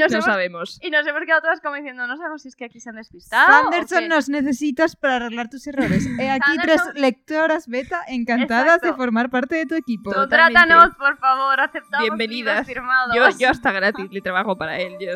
[0.00, 0.78] nos, No hemos, sabemos.
[0.82, 2.96] y nos hemos quedado todas como diciendo, no sabemos si es que aquí se han
[2.96, 3.46] despistado.
[3.70, 4.08] Sanderson qué".
[4.08, 6.06] nos necesitas para arreglar tus errores.
[6.18, 10.10] He aquí tres lectoras beta encantadas de formar parte de tu equipo.
[10.12, 10.58] Totalmente.
[10.60, 12.66] Contrátanos, por favor, aceptamos Bienvenidas.
[12.66, 13.14] firmados.
[13.14, 14.96] Yo, yo hasta gratis le trabajo para él.
[15.00, 15.12] Yo,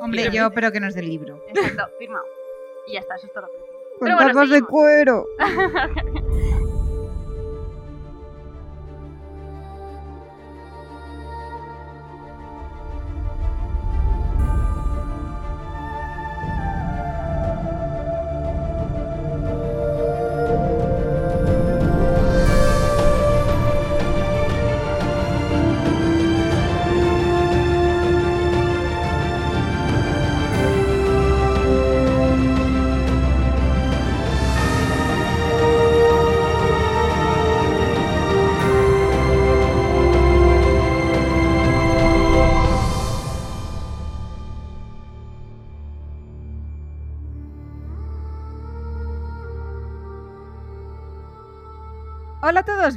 [0.00, 1.42] Hombre, yo, pero que nos dé libro.
[1.48, 2.24] Exacto, firmado.
[2.88, 3.58] Y ya está, eso es todo lo que.
[3.98, 5.24] Con Pero bueno, tacos de cuero.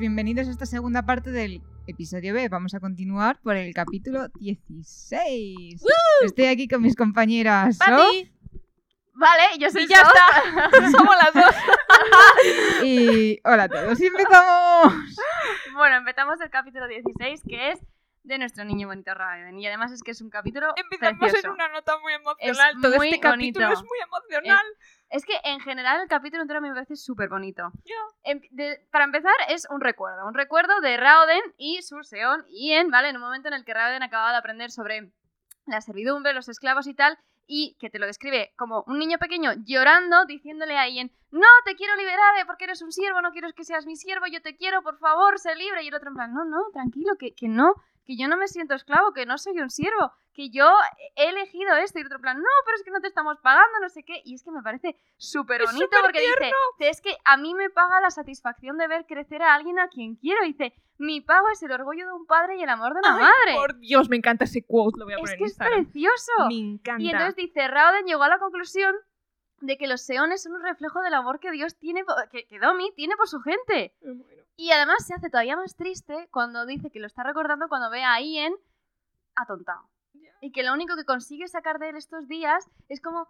[0.03, 2.49] bienvenidos a esta segunda parte del episodio B.
[2.49, 5.81] Vamos a continuar por el capítulo 16.
[6.25, 7.79] Estoy aquí con mis compañeras.
[7.79, 10.91] Vale, yo soy y ya está.
[10.91, 11.55] Somos las dos.
[12.83, 13.97] y hola a todos.
[14.01, 14.93] Y empezamos.
[15.73, 17.79] Bueno, empezamos el capítulo 16, que es
[18.23, 19.57] de nuestro niño bonito Raven.
[19.57, 21.47] Y además es que es un capítulo Empezamos precioso.
[21.47, 22.73] en una nota muy emocional.
[22.75, 23.81] Es Todo muy este capítulo bonito.
[23.81, 24.65] es muy emocional.
[24.79, 27.71] Es que en general el capítulo entero me parece súper bonito.
[28.23, 28.41] Em-
[28.91, 30.25] para empezar, es un recuerdo.
[30.25, 33.09] Un recuerdo de Raoden y su Seon Ien, ¿vale?
[33.09, 35.11] En un momento en el que Raoden acababa de aprender sobre
[35.65, 39.51] la servidumbre, los esclavos y tal, y que te lo describe como un niño pequeño
[39.65, 43.51] llorando, diciéndole a Ien, no, te quiero liberar eh, porque eres un siervo, no quiero
[43.53, 45.83] que seas mi siervo, yo te quiero, por favor, sé libre.
[45.83, 47.73] Y el otro en plan, no, no, tranquilo, que, que no,
[48.05, 50.67] que yo no me siento esclavo, que no soy un siervo, que yo
[51.15, 51.99] he elegido esto.
[51.99, 54.21] Y otro plan, no, pero es que no te estamos pagando, no sé qué.
[54.25, 57.53] Y es que me parece súper Es bonito porque dice, "Dice, es que a mí
[57.53, 60.43] me paga la satisfacción de ver crecer a alguien a quien quiero.
[60.43, 63.21] Dice, mi pago es el orgullo de un padre y el amor de una Ay,
[63.23, 63.55] madre.
[63.55, 64.99] Por Dios, me encanta ese quote.
[64.99, 66.31] Lo voy a Es poner que en es precioso.
[66.47, 67.01] Me encanta.
[67.03, 68.95] Y entonces dice, Raoden llegó a la conclusión
[69.61, 72.91] de que los seones son un reflejo del amor que Dios tiene, que, que Domi
[72.95, 73.93] tiene por su gente.
[74.55, 78.03] Y además se hace todavía más triste cuando dice que lo está recordando cuando ve
[78.03, 78.53] a Ian
[79.35, 79.89] atontado.
[80.41, 83.27] Y que lo único que consigue sacar de él estos días es como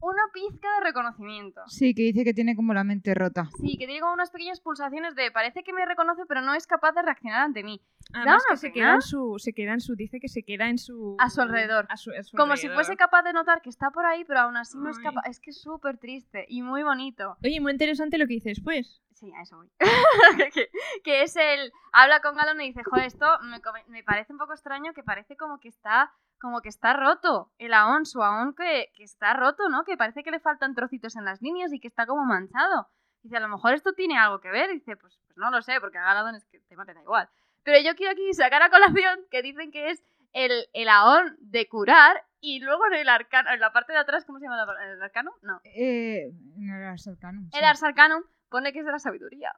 [0.00, 1.62] una pizca de reconocimiento.
[1.66, 3.48] Sí, que dice que tiene como la mente rota.
[3.60, 6.66] Sí, que tiene como unas pequeñas pulsaciones de parece que me reconoce pero no es
[6.66, 7.80] capaz de reaccionar ante mí.
[8.12, 10.68] Además una que se queda en su, se queda en su, dice que se queda
[10.68, 11.86] en su A su alrededor.
[11.88, 14.40] a su- a su Como si fuese capaz de notar que está por ahí pero
[14.40, 15.22] aún así no es capaz.
[15.26, 17.36] Es que es súper triste y muy bonito.
[17.42, 19.00] Oye, muy interesante lo que dice después.
[19.14, 19.70] Sí, a eso voy.
[20.52, 20.68] que,
[21.02, 21.72] que es el.
[21.92, 25.36] Habla con Galon y dice, joder, esto me, me parece un poco extraño que parece
[25.36, 26.12] como que está.
[26.40, 29.84] Como que está roto el Aon, su Aon que, que está roto, ¿no?
[29.84, 32.88] Que parece que le faltan trocitos en las líneas y que está como manchado.
[33.22, 34.68] Dice, a lo mejor esto tiene algo que ver.
[34.70, 37.00] Dice, pues, pues no lo sé, porque a Galadon es que el tema te da
[37.00, 37.30] igual.
[37.62, 40.04] Pero yo quiero aquí sacar a colación que dicen que es
[40.34, 44.26] el, el Aon de curar y luego en el arcano, en la parte de atrás,
[44.26, 44.66] ¿cómo se llama?
[44.66, 45.32] la- ¿El arcano?
[45.40, 45.60] No.
[45.64, 47.56] Eh, no era Sarcanum, sí.
[47.58, 49.52] El Ars Arcanum pone que es de la sabiduría.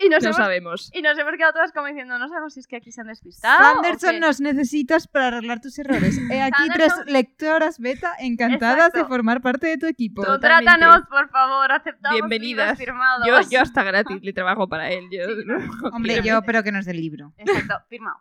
[0.00, 0.90] Y nos No hemos sabemos.
[0.94, 3.08] y nos hemos quedado todas como diciendo, no sabemos si es que aquí se han
[3.08, 3.58] despistado.
[3.82, 4.20] Sanderson qué".
[4.20, 6.16] nos necesitas para arreglar tus errores.
[6.30, 10.22] He aquí tres lectoras beta encantadas de formar parte de tu equipo.
[10.22, 10.70] Totalmente.
[10.70, 12.78] Contrátanos, por favor, aceptamos Bienvenidas.
[12.78, 13.26] firmados.
[13.26, 15.08] Yo, yo hasta gratis le trabajo para él.
[15.10, 15.22] Yo,
[15.92, 17.32] Hombre, yo, pero que nos dé libro.
[17.36, 18.18] Exacto, firmado.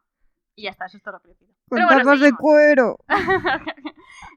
[0.56, 1.54] Y ya está, eso es todo lo que le pido.
[1.70, 2.98] Con Pero bueno, tacos de cuero.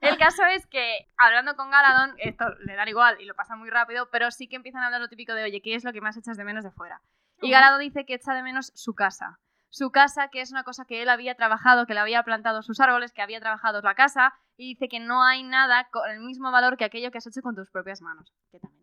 [0.01, 3.69] El caso es que, hablando con Galadón, esto le da igual y lo pasa muy
[3.69, 6.01] rápido, pero sí que empiezan a hablar lo típico de, oye, ¿qué es lo que
[6.01, 7.03] más echas de menos de fuera?
[7.43, 9.39] Y Galadón dice que echa de menos su casa.
[9.69, 12.81] Su casa, que es una cosa que él había trabajado, que le había plantado sus
[12.81, 16.51] árboles, que había trabajado la casa, y dice que no hay nada con el mismo
[16.51, 18.80] valor que aquello que has hecho con tus propias manos, que también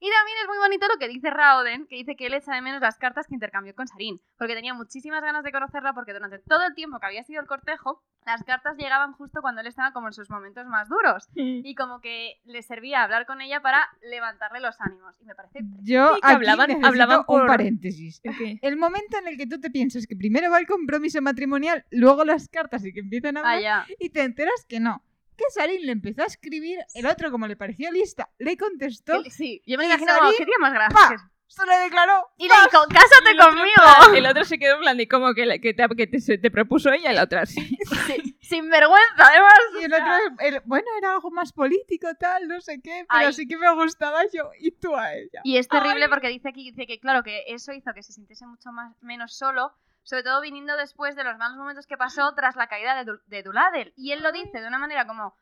[0.00, 2.60] Y también es muy bonito lo que dice Raoden, que dice que él echa de
[2.60, 6.38] menos las cartas que intercambió con Sarin, porque tenía muchísimas ganas de conocerla, porque durante
[6.40, 9.92] todo el tiempo que había sido el cortejo, las cartas llegaban justo cuando él estaba
[9.92, 11.28] como en sus momentos más duros,
[11.64, 15.60] y como que le servía hablar con ella para levantarle los ánimos, y me parece
[15.82, 18.20] Yo que aquí hablaban- hablaban un por- paréntesis.
[18.62, 22.24] ¿El momento en el que tú te piensas que primero va el compromiso matrimonial, luego
[22.24, 25.02] las cartas y que empiezan a hablar, Ah, y te enteras que no.
[25.36, 29.30] Que Sarin le empezó a escribir, el otro como le pareció lista, le contestó, Que-
[29.30, 30.88] Sí, yo me imagino Sarin, día más ¡pa!
[31.08, 31.24] gracioso.
[31.46, 32.26] se le declaró.
[32.36, 33.74] Y le dijo, cásate el conmigo.
[33.76, 36.20] plan- El otro se quedó en plan de como que, la- que, te, que te-
[36.20, 37.76] se te propuso ella y la otra sí.
[38.06, 39.54] Sí, sin vergüenza, además.
[39.80, 43.32] Y el otro, el- bueno, era algo más político, tal, no sé qué, pero Ay.
[43.32, 45.40] sí que me gustaba yo y tú a ella.
[45.44, 48.46] Y es terrible porque dice aquí dice que, claro, que eso hizo que se sintiese
[48.46, 49.72] mucho más, menos solo,
[50.04, 53.20] sobre todo viniendo después de los malos momentos que pasó tras la caída de, Du-
[53.26, 53.92] de Duladel.
[53.96, 55.36] Y él lo dice de una manera como,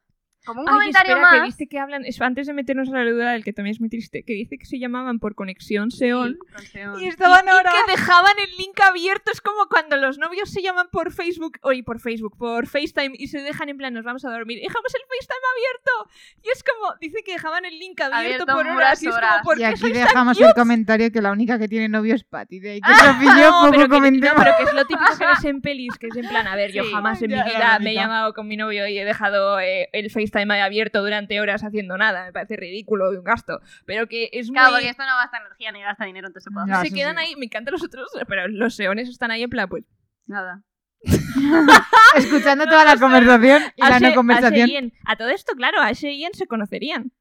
[0.44, 1.40] como un Ay, comentario espera, más.
[1.40, 3.80] que dice que hablan, eso, antes de meternos a la duda del que también es
[3.80, 6.38] muy triste, que dice que se llamaban por conexión Seón.
[6.72, 6.78] Sí.
[7.00, 7.70] Y estaban y ahora.
[7.86, 9.30] que dejaban el link abierto.
[9.32, 13.28] Es como cuando los novios se llaman por Facebook, oye, por Facebook, por FaceTime y
[13.28, 14.58] se dejan en plan, nos vamos a dormir.
[14.58, 16.42] y Dejamos el FaceTime abierto.
[16.42, 19.02] Y es como, dice que dejaban el link abierto, Abierto por unas horas.
[19.02, 19.32] Y es horas.
[19.32, 22.58] como, ¿por Y aquí dejamos el comentario que la única que tiene novio es Patty.
[22.60, 25.18] De ahí que y yo no, poco pero que, no, pero que es lo típico
[25.18, 26.90] que ves en pelis, que es en plan, a ver, yo Sí.
[26.90, 30.10] jamás en mi vida me he llamado con mi novio y he dejado eh, el
[30.10, 34.28] FaceTime ahí abierto durante horas haciendo nada, me parece ridículo y un gasto, pero que
[34.32, 34.54] es muy...
[34.54, 36.74] Claro, porque esto no gasta energía ni gasta dinero, entonces se puede Ya.
[36.78, 36.88] hacer.
[36.88, 37.22] se quedan sí.
[37.24, 39.84] ahí, me encantan los otros, pero los seones están ahí en plan, pues...
[40.26, 40.62] Nada.
[42.16, 44.92] Escuchando toda la conversación y la no conversación.
[45.04, 47.12] A todo esto, claro, Ashe y Ian se conocerían.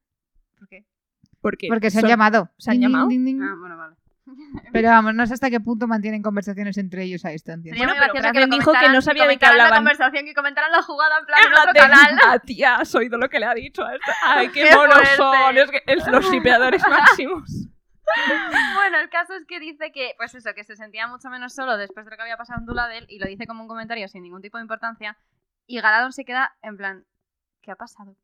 [0.58, 0.84] ¿Por qué?
[1.40, 2.50] Porque, Porque se han son- llamado.
[2.58, 3.08] ¿Se han Ding, ding, llamado?
[3.08, 3.42] ding, ding.
[3.42, 3.96] Ah, bueno, vale.
[4.72, 7.72] Pero vamos, no sé hasta qué punto mantienen conversaciones entre ellos a distancia.
[7.76, 9.78] Bueno, pero lo dijo que no sabía de qué comentaran la hablaban.
[9.84, 12.18] conversación que comentaran la jugada en plan En plan otro de, canal.
[12.26, 14.12] "Ah, tía, has oído lo que le ha dicho a esta.
[14.24, 15.16] Ay, qué, Qué monos fuerte.
[15.16, 15.58] son.
[15.58, 17.68] Es que es los shipeadores máximos.
[18.74, 21.76] Bueno, el caso es que dice que, pues eso, que se sentía mucho menos solo
[21.76, 24.22] después de lo que había pasado en Duladel y lo dice como un comentario sin
[24.22, 25.16] ningún tipo de importancia.
[25.66, 27.04] Y Galadon se queda en plan,
[27.62, 28.16] ¿qué ha pasado?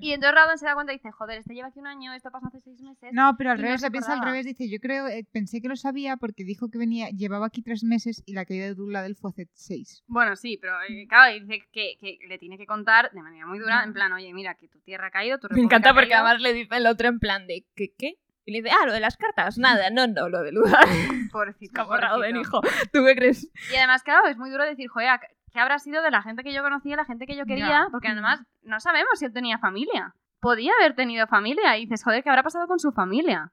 [0.00, 2.30] Y entonces Radon se da cuenta y dice, joder, este lleva aquí un año, esto
[2.30, 3.10] pasó hace seis meses.
[3.12, 4.44] No, pero al no revés, se le piensa al revés.
[4.46, 7.84] Dice, yo creo, eh, pensé que lo sabía porque dijo que venía, llevaba aquí tres
[7.84, 10.02] meses y la caída de Duladel fue hace seis.
[10.06, 13.46] Bueno, sí, pero eh, claro, y dice que, que le tiene que contar de manera
[13.46, 16.08] muy dura, en plan, oye, mira, que tu tierra ha caído, tu Me encanta porque
[16.10, 16.24] caído".
[16.26, 17.92] además le dice el otro en plan de, ¿qué?
[17.96, 18.14] qué?
[18.48, 19.58] Y le dice, ah, lo de las cartas.
[19.58, 20.84] Nada, no, no, lo de Ludar.
[21.32, 22.60] Pobrecito, Como Raoden, pobrecito.
[22.64, 22.86] hijo.
[22.92, 23.50] ¿Tú qué crees?
[23.72, 25.18] Y además, claro, es muy duro decir, joder,
[25.56, 27.88] ¿qué habrá sido de la gente que yo conocía, la gente que yo quería?
[27.90, 30.14] Porque además no sabemos si él tenía familia.
[30.40, 33.50] Podía haber tenido familia y dices, joder, ¿qué habrá pasado con su familia?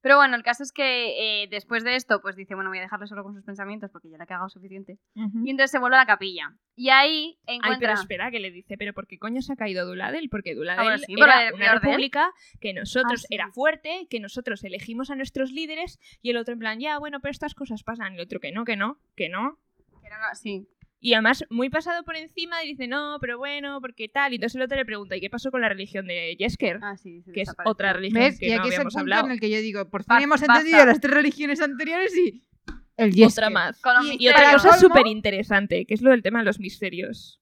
[0.00, 2.80] Pero bueno, el caso es que eh, después de esto, pues dice, bueno, voy a
[2.80, 4.98] dejarlo solo con sus pensamientos porque ya le he cagado suficiente.
[5.14, 6.54] Y entonces se vuelve a la capilla.
[6.74, 7.90] Y ahí Ay, encuentra...
[7.90, 10.28] pero espera, que le dice, pero ¿por qué coño se ha caído Duladel?
[10.28, 11.80] Porque Duladel bueno, sí, era una de él.
[11.80, 13.34] república que nosotros Ah, sí.
[13.36, 17.20] era fuerte, que nosotros elegimos a nuestros líderes y el otro en plan, ya, bueno,
[17.20, 18.14] pero estas cosas pasan.
[18.14, 19.58] Y el otro que no, que no, que no.
[20.00, 20.66] que una- Sí,
[21.04, 24.32] Y además, muy pasado por encima, y dice, no, pero bueno, porque tal.
[24.32, 26.78] Y entonces el otro le pregunta, ¿y qué pasó con la religión de Jesker?
[26.80, 28.38] ah, sí, que es otra religión ¿Ves?
[28.38, 29.26] que y no aquí es el habíamos punto hablado.
[29.26, 30.58] en el que yo digo, por fin hemos basta.
[30.58, 32.44] entendido las tres religiones anteriores y
[32.96, 33.50] el Otra Jesker.
[33.50, 33.80] más.
[33.80, 36.60] Con los Y- Y otra cosa súper interesante, que es lo del tema de los
[36.60, 37.40] misterios.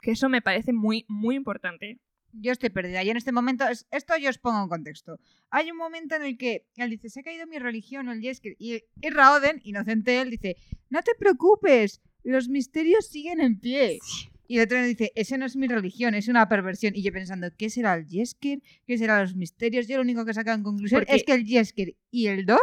[0.00, 1.98] Que eso me parece muy, muy importante.
[2.32, 3.02] Yo estoy perdida.
[3.02, 5.18] Y en este momento, es- esto yo os pongo en contexto.
[5.50, 8.54] Hay un momento en el que él dice, se ha caído mi religión, el Jesker.
[8.58, 10.56] Y, y Raoden, inocente él, dice,
[10.90, 13.98] no te preocupes, los misterios siguen en pie.
[14.46, 16.94] Y el otro le dice, ese no es mi religión, es una perversión.
[16.94, 18.60] Y yo pensando, ¿qué será el Jesker?
[18.86, 19.88] ¿Qué será los misterios?
[19.88, 22.44] Yo lo único que he sacado en conclusión Porque- es que el Jesker y el
[22.44, 22.60] Dor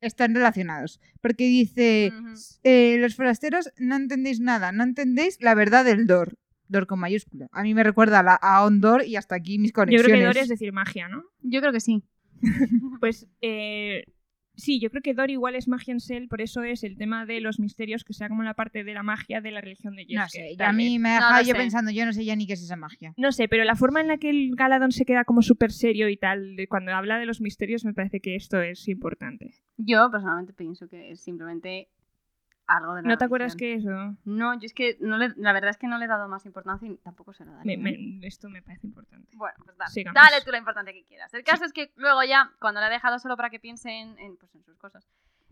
[0.00, 1.00] están relacionados.
[1.20, 2.12] Porque dice,
[2.64, 6.34] eh, los forasteros no entendéis nada, no entendéis la verdad del Dor.
[6.68, 7.48] Dor con mayúscula.
[7.52, 10.04] A mí me recuerda a, la, a Ondor y hasta aquí mis Yo conexiones.
[10.06, 11.24] creo que Dor es decir magia, ¿no?
[11.42, 12.02] Yo creo que sí.
[13.00, 14.04] Pues eh,
[14.60, 17.26] sí, yo creo que Dor igual es magia en Sel, por eso es el tema
[17.26, 20.04] de los misterios, que sea como la parte de la magia de la religión de
[20.04, 20.20] Jesker.
[20.20, 21.58] No sé, a mí me No deja lo yo sé.
[21.58, 23.12] pensando, yo no sé ya ni qué es esa magia.
[23.16, 26.08] No sé, pero la forma en la que el Galadón se queda como súper serio
[26.08, 29.54] y tal, cuando habla de los misterios, me parece que esto es importante.
[29.76, 31.88] Yo personalmente pienso que es simplemente
[32.76, 33.90] algo de la ¿No te acuerdas que eso?
[34.24, 36.46] No, yo es que no le- la verdad es que no le he dado más
[36.46, 37.76] importancia y tampoco se lo daré.
[37.76, 39.28] Me- me- esto me parece importante.
[39.36, 40.14] Bueno, pues dale, Sigamos.
[40.22, 41.32] dale tú la importancia que quieras.
[41.34, 44.18] El caso es que luego ya, cuando le ha dejado solo para que piense en,
[44.18, 45.06] en, pues, en sus cosas,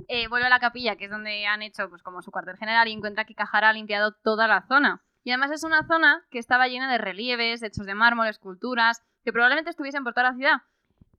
[0.07, 2.87] eh, vuelve a la capilla, que es donde han hecho pues como su cuartel general,
[2.89, 5.03] y encuentra que Cajara ha limpiado toda la zona.
[5.25, 9.33] Y además es una zona que estaba llena de relieves, hechos de mármol, esculturas, que
[9.33, 10.63] probablemente estuviesen por toda la ciudad.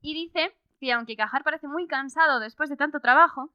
[0.00, 3.50] Y dice que aunque Cajar parece muy cansado después de tanto trabajo,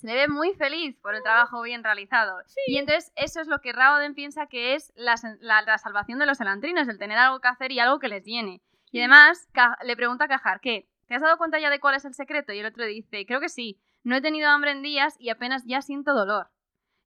[0.00, 2.38] se le ve muy feliz por el trabajo bien realizado.
[2.66, 6.18] Y entonces eso es lo que Raoden piensa que es la, sen- la- la salvación
[6.18, 8.60] de los elantrinos, el tener algo que hacer y algo que les llene.
[8.92, 9.48] Y además
[9.82, 10.88] le pregunta a Cajar, ¿qué?
[11.06, 12.52] ¿Te has dado cuenta ya de cuál es el secreto?
[12.52, 15.64] Y el otro dice, creo que sí, no he tenido hambre en días y apenas
[15.66, 16.48] ya siento dolor.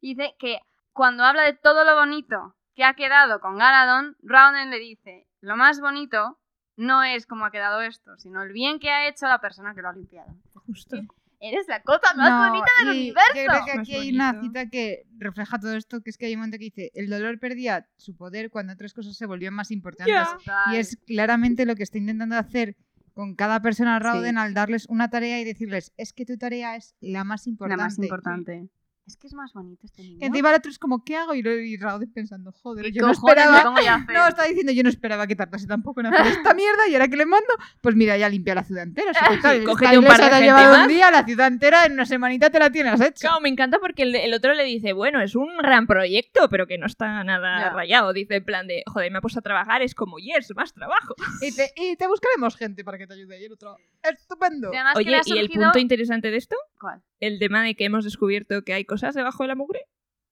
[0.00, 0.58] Y dice que
[0.92, 5.56] cuando habla de todo lo bonito que ha quedado con Galadón, Raoden le dice, lo
[5.56, 6.38] más bonito
[6.76, 9.82] no es cómo ha quedado esto, sino el bien que ha hecho la persona que
[9.82, 10.32] lo ha limpiado.
[10.66, 10.96] Justo.
[11.44, 13.32] Eres la cosa más No, bonita del y universo.
[13.34, 16.34] Yo creo que aquí hay una cita que refleja todo esto, que es que hay
[16.34, 19.72] un momento que dice, el dolor perdía su poder cuando otras cosas se volvían más
[19.72, 20.14] importantes.
[20.14, 20.36] Ya.
[20.38, 20.72] Total.
[20.72, 22.76] Y es claramente lo que está intentando hacer
[23.12, 26.94] con cada persona Rauden al darles una tarea y decirles, es que tu tarea es
[27.00, 27.82] la más la importante.
[27.82, 28.68] más importante.
[29.06, 30.18] Es que es más bonito este niño.
[30.20, 31.34] Y encima el otro es como, ¿qué hago?
[31.34, 33.62] Y, lo- y Raúl pensando, joder, ¿Qué yo no esperaba.
[34.12, 37.08] No, estaba diciendo, yo no esperaba que tardase tampoco en hacer esta mierda y ahora
[37.08, 37.48] que le mando,
[37.80, 39.12] pues mira, ya limpia la ciudad entera.
[39.12, 40.82] Si total, cógete esta un par de te ha gente llevado más.
[40.82, 43.28] un día, la ciudad entera en una semanita te la tienes hecha.
[43.28, 46.66] Claro, me encanta porque el, el otro le dice, bueno, es un gran proyecto, pero
[46.66, 47.70] que no está nada Ya.
[47.70, 48.12] rayado.
[48.12, 51.14] Dice en plan de, joder, me ha puesto a trabajar, es como, yes, más trabajo.
[51.40, 53.40] Y te, y te buscaremos gente para que te ayude.
[53.40, 54.70] Y el otro, estupendo.
[54.72, 56.56] Y Oye, ¿y el punto interesante de esto?
[56.80, 57.02] ¿Cuál?
[57.20, 59.80] El tema de que hemos descubierto que hay cosas debajo de la mugre.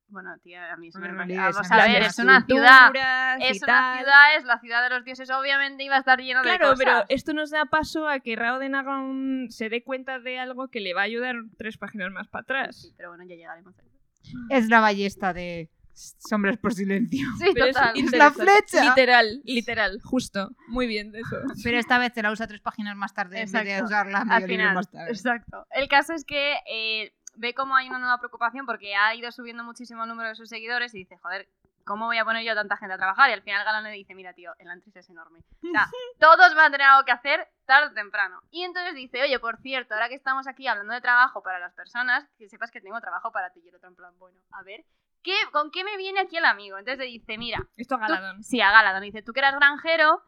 [0.09, 2.45] Bueno, tía, a mí Bueno, me no parece- olvides, Vamos a ver, de es una
[2.45, 3.37] ciudad.
[3.41, 6.49] Es una ciudad, es la ciudad de los dioses, obviamente iba a estar lleno de
[6.49, 6.79] Claro, cosas.
[6.85, 9.47] pero esto nos da paso a que Raoden haga un...
[9.50, 12.45] se dé cuenta de algo que le va a ayudar tres páginas más para Sí,
[12.50, 12.95] atrás.
[12.97, 14.37] pero bueno, ya llegaremos a eso.
[14.50, 15.71] Es la ballesta de
[16.19, 17.26] sombras por silencio.
[17.38, 17.88] Sí, Pero total.
[17.90, 18.42] Es la interesante.
[18.42, 18.85] flecha.
[18.85, 20.50] Literal, literal, justo.
[20.69, 21.37] Muy bien de eso.
[21.62, 23.85] Pero esta vez te la usa tres páginas más tarde en vez de Exacto.
[23.87, 25.11] usarla Al medio libro final, más tarde.
[25.11, 25.66] exacto.
[25.71, 29.64] El caso es que eh, ve como hay una nueva preocupación porque ha ido subiendo
[29.64, 31.49] muchísimo el número de sus seguidores y dice, joder,
[31.85, 33.30] ¿cómo voy a poner yo a tanta gente a trabajar?
[33.30, 35.40] Y al final Galán le dice, mira, tío, el Antris es enorme.
[35.62, 35.88] O sea,
[36.21, 38.42] todos van a tener algo que hacer tarde o temprano.
[38.50, 41.73] Y entonces dice, oye, por cierto, ahora que estamos aquí hablando de trabajo para las
[41.75, 43.61] personas, que sepas que tengo trabajo para ti.
[43.64, 44.85] Y el otro en plan, bueno, a ver,
[45.23, 46.79] ¿qué, ¿con qué me viene aquí el amigo?
[46.79, 48.43] Entonces le dice, mira, Esto a Tú- Galadón.
[48.43, 49.03] Sí, a Galadón.
[49.03, 50.23] Dice, tú que eras granjero,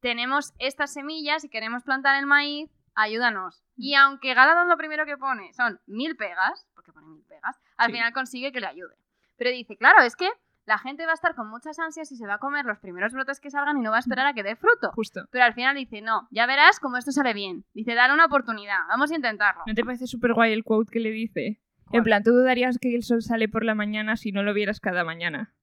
[0.00, 3.62] tenemos estas semillas y queremos plantar el maíz, ayúdanos.
[3.76, 7.86] Y aunque Galadón lo primero que pone son mil pegas, porque pone mil pegas, al
[7.86, 7.92] Sí.
[7.92, 8.94] final consigue que le ayude.
[9.36, 10.28] Pero dice, claro, es que
[10.64, 13.12] la gente va a estar con muchas ansias y se va a comer los primeros
[13.12, 14.90] brotes que salgan y no va a esperar a que dé fruto.
[14.94, 15.20] Justo.
[15.30, 17.64] Pero al final dice, no, ya verás cómo esto sale bien.
[17.72, 19.62] Dice, dale una oportunidad, vamos a intentarlo.
[19.66, 21.60] ¿No te parece súper guay el quote que le dice?
[21.92, 24.80] En plan, tú dudarías que el sol sale por la mañana si no lo vieras
[24.80, 25.54] cada mañana.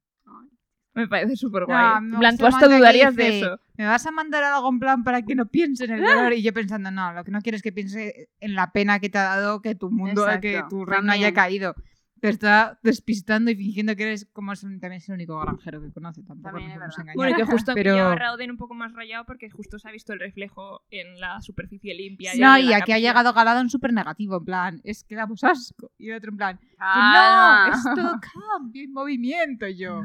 [0.95, 2.01] Me parece súper guay.
[2.03, 3.59] No, en plan, tú hasta dudarías de eso.
[3.77, 6.33] ¿Me vas a mandar algo en plan para que no piense en el dolor?
[6.33, 9.09] Y yo pensando, no, lo que no quiero es que piense en la pena que
[9.09, 11.75] te ha dado que tu mundo, Exacto, que tu reino haya caído.
[12.23, 16.23] Te está despistando y fingiendo que eres como también es el único granjero que conoce.
[16.23, 17.17] Tampoco También nos engañar.
[17.17, 20.13] Bueno, que justo Pero- a Raoden un poco más rayado porque justo se ha visto
[20.13, 22.31] el reflejo en la superficie limpia.
[22.39, 25.91] No, en y aquí ha llegado Galadón súper negativo, en plan, es que damos asco.
[25.97, 28.19] Y el otro en plan, no, esto
[28.61, 29.67] cambia en movimiento.
[29.67, 30.01] Yo,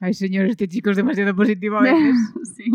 [0.00, 2.14] ay señor, este chico es demasiado positivo a veces.
[2.56, 2.70] Sí.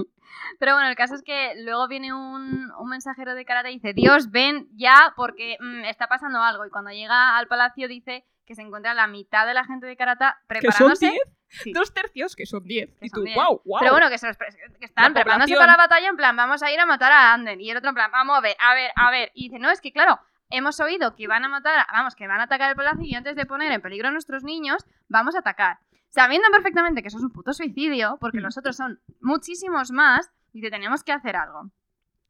[0.60, 3.94] Pero bueno, el caso es que luego viene un, un mensajero de karate y dice,
[3.94, 6.66] Dios, ven ya porque mm, está pasando algo.
[6.66, 9.96] Y cuando llega al palacio dice que se encuentra la mitad de la gente de
[9.96, 11.10] karate Que son preparándose.
[11.12, 11.72] 10, Sí.
[11.72, 12.90] dos tercios, que son 10.
[13.00, 13.36] Que Y tú, 10.
[13.36, 13.80] wow, wow.
[13.80, 14.48] Pero bueno, que, se los pre-
[14.80, 17.62] que están preparándose para la batalla en plan, vamos a ir a matar a Anden.
[17.62, 19.32] Y el otro en plan, vamos a ver, a ver, a ver.
[19.36, 20.20] Y dice, no, es que claro,
[20.50, 23.36] hemos oído que van a matar, vamos, que van a atacar el palacio y antes
[23.36, 25.78] de poner en peligro a nuestros niños, vamos a atacar.
[26.10, 28.44] Sabiendo perfectamente que eso es un puto suicidio, porque Mm.
[28.44, 31.70] los otros son muchísimos más, dice, tenemos que hacer algo.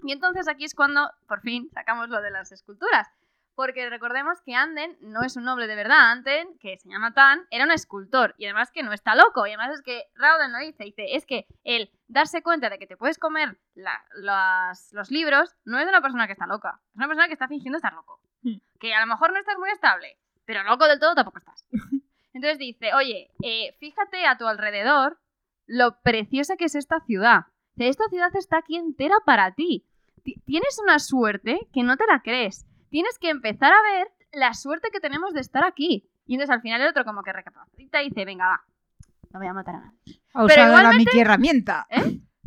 [0.05, 3.09] Y entonces aquí es cuando, por fin, sacamos lo de las esculturas.
[3.55, 6.11] Porque recordemos que Anden no es un noble de verdad.
[6.11, 8.33] Anden, que se llama Tan, era un escultor.
[8.37, 9.45] Y además que no está loco.
[9.45, 10.83] Y además es que Rauden lo dice.
[10.85, 15.55] Dice, es que el darse cuenta de que te puedes comer la- las- los libros
[15.65, 16.79] no es de una persona que está loca.
[16.89, 18.19] Es una persona que está fingiendo estar loco.
[18.41, 18.57] Hmm.
[18.79, 21.63] Que a lo mejor no estás muy estable, pero loco del todo tampoco estás.
[22.33, 25.19] Entonces dice, oye, eh, fíjate a tu alrededor
[25.67, 27.45] lo preciosa que es esta ciudad.
[27.77, 29.85] Esta ciudad está aquí entera para ti.
[30.23, 32.65] Ti- Tienes una suerte que no te la crees.
[32.93, 36.07] Tienes que empezar a ver la suerte que tenemos de estar aquí.
[36.27, 38.63] Y entonces al final el otro como que recapacita y dice, venga, va,
[39.31, 40.21] no voy a matar a nadie.
[40.35, 41.87] Ha Pero usado la herramienta.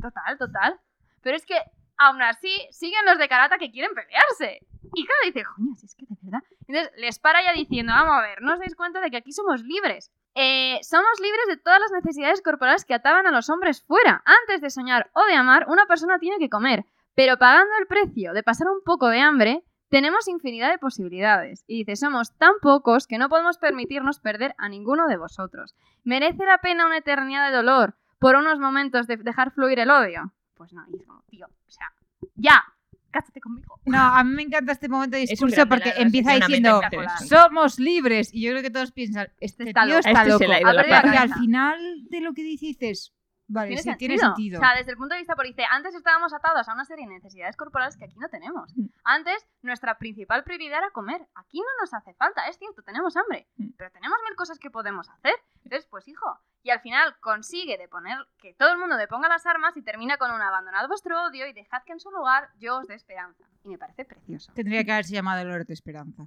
[0.00, 0.80] Total, total.
[1.20, 1.56] Pero es que
[1.98, 4.64] aún así siguen los de Karata que quieren pelearse.
[4.94, 6.44] Y claro, dice, coño, si es que de verdad.
[6.68, 9.32] Entonces les para ya diciendo, vamos a ver, no os dais cuenta de que aquí
[9.32, 10.12] somos libres.
[10.36, 14.22] Eh, somos libres de todas las necesidades corporales que ataban a los hombres fuera.
[14.24, 16.84] Antes de soñar o de amar, una persona tiene que comer.
[17.16, 21.64] Pero pagando el precio de pasar un poco de hambre, tenemos infinidad de posibilidades.
[21.66, 25.74] Y dice, somos tan pocos que no podemos permitirnos perder a ninguno de vosotros.
[26.04, 30.32] ¿Merece la pena una eternidad de dolor por unos momentos de dejar fluir el odio?
[30.54, 31.92] Pues no, y es como, tío, o sea,
[32.34, 32.64] ya,
[33.10, 33.78] cásate conmigo.
[33.84, 36.80] No, a mí me encanta este momento de Es un discurso gran porque empieza diciendo,
[37.26, 38.32] somos libres.
[38.32, 40.08] Y yo creo que todos piensan, este está tío loco.
[40.08, 41.78] está Este se ha ido la y al final
[42.08, 43.14] de lo que dice dices,
[43.48, 43.98] vale, ¿Tiene sí, sentido?
[43.98, 44.58] tiene sentido.
[44.58, 47.06] O sea, desde el punto de vista, por dice, antes estábamos atados a una serie
[47.06, 48.76] de necesidades corporales que aquí no tenemos.
[48.76, 48.86] Mm.
[49.04, 51.26] Antes, nuestra principal prioridad era comer.
[51.34, 53.70] Aquí no nos hace falta, es cierto, tenemos hambre, Mm.
[53.76, 55.34] pero tenemos mil cosas que podemos hacer.
[55.64, 56.26] Entonces, pues hijo,
[56.62, 60.16] y al final consigue de poner que todo el mundo deponga las armas y termina
[60.16, 63.44] con un abandonad vuestro odio y dejad que en su lugar yo os dé esperanza.
[63.64, 64.52] Y me parece precioso.
[64.54, 66.26] Tendría que haberse llamado el Orte Esperanza.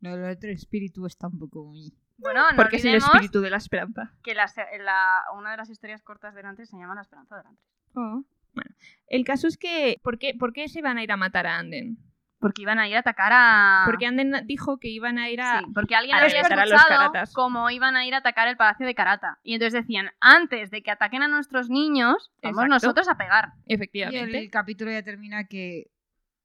[0.00, 1.92] Lo del otro espíritu está un poco muy...
[2.20, 4.12] Bueno, no Porque es el espíritu de la esperanza.
[4.22, 7.60] que la, se- la- una de las historias cortas delante se llama La esperanza delante.
[7.94, 8.22] Oh.
[8.54, 8.70] Bueno,
[9.06, 11.58] el caso es que, ¿por qué, ¿por qué se van a ir a matar a
[11.58, 11.98] Anden?
[12.40, 13.82] Porque iban a ir a atacar a...
[13.84, 15.58] Porque Anden dijo que iban a ir a...
[15.60, 17.34] Sí, porque alguien a había reventar a los escuchado Karatas.
[17.34, 19.38] cómo iban a ir a atacar el palacio de Karata.
[19.42, 22.66] Y entonces decían, antes de que ataquen a nuestros niños, vamos Exacto.
[22.68, 23.52] nosotros a pegar.
[23.66, 24.38] Y Efectivamente.
[24.38, 25.90] el capítulo ya termina que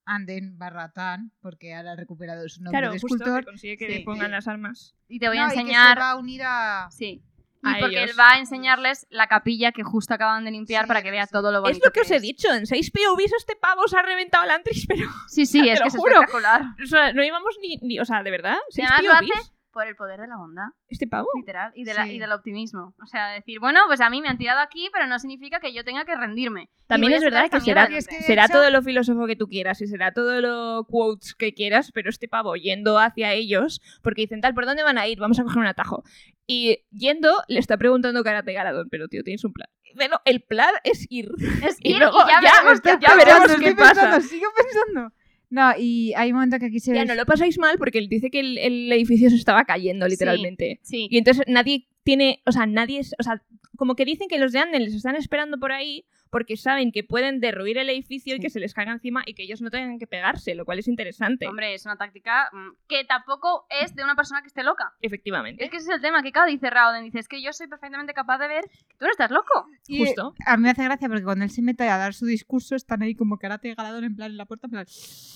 [0.06, 3.40] Anden barra Tan, porque ahora ha recuperado su nombre Claro, de justo escultor.
[3.42, 3.94] que consigue que Sí.
[4.00, 4.96] le pongan las armas.
[5.08, 6.00] Y te voy a No, y que se enseñar...
[6.00, 6.88] va a unir a...
[6.92, 7.24] Sí.
[7.64, 8.12] A Y porque ellos.
[8.12, 11.26] él va a enseñarles la capilla que justo acaban de limpiar Sí, para que vea
[11.26, 11.32] sí.
[11.32, 12.22] todo lo bonito Es lo que que os he es.
[12.22, 15.08] dicho, en 6 POVs este pavo se ha reventado el Antris, pero...
[15.28, 16.12] Sí, sí, es Te lo que es juro.
[16.14, 16.62] espectacular.
[16.84, 18.58] O sea, no íbamos ni, ni- O sea, ¿de verdad?
[18.70, 19.54] Y ¿6 además lo hace POVs?
[19.76, 21.28] Por el poder de la bondad, ¿Este pavo?
[21.36, 22.12] literal, y, de la- Sí.
[22.14, 22.96] y del optimismo.
[23.04, 25.74] O sea, decir, bueno, pues a mí me han tirado aquí, pero no significa que
[25.74, 26.70] yo tenga que rendirme.
[26.72, 29.48] Y También es verdad que será, es que- será hecho- todo lo filósofo que tú
[29.50, 34.22] quieras y será todo lo quotes que quieras, pero este pavo yendo hacia ellos, porque
[34.22, 35.20] dicen tal, ¿por dónde van a ir?
[35.20, 36.04] Vamos a coger un atajo.
[36.48, 39.68] Y yendo, le está preguntando Karate Garadón, pero tío, tienes un plan.
[39.98, 41.30] Pero el plan es ir.
[41.68, 43.18] Es Y ir luego y ya, ya veremos ya hacemos.
[43.18, 44.22] veremos qué pensando, pasa.
[44.22, 45.14] Sigo pensando.
[45.56, 46.98] No, y hay un momento que aquí se ve...
[46.98, 50.06] Ya, no lo pasáis mal porque él dice que el, el edificio se estaba cayendo,
[50.06, 50.82] literalmente.
[50.84, 53.42] Sí, Y entonces nadie tiene, o sea, nadie es, o sea,
[53.76, 57.04] como que dicen que los de Anden les están esperando por ahí porque saben que
[57.04, 59.98] pueden derruir el edificio y que se les caiga encima y que ellos no tengan
[59.98, 61.48] que pegarse, lo cual es interesante.
[61.48, 64.94] hombre, es una táctica mm, que tampoco es de una persona que esté loca.
[65.02, 65.64] Efectivamente.
[65.64, 67.68] Es que ese es el tema, que cada dice Rauden, dice, es que yo soy
[67.68, 69.68] perfectamente capaz de ver que tú no estás loco.
[69.88, 70.36] Y, Justo.
[70.46, 73.02] A mí me hace gracia porque cuando él se mete a dar su discurso están
[73.02, 74.86] ahí como karate galador en plan en la puerta en plan...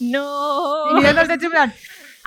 [0.01, 0.91] No.
[0.91, 1.73] Y mirando al techo en plan...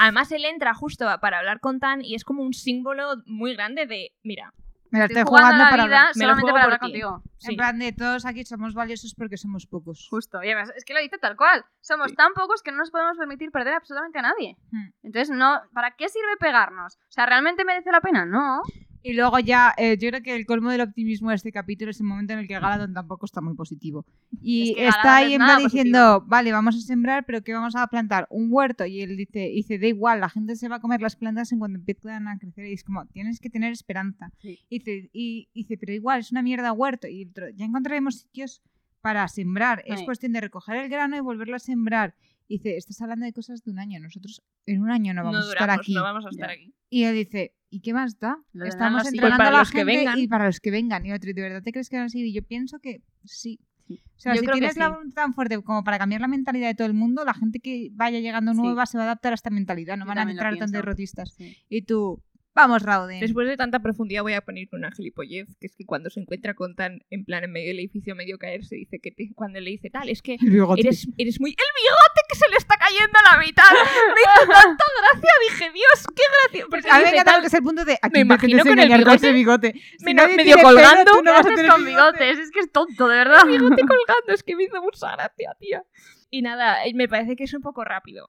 [0.03, 3.87] Además, él entra justo para hablar con Tan y es como un símbolo muy grande
[3.87, 4.53] de, mira,
[4.91, 6.15] Me la Estoy estoy jugando jugando la para vida hablar.
[6.15, 6.85] Solamente para hablar ti.
[6.87, 7.23] contigo.
[7.39, 7.51] sí.
[7.53, 10.07] En plan de todos aquí somos valiosos porque somos pocos.
[10.11, 10.43] Justo.
[10.43, 11.65] Y además, es que lo dice tal cual.
[11.81, 12.17] Somos Sí.
[12.17, 14.57] tan pocos que no nos podemos permitir perder absolutamente a nadie.
[14.71, 14.89] Hmm.
[15.03, 16.97] Entonces, no, ¿para qué sirve pegarnos?
[16.97, 18.27] O sea, ¿realmente merece la pena?
[18.27, 18.61] No.
[19.05, 21.99] Y luego ya, eh, yo creo que el colmo del optimismo de este capítulo es
[22.01, 24.07] el momento en el que Galadon tampoco está muy positivo.
[24.41, 27.75] Y Es que está ahí en plan diciendo, vale, vamos a sembrar, pero ¿qué vamos
[27.75, 28.27] a plantar?
[28.31, 28.87] Un huerto.
[28.87, 31.59] Y él dice, dice, da igual, la gente se va a comer las plantas en
[31.59, 32.67] cuanto empiezan a crecer.
[32.67, 34.31] Y es como, tienes que tener esperanza.
[34.41, 34.61] Sí.
[34.69, 37.09] Y dice, y, y dice, pero igual, es una mierda huerto.
[37.09, 38.63] Y otro, ya encontraremos sitios
[39.01, 39.83] para sembrar.
[39.85, 42.15] Es cuestión de recoger el grano y volverlo a sembrar.
[42.47, 43.99] Y dice, estás hablando de cosas de un año.
[43.99, 45.95] Nosotros en un año no vamos a estar duramos, aquí.
[45.95, 46.55] no vamos a estar Ya.
[46.55, 46.73] aquí.
[46.89, 48.37] Y él dice, ¿y qué más da?
[48.53, 50.19] Lo Estamos entrenando Pues para a la los que gente vengan.
[50.19, 51.07] y para los que vengan.
[51.07, 52.27] Y otro, ¿de verdad te crees que van a seguir?
[52.27, 53.59] Y yo pienso que sí.
[53.91, 54.93] O sea, Yo si creo que tienes la sí.
[54.93, 57.89] voluntad tan fuerte como para cambiar la mentalidad de todo el mundo, la gente que
[57.93, 58.61] vaya llegando Sí.
[58.61, 59.97] nueva se va a adaptar a esta mentalidad.
[59.97, 61.35] No Yo van a entrar tan derrotistas.
[61.37, 61.57] Sí.
[61.69, 62.23] Y tú,
[62.55, 63.21] vamos, Rauden.
[63.21, 66.21] Después de tanta profundidad voy a poner con una gilipollez, que es que cuando se
[66.21, 69.61] encuentra con Tan en plan en medio del edificio medio caerse, dice que te- cuando
[69.61, 70.35] le dice tal, es que
[70.79, 71.51] eres, eres muy...
[71.51, 73.65] ¡El bigote que se le está cayendo a la mitad!
[73.71, 76.67] Me hizo tanta gracia, dije, Dios, qué gracia.
[76.71, 78.85] Porque A mí me encanta porque es el punto de aquí Me imagino con el
[78.87, 79.87] engañar con ese bigote, bigote.
[79.99, 81.13] Si me- medio pelo, colgando.
[81.13, 82.19] tú no vas a ¿Qué haces tener con bigote.
[82.25, 82.39] bigotes?
[82.39, 83.45] Es que es tonto, de verdad.
[83.47, 85.83] bigote colgando, es que me hizo mucha gracia, tía.
[86.31, 88.27] Y nada, eh, me parece que es un poco rápido,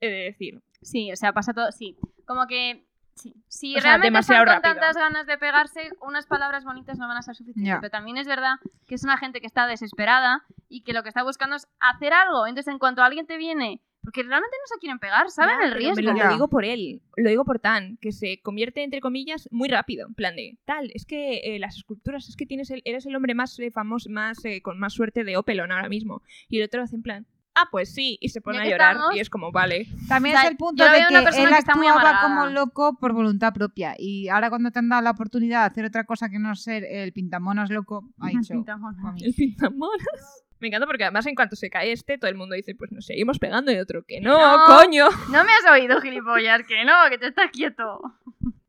[0.00, 0.60] he de decir.
[0.82, 1.70] Sí, o sea, pasa todo.
[1.72, 1.96] Sí.
[2.26, 2.84] Como que.
[3.16, 3.34] Sí.
[3.48, 4.80] Si O sea, realmente demasiado están con rápido.
[4.80, 7.76] tantas ganas de pegarse, unas palabras bonitas no van a ser suficientes.
[7.80, 11.08] Pero también es verdad que es una gente que está desesperada y que lo que
[11.08, 12.46] está buscando es hacer algo.
[12.46, 13.80] Entonces, en cuanto alguien te viene.
[14.02, 16.14] Porque realmente no se quieren pegar, ¿saben el pero riesgo?
[16.14, 16.26] Ya.
[16.26, 20.06] lo digo por él, lo digo por Tan, que se convierte entre comillas muy rápido,
[20.06, 23.16] en plan de tal, es que eh, las esculturas, es que tienes el, eres el
[23.16, 26.22] hombre más eh, famoso, más eh, con más suerte de Opelon ahora mismo.
[26.48, 28.92] Y el otro hace en plan, ah, pues sí, y se pone Ya a llorar
[28.96, 29.86] estamos- y es como, vale.
[30.08, 30.96] También O sea, es el punto de que
[31.42, 33.94] él que actuaba como loco por voluntad propia.
[33.98, 36.84] Y ahora cuando te han dado la oportunidad de hacer otra cosa que no ser
[36.84, 38.54] el pintamonas loco, ha dicho...
[38.54, 38.96] Pintamonas.
[39.02, 39.24] "Mami".
[39.24, 40.06] El pintamonas.
[40.60, 43.04] Me encanta porque además en cuanto se cae este, todo el mundo dice, pues nos
[43.04, 44.64] seguimos pegando y otro que no, No.
[44.66, 45.04] coño.
[45.30, 48.00] No me has oído, gilipollas, que no, que te estás quieto.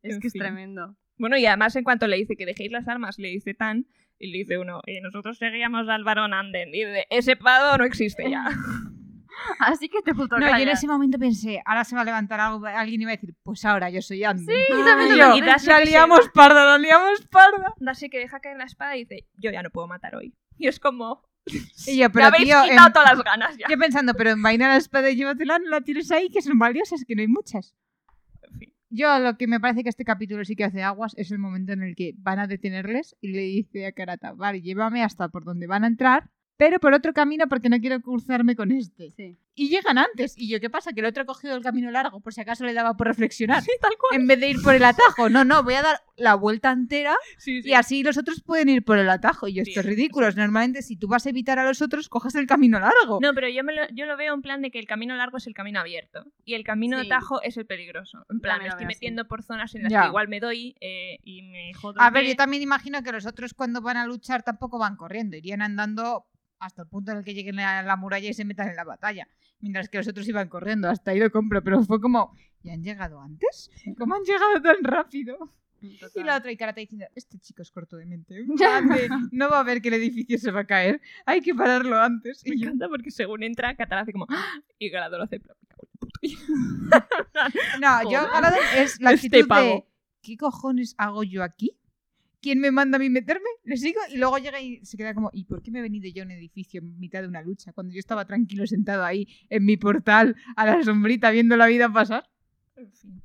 [0.03, 0.95] Es En que es tremendo.
[1.17, 3.87] Bueno, y además en cuanto le dice que dejéis las armas, le dice Tan,
[4.19, 7.83] y le dice uno, y nosotros seguíamos al varón Anden, y dice, ese pado no
[7.85, 8.45] existe ya.
[9.59, 12.39] Así que te puto No, yo en ese momento pensé, ahora se va a levantar
[12.39, 14.43] algo, alguien iba a decir, pues ahora yo soy Andy.
[14.45, 14.51] Sí,
[14.83, 15.35] también Y lo yo.
[15.37, 16.31] Y la liamos va.
[16.33, 17.73] parda, la liamos parda.
[17.85, 20.33] Así que deja caer la espada y dice, yo ya no puedo matar hoy.
[20.57, 21.21] Y es como,
[21.85, 23.67] Y yo, me pero habéis tío, en- quitado todas las ganas ya.
[23.69, 27.05] yo pensando, pero envaina la espada y llévatela, no la tienes ahí, que son valiosas,
[27.07, 27.75] que no hay muchas.
[28.89, 31.73] Yo lo que me parece que este capítulo sí que hace aguas es el momento
[31.73, 35.43] en el que van a detenerles y le dice a Karata, vale, llévame hasta por
[35.43, 39.11] donde van a entrar, pero por otro camino porque no quiero cruzarme con este.
[39.11, 39.37] Sí.
[39.59, 40.35] Y llegan antes.
[40.37, 40.93] Y yo, ¿qué pasa?
[40.93, 43.63] Que el otro ha cogido el camino largo por si acaso le daba por reflexionar.
[43.63, 44.21] Sí, tal cual.
[44.21, 45.29] En vez de ir por el atajo.
[45.29, 47.69] No, no, voy a dar la vuelta entera Sí, sí.
[47.69, 49.47] y así los otros pueden ir por el atajo.
[49.47, 50.29] Y esto es ridículo.
[50.31, 53.17] Normalmente, si tú vas a evitar a los otros, coges el camino largo.
[53.19, 55.37] No, pero yo, me lo, yo lo veo en plan de que el camino largo
[55.37, 57.09] es el camino abierto y el camino de Sí.
[57.09, 58.25] tajo es el peligroso.
[58.29, 60.01] En plan, me estoy metiendo por zonas en las Ya.
[60.03, 61.99] que igual me doy eh, y me jodo.
[61.99, 65.35] A ver, yo también imagino que los otros cuando van a luchar tampoco van corriendo.
[65.35, 66.27] Irían andando
[66.59, 68.83] hasta el punto en el que lleguen a la muralla y se metan en la
[68.83, 69.27] batalla.
[69.59, 72.83] Mientras que los otros iban corriendo, hasta ahí lo compro, pero fue como, ¿y han
[72.83, 73.69] llegado antes?
[73.97, 75.53] ¿Cómo han llegado tan rápido?
[75.79, 78.35] Y la otra y Karate diciendo, este chico es corto de mente.
[78.39, 80.99] en plan de, no va a ver que el edificio se va a caer.
[81.25, 82.43] Hay que pararlo antes.
[82.45, 84.25] Me Y yo, encanta porque según entra, Katara hace como...
[84.29, 84.55] ¡Ah!
[84.79, 85.39] Y Galador hace...
[87.79, 88.27] No, yo.
[88.27, 89.85] Galadón es la Este actitud de.
[90.21, 91.77] ¿qué cojones hago yo aquí?
[92.41, 93.49] ¿Quién me manda a mí meterme?
[93.63, 96.09] Le sigo y luego llega y se queda como, ¿y por qué me he venido
[96.13, 97.73] yo a un edificio en mitad de una lucha?
[97.73, 101.91] Cuando yo estaba tranquilo sentado ahí en mi portal a la sombrita viendo la vida
[101.91, 102.29] pasar.
[102.75, 103.21] En fin.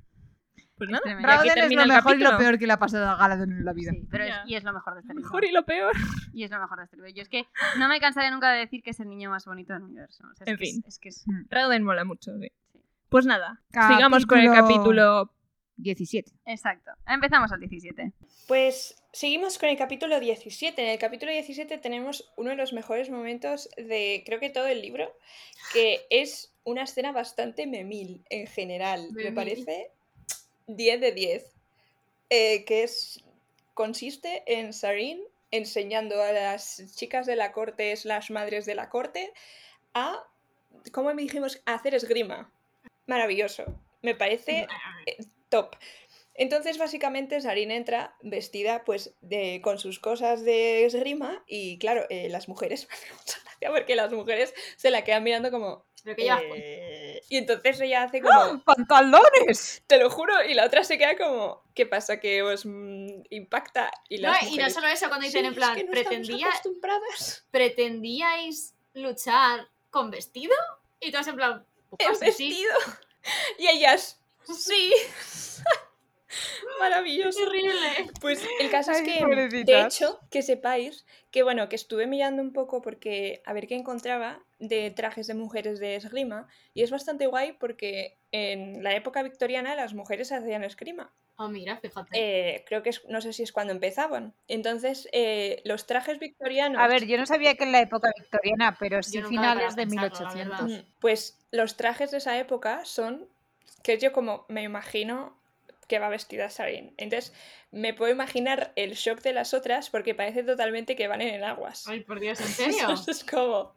[0.77, 3.53] Pues nada, Raoden es lo mejor y lo peor que le ha pasado a Galadón
[3.53, 3.92] en la vida.
[3.92, 5.27] Sí, pero es, y es lo mejor de este libro.
[5.27, 5.92] mejor y lo peor.
[6.35, 7.11] Y es lo mejor de este libro.
[7.11, 7.46] Yo es que
[7.79, 10.25] no me cansaré nunca de decir que es el niño más bonito del universo.
[10.33, 10.79] O sea, es En que fin.
[10.81, 11.25] Es, es que es...
[11.51, 12.51] Rauden mola mucho, sí.
[13.11, 15.31] Pues nada, sigamos con el capítulo
[15.83, 16.31] 17.
[16.47, 16.90] Exacto.
[17.07, 18.12] Empezamos al 17.
[18.47, 20.83] Pues seguimos con el capítulo 17.
[20.83, 24.83] En el capítulo 17 tenemos uno de los mejores momentos de creo que todo el
[24.83, 25.12] libro,
[25.73, 29.09] que es una escena bastante memil en general.
[29.12, 29.90] Me parece
[30.66, 31.53] 10 de 10.
[32.31, 33.23] eh, que es
[33.75, 39.33] consiste en Sarin enseñando a las chicas de la corte, las madres de la corte,
[39.92, 40.25] a,
[40.92, 41.61] ¿cómo me dijimos?
[41.66, 42.51] A hacer esgrima.
[43.07, 43.64] Maravilloso.
[44.01, 44.66] Me parece
[45.07, 45.18] eh,
[45.53, 45.77] top.
[46.35, 52.29] Entonces, básicamente, Sarin entra vestida pues de, con sus cosas de esgrima y, claro, eh,
[52.31, 55.85] las mujeres, me hace mucha gracia porque las mujeres se la quedan mirando como...
[56.05, 58.65] Pero que "Eh", Y entonces ella hace como...
[58.65, 59.85] ¡Pantalones!
[59.87, 61.62] Te lo juro, y la otra se queda como...
[61.75, 62.19] ¿Qué pasa?
[62.19, 63.91] ¿Que os mm, impacta?
[64.09, 65.85] Y, No, las y no mujeres, solo eso, cuando dicen "Sí, en es plan, que
[65.85, 70.55] no estamos pretendía, acostumbradas ¿pretendíais luchar con vestido?
[70.99, 71.67] Y todas en plan,
[71.99, 72.49] en sí, sí.
[72.49, 72.75] vestido.
[73.59, 74.92] Y ellas, sí.
[76.81, 77.38] Maravilloso.
[77.38, 78.11] ¡Qué horrible!
[78.20, 79.24] Pues el caso es que,
[79.64, 83.74] de hecho, que sepáis que, bueno, que estuve mirando un poco porque a ver qué
[83.74, 89.22] encontraba de trajes de mujeres de esgrima y es bastante guay porque en la época
[89.22, 91.12] victoriana las mujeres hacían esgrima.
[91.37, 92.09] Oh, mira, fíjate.
[92.12, 94.35] Eh, creo que es, no sé si es cuando empezaban.
[94.48, 96.81] Entonces, eh, los trajes victorianos...
[96.81, 100.26] A ver, yo no sabía que en la época victoriana, pero sí finales de pensarlo,
[100.26, 100.66] la 1800.
[100.68, 100.85] verdad.
[100.85, 103.28] Mm, Pues los trajes de esa época son
[103.83, 105.39] que yo como me imagino
[105.89, 106.95] que va vestida Sarin.
[106.97, 107.33] Entonces
[107.71, 111.45] me puedo imaginar el shock de las otras porque parece totalmente que van en el
[111.45, 111.87] aguas.
[111.87, 112.95] Ay, por Dios, ¿en serio?
[113.07, 113.75] es como...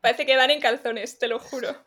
[0.00, 1.84] Parece que van en calzones, te lo juro.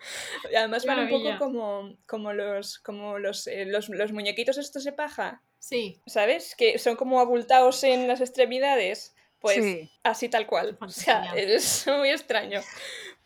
[0.52, 4.84] Y además van un poco como, como, los, como los, eh, los, los muñequitos estos
[4.84, 6.02] de paja, Sí.
[6.08, 6.54] ¿sabes?
[6.56, 9.16] Que son como abultados en las extremidades.
[9.40, 9.90] Pues Sí.
[10.04, 10.78] así tal cual.
[10.82, 12.62] O sea, es muy extraño.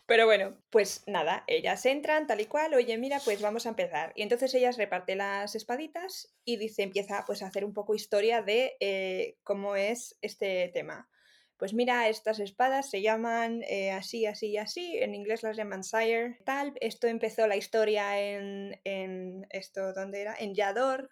[0.06, 4.12] Pero bueno, pues nada, ellas entran tal y cual, oye, mira, pues vamos a empezar.
[4.14, 8.40] Y entonces ellas reparten las espaditas y dice, empieza pues a hacer un poco historia
[8.42, 11.08] de eh, cómo es este tema.
[11.56, 15.82] Pues mira, estas espadas se llaman eh, así, así y así, en inglés las llaman
[15.82, 16.74] Sire, tal.
[16.80, 20.36] Esto empezó la historia en, en esto, ¿dónde era?
[20.38, 21.10] En Yador.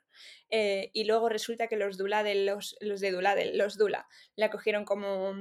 [0.50, 4.84] eh, y luego resulta que los Duladel, los, los de Duladel, los Dula, la cogieron
[4.84, 5.34] como,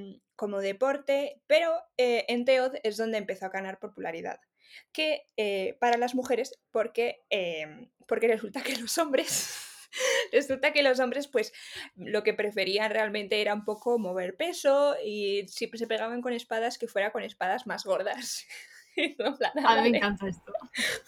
[0.44, 4.42] como deporte, pero eh, en Teod es donde empezó a ganar popularidad.
[4.92, 9.56] Que eh, para las mujeres, porque, eh, porque resulta que los hombres,
[10.34, 11.54] resulta que los hombres, pues
[11.96, 16.78] lo que preferían realmente era un poco mover peso y siempre se pegaban con espadas
[16.78, 18.46] que fuera con espadas más gordas.
[19.18, 20.54] No, plan, A mí me encanta esto.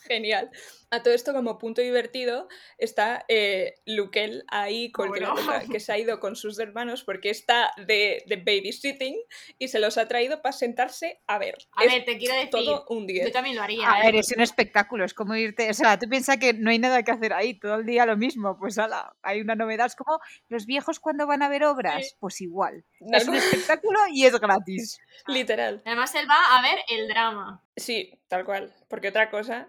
[0.07, 0.49] Genial.
[0.91, 5.61] A todo esto, como punto divertido, está eh, Luquel ahí, con que, le Bueno.
[5.71, 9.15] que se ha ido con sus hermanos porque está de, de babysitting
[9.57, 11.57] y se los ha traído para sentarse a ver.
[11.75, 13.27] A Es ver, te quiero decir, todo un 10.
[13.27, 13.91] yo también lo haría.
[13.91, 14.05] A ¿eh?
[14.05, 15.69] ver, es un espectáculo, es como irte.
[15.69, 18.17] O sea, tú piensas que no hay nada que hacer ahí, todo el día lo
[18.17, 18.57] mismo.
[18.57, 19.87] Pues ala, hay una novedad.
[19.87, 20.19] Es como
[20.49, 22.05] los viejos cuando van a ver obras.
[22.09, 22.15] Sí.
[22.19, 22.83] Pues igual.
[23.11, 24.99] Es un espectáculo y es gratis.
[25.27, 25.81] Literal.
[25.85, 27.61] Además, él va a ver el drama.
[27.75, 28.73] Sí, tal cual.
[28.87, 29.67] Porque otra cosa,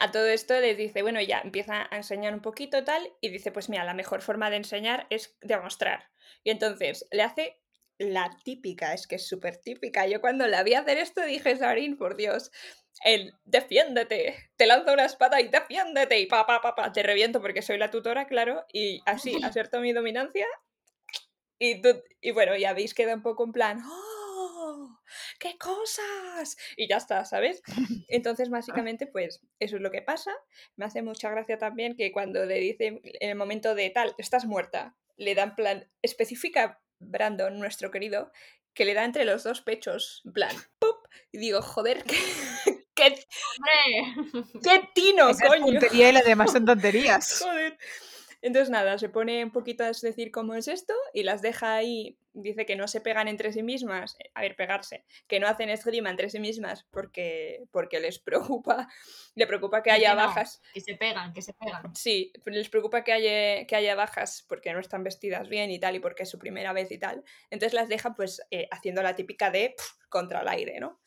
[0.00, 3.52] a todo esto les dice, bueno, ya empieza a enseñar un poquito tal, y dice,
[3.52, 6.08] pues mira, la mejor forma de enseñar es demostrar.
[6.44, 7.60] Y entonces le hace
[7.98, 10.06] la típica, es que es súper típica.
[10.06, 12.50] Yo cuando la vi hacer esto dije, Sarin, por Dios,
[13.04, 17.78] el defiéndete, te lanzo una espada y defiéndete, y pa, pa, te reviento porque soy
[17.78, 20.46] la tutora, claro, y así acerto mi dominancia.
[21.58, 23.82] Y, tú- y bueno, ya veis, queda un poco en plan.
[25.38, 26.56] ¡Qué cosas!
[26.76, 27.62] Y ya está, ¿sabes?
[28.08, 30.32] Entonces, básicamente, pues eso es lo que pasa.
[30.76, 34.44] Me hace mucha gracia también que cuando le dicen en el momento de tal, estás
[34.44, 38.32] muerta, le dan plan, especifica Brandon, nuestro querido,
[38.74, 40.96] que le da entre los dos pechos, en plan, ¡pup!
[41.32, 42.16] Y digo, joder, qué,
[42.94, 43.24] qué,
[44.62, 45.66] qué tino, Esa es coño.
[45.66, 47.40] tontería y las demás son tonterías.
[47.42, 47.78] Joder.
[48.42, 52.18] Entonces nada, se pone un poquito a decir cómo es esto y las deja ahí,
[52.32, 55.70] dice que no se pegan entre sí mismas, eh, a ver, pegarse, que no hacen
[55.70, 58.18] esgrima entre sí mismas porque, porque les
[58.62, 58.88] preocupa,
[59.34, 60.62] le preocupa que haya que no, bajas.
[60.72, 61.94] Que se pegan, que se pegan.
[61.94, 65.96] Sí, les preocupa que haya, que haya bajas porque no están vestidas bien y tal,
[65.96, 67.24] y porque es su primera vez y tal.
[67.50, 69.74] Entonces las dejan pues eh, haciendo la típica de
[70.08, 71.00] contra el aire, ¿no?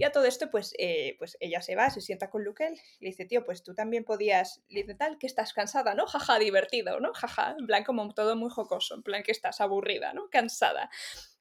[0.00, 3.04] Y a todo esto, pues, eh, pues ella se va, se sienta con Luquel y
[3.04, 6.06] le dice, tío, pues tú también podías, le dice, tal, que estás cansada, ¿no?
[6.06, 7.12] Jaja, divertido, ¿no?
[7.12, 10.30] Jaja, en plan como todo muy jocoso, en plan que estás aburrida, ¿no?
[10.30, 10.88] Cansada.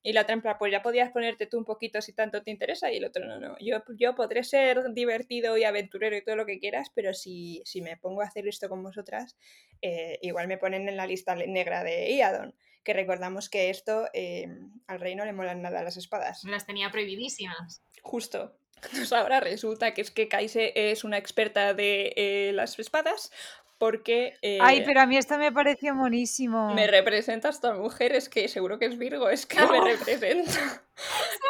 [0.01, 2.51] Y la otra en plan, pues ya podías ponerte tú un poquito si tanto te
[2.51, 3.57] interesa y el otro no, no.
[3.59, 7.81] Yo, yo podré ser divertido y aventurero y todo lo que quieras, pero si, si
[7.81, 9.35] me pongo a hacer esto con vosotras,
[9.81, 14.47] eh, igual me ponen en la lista negra de Iadon, que recordamos que esto eh,
[14.87, 16.43] al rey no le molan nada las espadas.
[16.45, 17.83] Las tenía prohibidísimas.
[18.01, 18.55] Justo.
[18.83, 23.31] Entonces ahora resulta que es que Kaise es una experta de eh, las espadas
[23.79, 26.73] porque eh, Ay, pero a mí esto me pareció monísimo.
[26.75, 30.51] me representa esta mujer, es que seguro que es Virgo, es que me representa.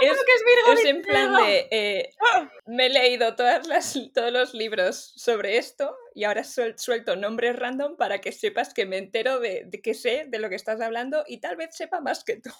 [0.01, 2.09] es, que es Virgo, es en plan de, eh,
[2.67, 7.55] me he leído todas las, todos los libros sobre esto y ahora suel- suelto nombres
[7.57, 10.79] random para que sepas que me entero de, de que sé de lo que estás
[10.81, 12.51] hablando y tal vez sepa más que tú.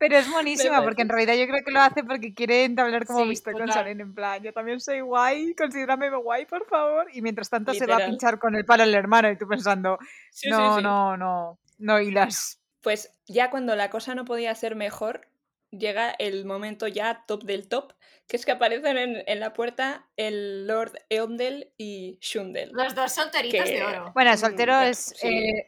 [0.00, 3.04] Pero es monísima, parece- porque en realidad yo creo que lo hace porque quiere entablar
[3.06, 3.70] como Sí, amistad con.
[3.70, 7.06] Saren, en plan, yo también soy guay, considérame guay, por favor.
[7.12, 9.98] Y mientras tanto se va a pinchar con el palo el hermano y tú pensando,
[10.30, 10.82] Sí, sí, no, sí.
[10.82, 12.60] no, no, no hilas.
[12.80, 15.28] Pues ya cuando la cosa no podía ser mejor,
[15.70, 17.92] llega el momento ya top del top,
[18.26, 22.70] que es que aparecen en, en la puerta el Lord Eondel y Shundel.
[22.72, 24.12] Los dos solteritos Que- de oro.
[24.14, 25.12] Bueno, Mm, soltero es...
[25.14, 25.28] sí.
[25.28, 25.66] eh,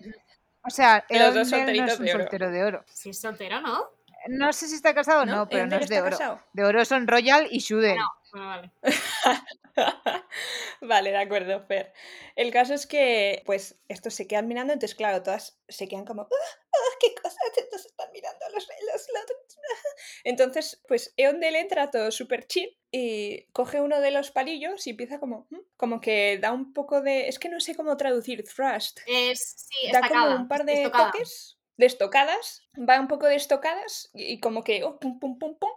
[0.65, 1.41] o sea, Eondel no
[1.87, 2.85] es un de soltero de oro.
[2.87, 3.85] Si es soltero, ¿no?
[4.29, 6.11] No sé si está casado o no, pero no es de oro.
[6.11, 6.41] casado.
[6.53, 7.97] De oro son Royal y Shuden.
[7.97, 8.09] No.
[8.33, 8.73] Bueno, vale.
[10.81, 11.93] vale, de acuerdo, Fer.
[12.37, 16.23] El caso es que, pues, estos se quedan mirando, entonces, claro, todas se quedan como,
[16.23, 17.37] ¡ah, ah, qué cosas!
[17.59, 19.59] Entonces están mirando los los los-
[20.25, 25.19] Entonces, pues, Eondel entra todo súper chill y coge uno de los palillos y empieza
[25.21, 29.01] como, "Mm", como que da un poco de, es que no sé cómo traducir thrust.
[29.07, 30.27] Es, sí, Da estacada.
[30.31, 31.11] como un par de estocada.
[31.13, 35.39] toques, de estocadas, va un poco de estocadas y, y como que, oh, pum, pum,
[35.39, 35.71] pum, pum.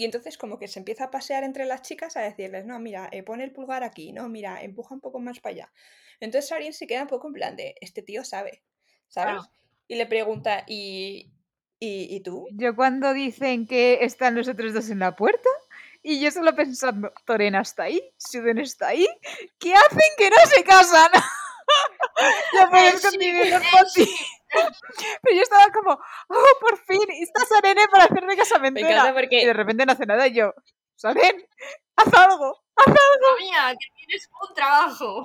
[0.00, 3.10] Y entonces como que se empieza a pasear entre las chicas a decirles, no, mira,
[3.12, 5.72] eh, pone el pulgar aquí, no, mira, empuja un poco más para allá.
[6.20, 8.62] Entonces Sarin se queda un poco en plan de, este tío sabe,
[9.08, 9.42] ¿sabes?
[9.88, 11.30] Y le pregunta, ¿y,
[11.78, 12.46] y, y tú?
[12.52, 15.50] Yo cuando dicen que están los otros dos en la puerta
[16.02, 19.06] y yo solo pensando, Torena está ahí, Shuden está ahí,
[19.58, 21.10] ¿qué hacen que no se casan?
[22.52, 24.16] ya puedes continuar el por ti.
[25.22, 28.88] Pero yo estaba como, oh, por fin, está Sarene para hacer de Me casamentera.
[28.88, 30.52] encanta Y de porque repente no hace nada y yo,
[30.96, 31.46] Saren,
[31.96, 32.62] haz algo.
[32.76, 32.96] Mamma
[33.38, 35.24] mía, que tienes un trabajo.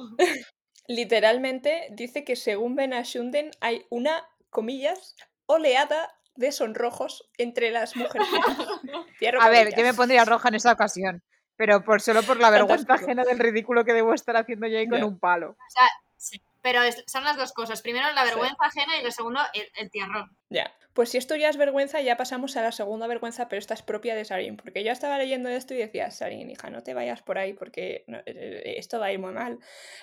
[0.87, 5.15] literalmente dice que según ven a Shunden hay una, comillas,
[5.47, 8.27] oleada de sonrojos entre las mujeres.
[9.41, 11.23] A ver, yo me pondría roja en esa ocasión.
[11.57, 13.11] Pero por, solo por la vergüenza Fantástico.
[13.11, 15.51] ajena del ridículo que debo estar haciendo yo ahí con un palo.
[15.51, 16.41] O sea, sí.
[16.61, 17.81] Pero es- son las dos cosas.
[17.83, 18.29] Primero la Sí.
[18.29, 20.35] vergüenza ajena y lo segundo el, el tiarrón.
[20.49, 20.73] Ya.
[20.93, 23.81] Pues si esto ya es vergüenza, ya pasamos a la segunda vergüenza, pero esta es
[23.83, 24.57] propia de Sarin.
[24.57, 28.03] Porque yo estaba leyendo esto y decía, Sarin, hija, no te vayas por ahí porque
[28.07, 29.59] no- eh, esto va a ir muy mal.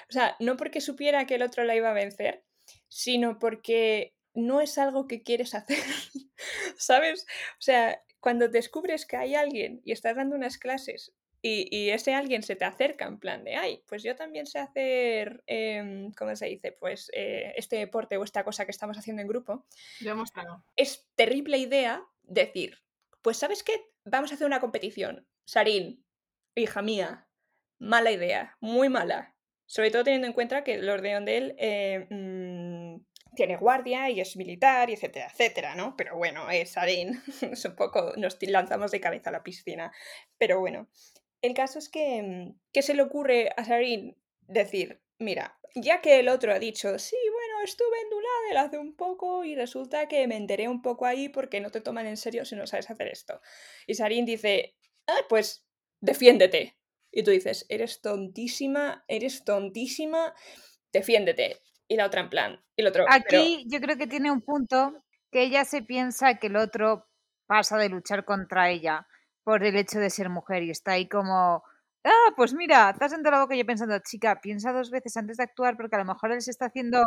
[0.09, 2.44] O sea, no porque supiera que el otro la iba a vencer,
[2.88, 5.79] sino porque no es algo que quieres hacer.
[6.77, 7.27] ¿Sabes?
[7.59, 11.12] O sea, cuando descubres que hay alguien y estás dando unas clases
[11.44, 14.61] y, y ese alguien se te acerca en plan de, ay, pues yo también sé
[14.61, 16.70] hacer, em, ¿cómo se dice?
[16.70, 19.66] Pues eh, este deporte o esta cosa que estamos haciendo en grupo
[20.00, 20.64] he mostrado.
[20.76, 22.78] es terrible idea decir,
[23.22, 23.72] pues ¿sabes qué?
[24.05, 25.26] Vamos a hacer una competición.
[25.44, 26.07] Sarín,
[26.55, 27.28] hija mía,
[27.81, 29.35] mala idea, muy mala.
[29.66, 34.90] Sobre todo teniendo en cuenta que Lord Deondel eh, mm, tiene guardia y es militar,
[34.90, 35.96] y etcétera, etcétera, ¿no?
[35.96, 39.90] Pero bueno, es Sarín, es un poco, nos lanzamos de cabeza a la piscina.
[40.38, 40.88] Pero bueno,
[41.42, 45.02] el caso es que, mm, ¿qué se le ocurre a Sarín decir?
[45.18, 49.44] Mira, ya que el otro ha dicho, sí, bueno, estuve en Duladel hace un poco
[49.44, 52.57] y resulta que me enteré un poco ahí porque no te toman en serio si
[52.57, 53.40] no sabes hacer esto.
[53.87, 54.76] Y Sarin dice,
[55.07, 55.66] ah, pues
[56.00, 56.76] defiéndete.
[57.11, 60.35] Y tú dices, eres tontísima, eres tontísima,
[60.92, 61.61] defiéndete.
[61.88, 65.05] Y la otra en plan, y el otro, Aquí yo creo que tiene un punto
[65.31, 67.07] que ella se piensa que el otro
[67.46, 69.07] pasa de luchar contra ella
[69.44, 71.64] por el hecho de ser mujer y está ahí como,
[72.05, 75.44] ah, pues mira, te has boca y yo pensando, chica, piensa dos veces antes de
[75.44, 77.02] actuar porque a lo mejor él se está haciendo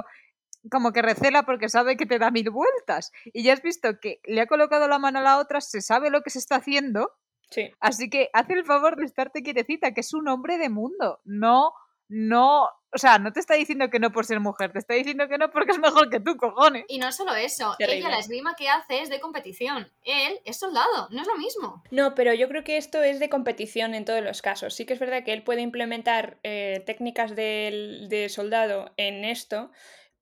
[0.72, 3.12] como que recela porque sabe que te da mil vueltas.
[3.26, 6.10] Y ya has visto que le ha colocado la mano a la otra, se sabe
[6.10, 7.12] lo que se está haciendo,
[7.52, 7.72] sí.
[7.80, 11.74] así que haz el favor de estarte quietecita, que es un hombre de mundo, no
[12.08, 15.28] no, o sea, no te está diciendo que no por ser mujer, te está diciendo
[15.28, 16.86] que no porque es mejor que tú, cojones.
[16.88, 18.00] Y no solo eso, Terrible.
[18.00, 19.92] ella la esgrima que hace es de competición.
[20.04, 21.84] Él es soldado, no es lo mismo.
[21.92, 24.74] No, pero yo creo que esto es de competición en todos los casos.
[24.76, 29.72] Sí que es verdad que él puede implementar eh, técnicas del- de, soldado en esto,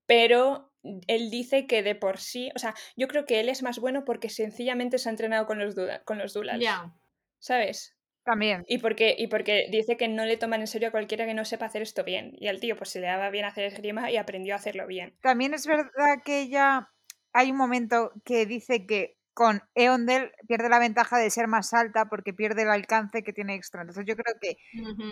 [0.06, 0.72] pero
[1.06, 4.04] él dice que de por sí, o sea, yo creo que él es más bueno
[4.04, 6.92] porque sencillamente se ha entrenado con los, con los dulars, Ya.
[7.38, 7.96] ¿sabes?
[8.24, 8.64] También.
[8.66, 11.44] Y porque, y porque dice que no le toman en serio a cualquiera que no
[11.44, 12.32] sepa hacer esto bien.
[12.38, 15.14] Y al tío pues se le daba bien hacer esgrima y aprendió a hacerlo bien.
[15.20, 16.90] También es verdad que ella,
[17.32, 22.06] hay un momento que dice que con Eondel pierde la ventaja de ser más alta
[22.08, 23.82] porque pierde el alcance que tiene extra.
[23.82, 24.56] Entonces yo creo que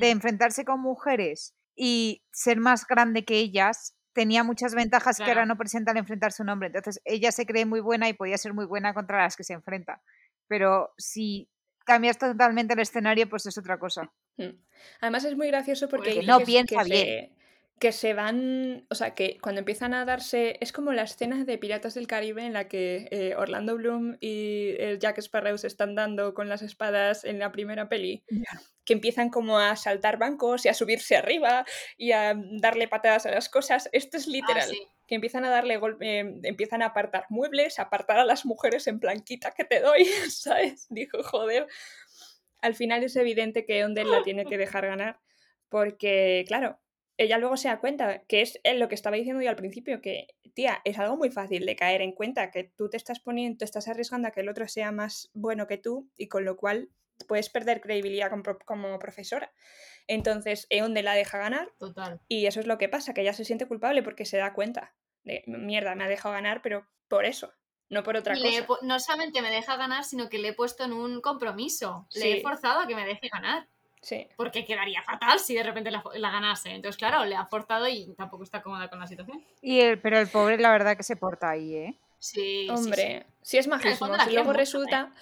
[0.01, 5.47] de enfrentarse con mujeres y ser más grande que ellas tenía muchas ventajas que ahora
[5.47, 6.69] no presenta al enfrentarse a un hombre.
[6.69, 9.55] Entonces ella se cree muy buena y podía ser muy buena contra las que se
[9.55, 10.03] enfrenta.
[10.49, 11.49] Pero si
[11.85, 14.11] cambias totalmente el escenario, pues es otra cosa.
[14.37, 14.51] Mm.
[15.01, 17.42] Además es muy gracioso porque no piensa que bien.
[17.83, 21.59] Que se van, o sea, que cuando empiezan a darse, es como la escena de
[21.59, 25.97] Piratas del Caribe en la que eh, Orlando Bloom y eh, Jack Sparrow se están
[25.97, 28.23] dando con las espadas en la primera peli,
[28.85, 31.65] que empiezan como a saltar bancos y a subirse arriba
[31.97, 33.89] y a darle patadas a las cosas.
[33.91, 34.69] Esto es Ah, literal.
[34.71, 34.81] sí.
[35.09, 38.87] que empiezan a darle golpe, eh, empiezan a apartar muebles, a apartar a las mujeres
[38.87, 40.87] en planquita que te doy, ¿sabes?
[40.89, 41.67] Dijo, joder.
[42.61, 45.19] Al final es evidente que Ondel la tiene que dejar ganar,
[45.69, 46.79] porque, claro,
[47.19, 50.01] ella luego se da cuenta que es eh, lo que estaba diciendo yo al principio,
[50.01, 53.59] que, tía, es algo muy fácil de caer en cuenta, que tú te estás poniendo,
[53.59, 56.57] te estás arriesgando a que el otro sea más bueno que tú, y con lo
[56.57, 56.89] cual
[57.29, 59.53] puedes perder credibilidad como, pro- como profesora.
[60.09, 62.21] Entonces, Eonde la deja ganar Total.
[62.29, 64.95] y eso es lo que pasa, que ella se siente culpable porque se da cuenta
[65.23, 67.53] de, mierda, me ha dejado ganar, pero por eso,
[67.89, 68.81] no por otra le cosa.
[68.83, 72.09] no solamente me deja ganar, sino que le he puesto en un compromiso.
[72.15, 73.69] Le he forzado a que me deje ganar.
[74.03, 76.71] Sí, Porque quedaría fatal si de repente la, la ganase.
[76.71, 79.45] Entonces, claro, le ha forzado y tampoco está cómoda con la situación.
[79.61, 81.95] Y el, pero el pobre, la verdad, que se porta ahí, ¿eh?
[82.19, 82.71] Sí, sí, sí.
[82.71, 83.97] hombre, si es quiere
[84.33, 85.13] luego resulta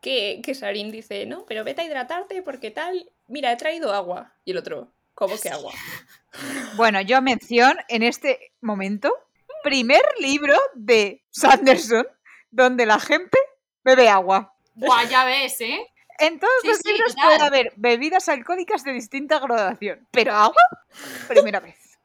[0.00, 4.32] que, que Sarin dice, no, pero vete a hidratarte porque tal, mira, he traído agua.
[4.44, 5.72] Y el otro, ¿cómo que agua?
[6.74, 9.14] Bueno, yo mención en este momento,
[9.62, 12.04] primer libro de Sanderson
[12.50, 13.38] donde la gente
[13.84, 14.52] bebe agua.
[14.74, 15.86] Buah, ya ves, ¿eh?
[16.18, 20.62] En todos Sí, los sí, libros puede haber bebidas alcohólicas de distinta graduación, pero agua,
[21.28, 21.98] primera vez.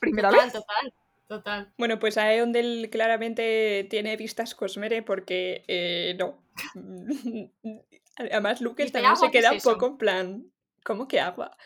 [0.00, 0.52] Primera Total, vez.
[0.52, 0.94] total,
[1.28, 1.72] total.
[1.78, 6.42] Bueno, pues a Eondel claramente tiene vistas Cosmere porque eh, no.
[8.18, 9.72] Además, Lucas Dice, también "¿Agua se es queda un eso?".
[9.72, 10.52] poco en plan,
[10.84, 11.56] ¿cómo que agua?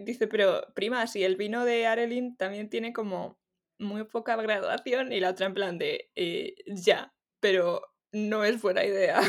[0.00, 3.38] Dice, pero prima, si el vino de Arelin también tiene como
[3.78, 8.84] muy poca graduación y la otra en plan de, "Eh, ya, pero no es buena
[8.84, 9.20] idea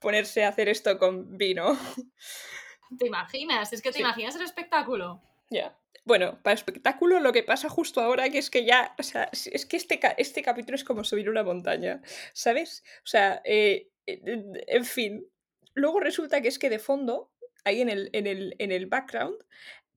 [0.00, 1.76] ponerse a hacer esto con vino.
[2.98, 3.72] ¿Te imaginas?
[3.72, 4.00] Es que te Sí.
[4.02, 5.22] imaginas el espectáculo.
[5.50, 5.78] Ya.
[6.04, 9.66] Bueno, para espectáculo lo que pasa justo ahora que es que ya, o sea, es
[9.66, 12.82] que este, este capítulo es como subir una montaña, ¿sabes?
[12.98, 14.20] O sea, eh, eh,
[14.66, 15.28] en fin.
[15.74, 17.30] Luego resulta que es que de fondo,
[17.64, 19.36] ahí en el, en el, en el background,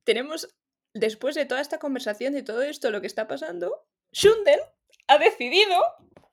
[0.04, 0.56] tenemos,
[0.94, 4.60] después de toda esta conversación, de todo esto, lo que está pasando, Shundel
[5.08, 5.82] ha decidido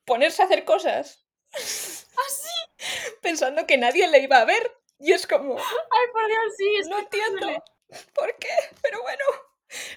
[0.05, 1.22] ponerse a hacer cosas.
[1.55, 4.71] ¡Ah, Pensando que nadie le iba a ver.
[4.99, 6.75] Y es como, Ay, por Dios, sí.
[6.79, 7.47] Es no entiendo
[8.13, 8.49] por qué,
[8.81, 9.23] pero bueno.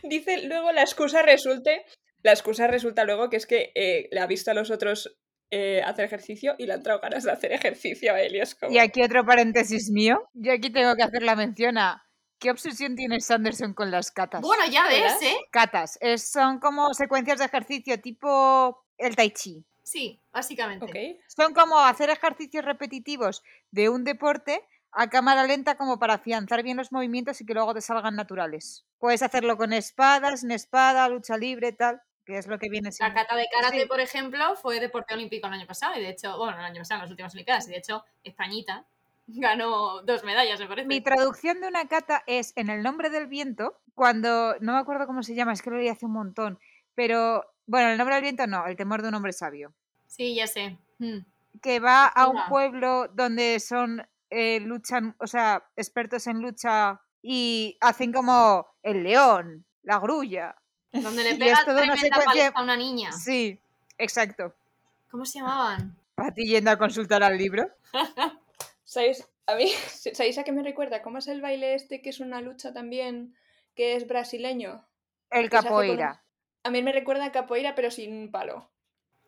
[0.03, 1.85] Dice luego la excusa resulte,
[2.23, 5.19] la excusa resulta luego que es que eh, le ha visto a los otros
[5.51, 8.55] eh, hacer ejercicio y le han entrado ganas de hacer ejercicio a él y es
[8.55, 8.73] como...
[8.73, 10.29] Y aquí otro paréntesis mío.
[10.33, 12.05] Yo aquí tengo que hacer la mención a
[12.40, 14.40] qué obsesión tiene Sanderson con las catas.
[14.40, 15.23] Bueno, ya ves.
[15.23, 15.37] ¿eh?
[15.53, 15.99] Catas.
[16.01, 19.64] es- son como secuencias de ejercicio tipo el tai chi.
[19.87, 21.20] Sí, básicamente.
[21.29, 26.77] Son como hacer ejercicios repetitivos de un deporte a cámara lenta como para afianzar bien
[26.77, 28.85] los movimientos y que luego te salgan naturales.
[28.99, 32.92] Puedes hacerlo con espadas, sin espada, lucha libre, tal, que es lo que viene La
[32.92, 33.14] siendo.
[33.14, 33.87] cata de karate, Sí.
[33.87, 36.99] por ejemplo, fue deporte olímpico el año pasado y de hecho, bueno, el año pasado,
[36.99, 38.87] en las últimas Olimpiadas, y de hecho, Españita
[39.29, 40.88] ganó dos medallas, me parece.
[40.88, 45.07] Mi traducción de una cata es en el nombre del viento, cuando, no me acuerdo
[45.07, 46.59] cómo se llama, es que lo leí hace un montón,
[46.94, 49.72] pero, bueno, el nombre del viento no, el temor de un hombre sabio,
[50.07, 50.79] Sí, ya sé.
[50.98, 51.18] Mm.
[51.62, 57.76] que va a un pueblo donde son, eh, luchan, o sea, expertos en lucha y
[57.81, 60.55] hacen como el león, la grulla.
[60.92, 63.12] Donde le pega toda una tremenda secuencia- a una niña.
[63.12, 63.61] Sí,
[63.98, 64.55] exacto.
[65.11, 65.96] ¿Cómo se llamaban?
[66.16, 67.68] ¿A ti yendo a consultar al libro?
[68.85, 69.26] ¿Sabéis?
[69.46, 69.68] A mí,
[70.14, 71.02] ¿sabéis a qué me recuerda?
[71.02, 73.35] ¿Cómo es el baile este que es una lucha también
[73.74, 74.85] que es brasileño?
[75.31, 76.22] El capoeira.
[76.66, 78.69] A mí me recuerda a capoeira pero sin palo.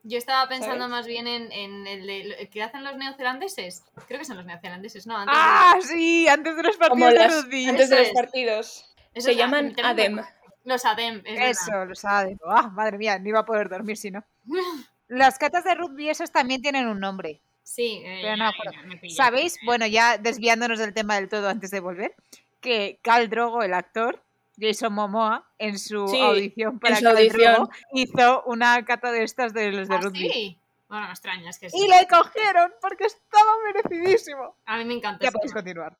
[0.04, 0.90] Yo estaba pensando ¿Sabes?
[0.90, 3.84] más bien en, en el, de- que hacen los neozelandeses.
[4.06, 5.16] Creo que son los neozelandeses, ¿no?
[5.16, 6.28] Antes de- ¡Ah, sí!
[6.28, 7.66] Antes de los partidos de rugby.
[7.68, 8.94] antes de Eso los partidos.
[9.14, 10.20] Eso Se es, llaman ADEM.
[10.64, 11.48] Los ADEM, es verdad.
[11.50, 12.36] Eso, lo sabe.
[12.46, 14.22] Ah, madre mía, no iba a poder dormir si no.
[15.08, 17.40] Las catas de rugby esos también tienen un nombre.
[17.62, 18.72] Sí, eh, Pero no ya, me acuerdo.
[18.72, 19.14] ya me pillé.
[19.14, 19.58] ¿Sabéis?
[19.64, 22.14] Bueno, ya desviándonos del tema del todo antes de volver,
[22.60, 24.22] que Cal Drogo, el actor,
[24.58, 27.54] Jason Momoa, en su Sí, audición para su audición.
[27.54, 30.18] Drogo, hizo una cata de estas de los de Ah, rugby.
[30.30, 30.58] sí.
[30.88, 31.76] Bueno, me extraña, es que sí.
[31.78, 34.56] Y le cogieron porque estaba merecidísimo.
[34.64, 35.24] A mí me encanta.
[35.24, 35.96] Ya podéis continuar.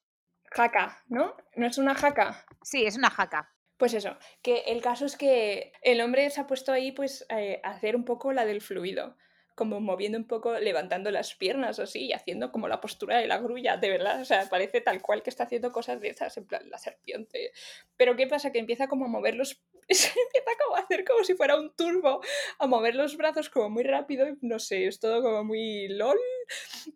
[0.50, 1.34] Jaca, ¿no?
[1.56, 2.44] ¿No es una jaca?
[2.62, 3.52] Sí, es una jaca.
[3.76, 7.61] Pues eso, que el caso es que el hombre se ha puesto ahí pues eh,
[7.62, 9.14] a hacer un poco la del fluido,
[9.59, 13.38] como moviendo un poco, levantando las piernas así, y haciendo como la postura de la
[13.38, 16.46] grulla, de verdad, o sea, parece tal cual que está haciendo cosas de esas, en
[16.46, 17.52] plan la serpiente.
[17.96, 18.52] Pero ¿qué pasa?
[18.52, 19.61] Que empieza como a mover los...
[19.90, 22.20] se empieza como a hacer como si fuera un turbo,
[22.61, 26.18] a mover los brazos como muy rápido, no sé, es todo como muy lol.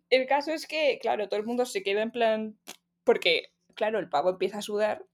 [0.09, 2.57] El caso es que, claro, todo el mundo se queda en plan...
[3.03, 5.05] Porque, claro, el pavo empieza a sudar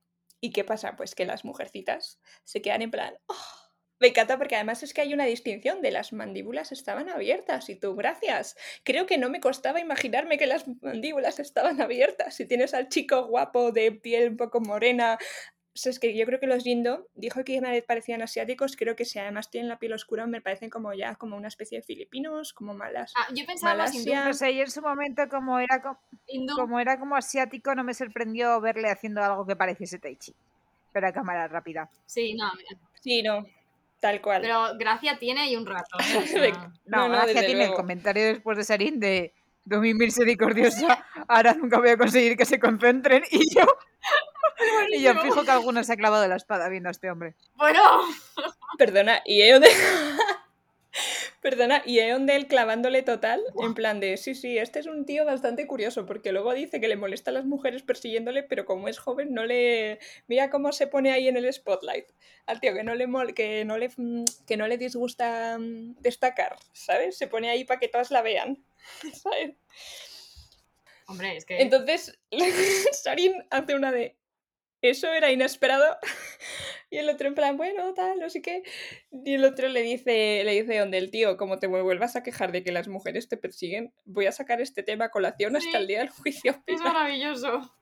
[0.42, 0.96] ¿Y qué pasa?
[0.96, 3.18] Pues que las mujercitas se quedan en plan.
[3.28, 3.69] "Oh".
[4.00, 7.76] Me encanta porque además es que hay una distinción de las mandíbulas estaban abiertas y
[7.76, 8.56] tú, gracias.
[8.84, 12.36] Creo que no me costaba imaginarme que las mandíbulas estaban abiertas.
[12.36, 15.18] Si tienes al chico guapo de piel un poco morena.
[15.76, 18.76] O sea, es que yo creo que los Yindo dijo que me parecían asiáticos.
[18.76, 21.80] Creo que si además tienen la piel oscura me parecen como ya como una especie
[21.80, 23.14] de filipinos, como malas.
[23.18, 24.14] Ah, yo pensaba más hindú.
[24.14, 26.56] No sé, yo en su momento, como era, co- hindú.
[26.56, 30.34] como era como asiático, no me sorprendió verle haciendo algo que pareciese Tai Chi.
[30.92, 31.90] Pero a cámara rápida.
[32.06, 32.70] Sí, no, mira.
[33.02, 33.46] Sí, no.
[34.00, 34.42] Tal cual.
[34.42, 35.98] Pero gracia tiene y un rato.
[36.00, 36.04] ¿eh?
[36.24, 39.34] O sea, No, No, no, gracia tiene el comentario después de Sarin de
[39.66, 43.66] Domi misericordiosa, ahora nunca voy a conseguir que se concentren y yo,
[44.90, 47.36] y yo fijo que alguno se ha clavado la espada viendo a este hombre.
[47.56, 47.82] Bueno,
[48.78, 49.60] Perdona, y de...
[51.42, 55.06] Perdona, y Eon de él clavándole total, en plan de, sí, sí, este es un
[55.06, 58.90] tío bastante curioso, porque luego dice que le molesta a las mujeres persiguiéndole, pero como
[58.90, 60.00] es joven no le...
[60.28, 62.08] Mira cómo se pone ahí en el spotlight.
[62.46, 65.96] Al tío que no le, mol- que no le, mm, que no le disgusta mm,
[66.02, 67.18] destacar, ¿sabes?
[67.18, 68.62] Se pone ahí para que todas la vean,
[69.24, 69.54] ¿sabes?
[71.08, 71.62] hombre, es que.
[71.62, 72.20] Entonces,
[72.92, 74.18] Sarin hace una de.
[74.82, 75.98] Eso era inesperado.
[76.92, 78.64] Y el otro en plan, bueno, tal, no sé qué.
[79.12, 82.52] Y el otro le dice, le dice donde el tío, como te vuelvas a quejar
[82.52, 85.78] de que las mujeres te persiguen, voy a sacar este tema a colación hasta Sí.
[85.78, 86.52] el día del juicio.
[86.66, 86.94] Es final".
[86.94, 87.76] maravilloso.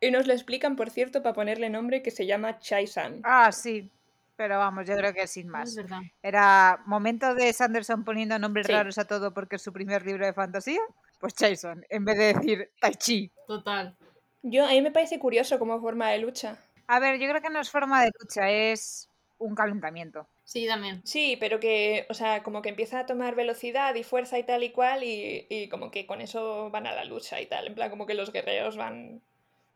[0.00, 3.20] Y nos lo explican, por cierto, para ponerle nombre, que se llama Chai-san.
[3.24, 3.90] Ah, sí.
[4.36, 5.76] Pero vamos, yo creo que sin Es más.
[5.76, 6.00] verdad.
[6.22, 8.72] Era momento de Sanderson poniendo nombres Sí.
[8.72, 10.80] raros a todo porque es su primer libro de fantasía.
[11.20, 13.30] Pues Jason, en vez de decir Tai Chi.
[13.46, 13.94] Total.
[14.42, 16.56] Yo, a mí me parece curioso como forma de lucha.
[16.94, 20.26] A ver, yo creo que no es forma de lucha, es un calentamiento.
[20.44, 21.00] Sí, también.
[21.04, 24.64] Sí, pero que, o sea, como que empieza a tomar velocidad y fuerza y tal
[24.64, 27.68] y cual, y, y como que con eso van a la lucha y tal.
[27.68, 29.22] En plan, como que los guerreros van.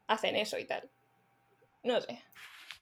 [0.09, 0.89] hacen eso y tal.
[1.83, 2.23] No sé.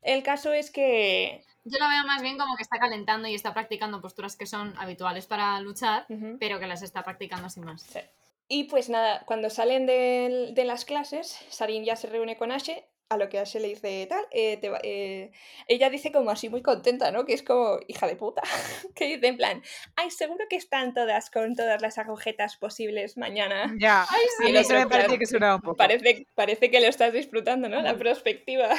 [0.03, 1.45] El caso es que.
[1.65, 4.75] Yo lo veo más bien como que está calentando y está practicando posturas que son
[4.79, 6.39] habituales para luchar, Ujú.
[6.41, 7.83] pero que las está practicando sin más.
[7.83, 8.01] Sí.
[8.49, 12.85] Y pues nada, cuando salen del- de, las clases, Sarin ya se reúne con Ashe,
[13.13, 15.31] a lo que Ashe le dice tal, eh, te va- eh,
[15.69, 17.25] ella dice como así muy contenta, ¿no?
[17.25, 18.43] Que es como hija de puta,
[18.95, 19.63] que dice en plan,
[19.97, 23.75] ay, seguro que están todas con todas las agujetas posibles mañana.
[23.79, 25.19] Ya, Ay, a sí, mí eso me plan.
[25.19, 25.77] que sonaba un poco.
[25.77, 27.81] Parece, parece que lo estás disfrutando, ¿no?
[27.83, 28.71] La perspectiva.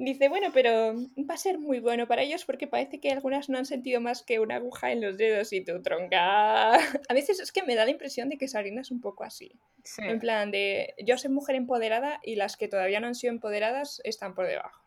[0.00, 0.94] Dice, bueno, pero
[1.28, 4.22] va a ser muy bueno para ellos porque parece que algunas no han sentido más
[4.22, 6.74] que una aguja en los dedos y tu tronca.
[7.10, 9.50] A veces es que me da la impresión de que Sarina es un poco así.
[9.82, 10.02] Sí.
[10.04, 14.00] En plan de, yo soy mujer empoderada y las que todavía no han sido empoderadas
[14.04, 14.80] están por debajo.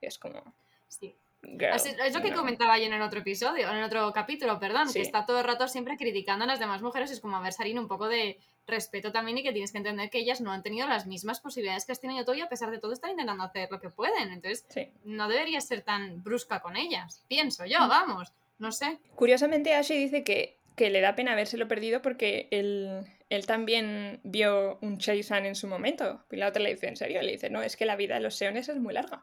[0.00, 0.42] Es como,
[0.88, 1.14] Sí.
[1.42, 2.38] girl, Así- es lo que no.
[2.38, 4.94] comentaba yo en el otro episodio, en el otro capítulo, perdón, Sí.
[4.94, 7.12] que está todo el rato siempre criticando a las demás mujeres.
[7.12, 8.38] Es como, a ver, Sarina, un poco de
[8.68, 11.84] respeto también y que tienes que entender que ellas no han tenido las mismas posibilidades
[11.86, 14.30] que has tenido tú y a pesar de todo están intentando hacer lo que pueden.
[14.30, 14.88] Entonces, Sí.
[15.04, 17.24] no deberías ser tan brusca con ellas.
[17.28, 17.88] Pienso yo, Mm.
[17.88, 18.32] vamos.
[18.58, 18.98] No sé.
[19.14, 24.78] Curiosamente, Ashley dice que, que le da pena habérselo perdido porque él, él también vio
[24.82, 26.24] un Chaisan en su momento.
[26.30, 27.22] Y la otra le dice, ¿en serio?
[27.22, 29.22] Le dice, no, es que la vida de los Seones es muy larga.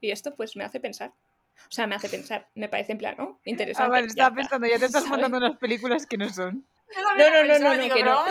[0.00, 1.12] Y esto pues me hace pensar.
[1.68, 2.48] O sea, me hace pensar.
[2.54, 3.36] Me parece en plan, ¿no?
[3.38, 3.90] Ah, Interesante.
[3.90, 5.10] vale, ya estaba pensando, ya te estás ¿sabes?
[5.10, 6.64] mandando unas películas que no son.
[6.94, 8.24] No, no, no, no, no, que no.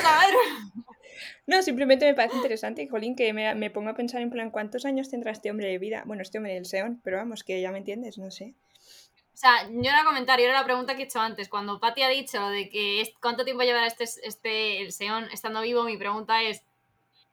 [1.48, 4.86] No, simplemente me parece interesante, Jolín, que me, me pongo a pensar en plan, ¿cuántos
[4.86, 6.04] años tendrá este hombre de vida?
[6.06, 8.54] Bueno, este hombre del Seon, pero vamos, que ya me entiendes, no sé.
[9.34, 11.50] O sea, yo era comentario, era la pregunta que he hecho antes.
[11.50, 15.62] Cuando Patti ha dicho de que es- cuánto tiempo llevará este, este el Seon estando
[15.62, 16.64] vivo, mi pregunta es,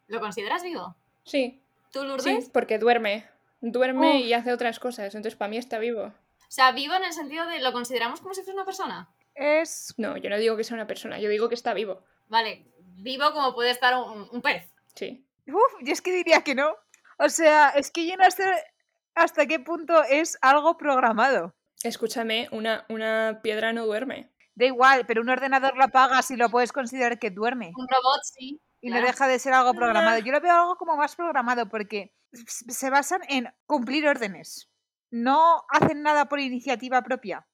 [0.09, 0.95] ¿lo consideras vivo?
[1.25, 1.61] Sí,
[1.93, 2.45] ¿Tú, Lourdes?
[2.45, 3.27] sí, porque duerme.
[3.61, 4.25] Duerme Uf.
[4.27, 6.07] y hace otras cosas, entonces para mí está vivo.
[6.07, 9.09] O sea, vivo en el sentido de, ¿lo consideramos como si fuera una persona?
[9.35, 9.95] Es.
[9.97, 12.05] No, yo no digo que sea una persona, yo digo que está vivo.
[12.29, 12.67] Vale,
[12.97, 14.71] vivo como puede estar un, un pez.
[14.95, 15.27] Sí.
[15.47, 16.75] Uf, yo es que diría que no.
[17.19, 18.45] O sea, es que yo no sé.
[19.15, 21.55] hasta qué punto es algo programado.
[21.83, 24.31] Escúchame, una, una piedra no duerme.
[24.55, 27.73] Da igual, pero un ordenador lo apagas y lo puedes considerar que duerme.
[27.77, 28.61] Un robot, sí.
[28.81, 29.03] Y claro.
[29.03, 30.19] no deja de ser algo programado.
[30.19, 34.69] Yo lo veo algo como más programado porque se basan en cumplir órdenes.
[35.11, 37.47] No hacen nada por iniciativa propia.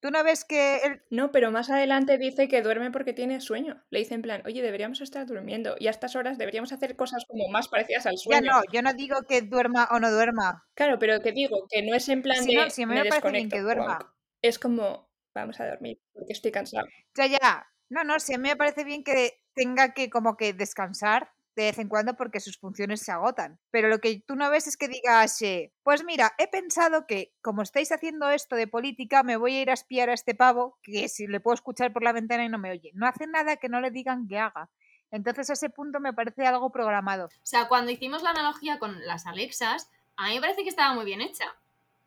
[0.00, 3.82] Tú no ves que el- No, pero más adelante dice que duerme porque tiene sueño.
[3.90, 7.24] Le dice en plan, oye, deberíamos estar durmiendo y a estas horas deberíamos hacer cosas
[7.26, 8.52] como más parecidas al Ya sueño.
[8.52, 10.64] no, yo no digo que duerma o no duerma.
[10.74, 12.94] Claro, pero que digo, que no es en plan Si de no, si a mí
[12.94, 14.14] me me parece bien que duerma.
[14.42, 16.86] Es como, vamos a dormir porque estoy cansado.
[17.16, 17.66] Ya, ya.
[17.88, 21.64] No, no, sí, a mí me parece bien que tenga que como que descansar de
[21.64, 23.58] vez en cuando porque sus funciones se agotan.
[23.70, 27.32] Pero lo que tú no ves es que digas, eh, pues mira, he pensado que
[27.40, 30.78] como estáis haciendo esto de política, me voy a ir a espiar a este pavo,
[30.82, 32.92] que si le puedo escuchar por la ventana y no me oye.
[32.94, 34.68] No hace nada que no le digan que haga.
[35.10, 37.26] Entonces ese punto me parece algo programado.
[37.26, 40.94] O sea, cuando hicimos la analogía con las Alexas, a mí me parece que estaba
[40.94, 41.54] muy bien hecha.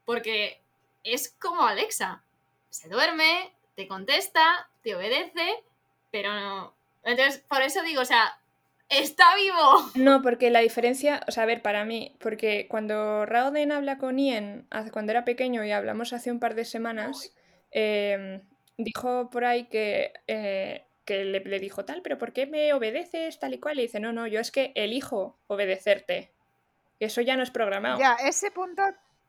[0.06, 0.62] Porque
[1.04, 2.22] es como Alexa.
[2.70, 5.64] Se duerme, te contesta, te obedece,
[6.12, 6.74] pero no.
[7.04, 8.40] Entonces, por eso digo, o sea,
[8.90, 9.92] está vivo.
[9.96, 14.18] No, porque la diferencia, o sea, a ver, para mí, porque cuando Raoden habla con
[14.18, 17.34] Ian, hace- cuando era pequeño y hablamos hace un par de semanas,
[17.72, 18.42] eh,
[18.78, 23.40] dijo por ahí que, eh, que le, le dijo tal, pero ¿por qué me obedeces
[23.40, 23.80] tal y cual?
[23.80, 26.32] Y dice, no, no, yo es que elijo obedecerte.
[27.00, 27.98] Eso ya no es programado.
[28.00, 28.84] Ya, ese punto,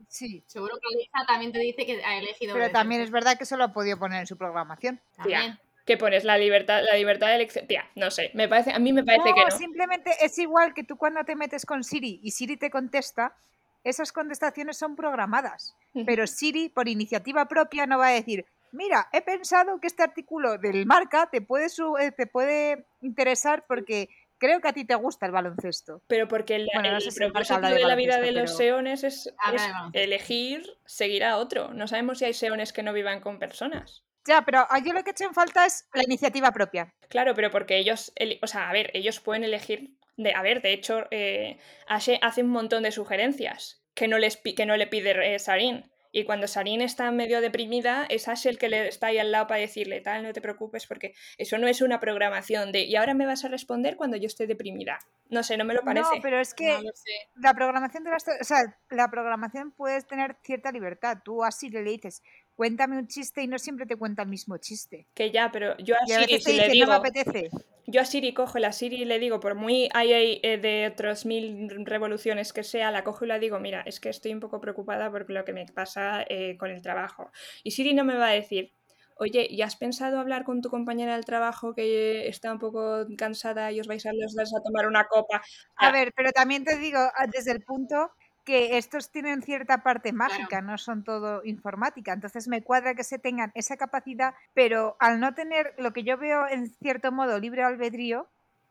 [0.08, 0.42] sí.
[0.46, 2.54] Seguro que Alexa también te dice que ha elegido.
[2.54, 5.00] Pero también es verdad que eso lo ha podido poner en su programación.
[5.16, 5.58] También.
[5.90, 7.66] Que pones la libertad, la libertad de elección.
[7.66, 9.50] Tía, no sé, me parece, a mí me parece que no.
[9.50, 13.34] simplemente es igual que tú cuando te metes con Siri y Siri te contesta,
[13.82, 15.74] esas contestaciones son programadas.
[16.06, 20.58] Pero Siri, por iniciativa propia, no va a decir, mira, he pensado que este artículo
[20.58, 25.26] del marca te puede, eh, te puede interesar porque creo que a ti te gusta
[25.26, 26.02] el baloncesto.
[26.06, 29.02] Pero porque el, Bueno, no el el propósito de de la vida de los seones
[29.02, 29.62] es, es
[29.92, 31.74] elegir seguir a otro.
[31.74, 34.04] No sabemos si hay seones que no vivan con personas.
[34.26, 36.92] Ya, pero yo lo que he hecho en falta es la iniciativa propia.
[37.08, 38.12] Claro, pero porque ellos,
[38.42, 42.42] o sea, a ver, ellos pueden elegir, de, a ver, de hecho, eh, Ashe hace
[42.42, 45.90] un montón de sugerencias que no, les, que no le pide eh, Sarin.
[46.12, 49.46] Y cuando Sarin está medio deprimida, es Ashe el que le está ahí al lado
[49.46, 53.14] para decirle, tal, no te preocupes, porque eso no es una programación de, y ahora
[53.14, 54.98] me vas a responder cuando yo esté deprimida.
[55.28, 56.16] No sé, no me lo parece.
[56.16, 57.12] No, pero es que No sé.
[57.36, 58.58] la programación de las, o sea,
[58.90, 61.18] la programación puedes tener cierta libertad.
[61.24, 62.22] Tú a Siri le dices,
[62.60, 65.06] cuéntame un chiste y no siempre te cuenta el mismo chiste.
[65.14, 67.48] Que ya, pero yo a Y a Siri, te si le digo, no me apetece.
[67.86, 71.24] Yo a Siri cojo la Siri y le digo, por muy hay eh, de otros
[71.24, 74.60] mil revoluciones que sea, la cojo y la digo, mira, es que estoy un poco
[74.60, 77.30] preocupada por lo que me pasa eh, con el trabajo.
[77.64, 78.74] Y Siri no me va a decir,
[79.16, 83.72] oye, ¿y has pensado hablar con tu compañera del trabajo que está un poco cansada
[83.72, 85.38] y os vais a los dos a tomar una copa?
[85.76, 85.92] A Ah.
[85.92, 88.10] ver, pero también te digo ah, desde el punto
[88.44, 92.12] que estos tienen cierta parte mágica, no son todo informática.
[92.12, 96.16] Entonces me cuadra que se tengan esa capacidad, pero al no tener lo que yo
[96.16, 98.28] veo en cierto modo libre albedrío,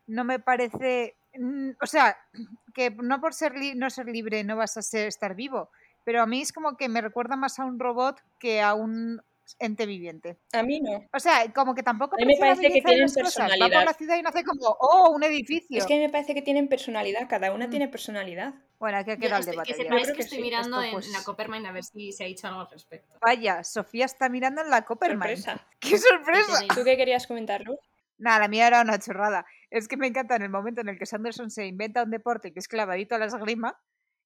[0.08, 2.18] no me parece, mm, o sea,
[2.74, 5.70] que no por ser li- no ser libre no vas a ser, estar vivo,
[6.04, 9.22] pero a mí es como que me recuerda más a un robot que a un
[9.60, 10.38] ente viviente.
[10.54, 11.06] A mí no.
[11.14, 13.38] O sea, como que tampoco A mí me parece que tienen las cosas.
[13.40, 13.86] Va por personalidad.
[13.86, 15.78] la ciudad y no hace como, oh, un edificio.
[15.78, 17.70] Es que a mí me parece que tienen personalidad, cada una Mm.
[17.70, 18.54] tiene personalidad.
[18.80, 19.74] Bueno, aquí ha quedado el debate.
[19.74, 19.84] que ya.
[19.84, 22.24] sepáis que que estoy sí, mirando esto, en pues- la Coppermine a ver si se
[22.24, 23.18] ha dicho algo al respecto.
[23.22, 25.36] Vaya, Sofía está mirando en la Coppermine.
[25.38, 25.68] Sorpresa.
[25.80, 26.66] ¡Qué sorpresa!
[26.74, 27.80] ¿Tú qué querías comentar, Ruth?
[28.18, 29.46] Nada, la mía era una chorrada.
[29.70, 32.52] Es que me encanta en el momento en el que Sanderson se inventa un deporte
[32.52, 33.80] que es clavadito a la esgrima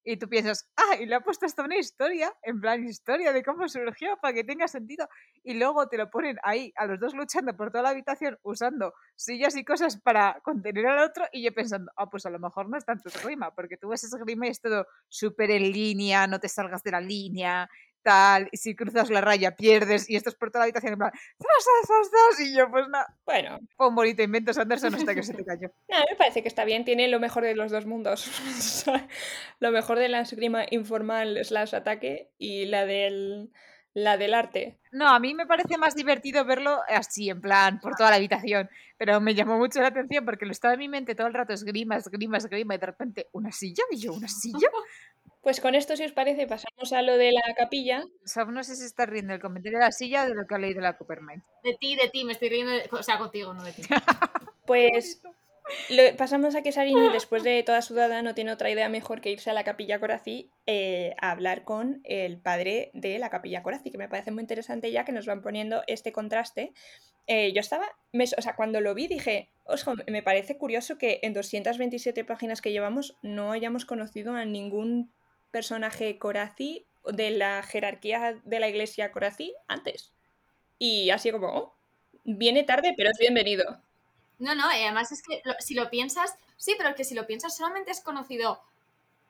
[0.04, 3.44] y tú piensas, ah, y le ha puesto hasta una historia, en plan historia de
[3.44, 5.08] cómo surgió para que tenga sentido.
[5.44, 8.94] Y luego te lo ponen ahí, a los dos luchando por toda la habitación, usando
[9.16, 11.26] sillas y cosas para contener al otro.
[11.32, 14.04] Y yo pensando, ah, pues a lo mejor no es tanto esgrima, porque tú ves
[14.04, 17.70] esgrima y es todo súper en línea, no te salgas de la línea,
[18.04, 18.50] tal.
[18.52, 21.12] Y si cruzas la raya pierdes y esto es por toda la habitación, en plan,
[21.14, 22.40] ¡zas, zas, zas!
[22.48, 25.70] Y yo, pues nada, Bueno, fue un bonito invento Sanderson hasta que se te cayó.
[25.92, 28.30] A mí me parece que está bien, tiene lo mejor de los dos mundos.
[29.60, 33.52] Lo mejor de la esgrima informal slash ataque y la del,
[33.94, 34.78] la del arte.
[34.92, 38.70] No, a mí me parece más divertido verlo así, en plan, por toda la habitación.
[38.98, 41.54] Pero me llamó mucho la atención porque lo estaba en mi mente todo el rato,
[41.54, 43.84] esgrima, esgrima, esgrima, y de repente, ¿una silla?
[43.92, 44.68] Y yo, ¿una silla?
[45.44, 48.04] Pues con esto, si os parece, pasamos a lo de la capilla.
[48.24, 50.48] O sea, no sé si está riendo el comentario de la silla o de lo
[50.48, 51.44] que ha leído la Coppermine.
[51.64, 52.72] De ti, de ti, me estoy riendo.
[52.72, 53.82] de- O sea, contigo, no de ti.
[54.66, 55.22] Pues
[55.90, 59.20] lo- pasamos a que Sarin, después de toda su dada, no tiene otra idea mejor
[59.20, 63.62] que irse a la capilla Corací eh, a hablar con el padre de la capilla
[63.64, 66.72] Corací, que me parece muy interesante ya que nos van poniendo este contraste.
[67.28, 71.20] Eh, yo estaba, me- o sea, cuando lo vi dije, ojo, me parece curioso que
[71.24, 75.12] en 227 páginas que llevamos no hayamos conocido a ningún
[75.54, 80.12] personaje Corazi de la jerarquía de la iglesia Corazi antes.
[80.80, 81.76] Y así como, oh,
[82.26, 83.80] viene tarde, pero es bienvenido.
[84.40, 87.56] No, no, y además es que si lo piensas, sí, pero que si lo piensas,
[87.56, 88.62] solamente es conocido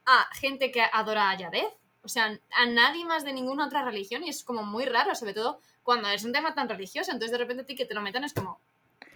[0.06, 1.74] a gente que adora a Yadez.
[2.04, 5.34] O sea, a nadie más de ninguna otra religión y es como muy raro, sobre
[5.34, 7.12] todo cuando es un tema tan religioso.
[7.12, 8.60] Entonces de repente a ti que te lo metan es como,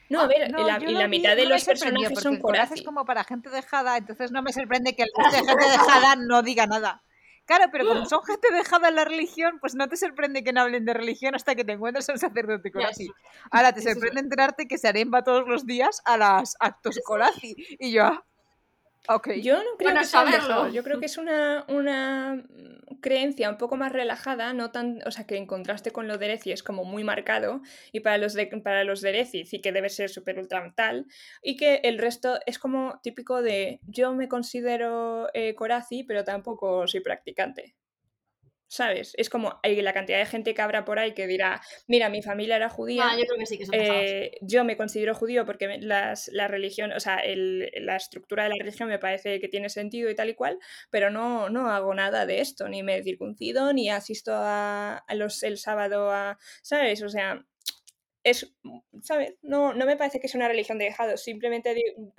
[0.10, 2.76] No, a ver, No, la, y la vi, mitad de no los personajes son Corazi.
[2.76, 6.16] es como para gente dejada, entonces no me sorprende que el resto de gente dejada
[6.16, 7.04] no diga nada.
[7.46, 10.62] Claro, pero como son gente dejada en la religión, pues no te sorprende que no
[10.62, 13.08] hablen de religión hasta que te encuentres al sacerdote Corazi.
[13.52, 17.56] Ahora te sorprende enterarte que Sarén va todos los días a las actos Corazi.
[17.80, 18.26] Y yo, ah,
[19.42, 20.48] Yo no creo Bueno que sea un saberlo.
[20.48, 22.44] dejado, Yo creo que es una, una
[23.02, 26.26] creencia un poco más relajada, no tan, o sea, que en contraste con lo de
[26.26, 29.72] Erezi es como muy marcado, y para los de, para los de Erezi sí que
[29.72, 31.06] debe ser súper ultra tal,
[31.42, 36.88] y que el resto es como típico de yo me considero eh, Corazi, pero tampoco
[36.88, 37.76] soy practicante.
[38.70, 39.14] ¿Sabes?
[39.18, 42.22] Es como hay la cantidad de gente que habrá por ahí que dirá, mira, mi
[42.22, 43.06] familia era judía.
[43.06, 43.76] No, yo creo que sí que son.
[43.76, 48.50] Eh, yo me considero judío porque las, la religión, o sea, el- la estructura de
[48.50, 50.60] la religión me parece que tiene sentido y tal y cual,
[50.90, 55.44] pero no, no hago nada de esto, ni me circuncido, ni asisto a, a los,
[55.44, 57.02] el sábado a, ¿sabes?
[57.04, 57.46] O sea,
[58.24, 58.54] es,
[59.02, 59.36] ¿sabes?
[59.42, 61.74] No, no me parece que sea una religión de dejados, simplemente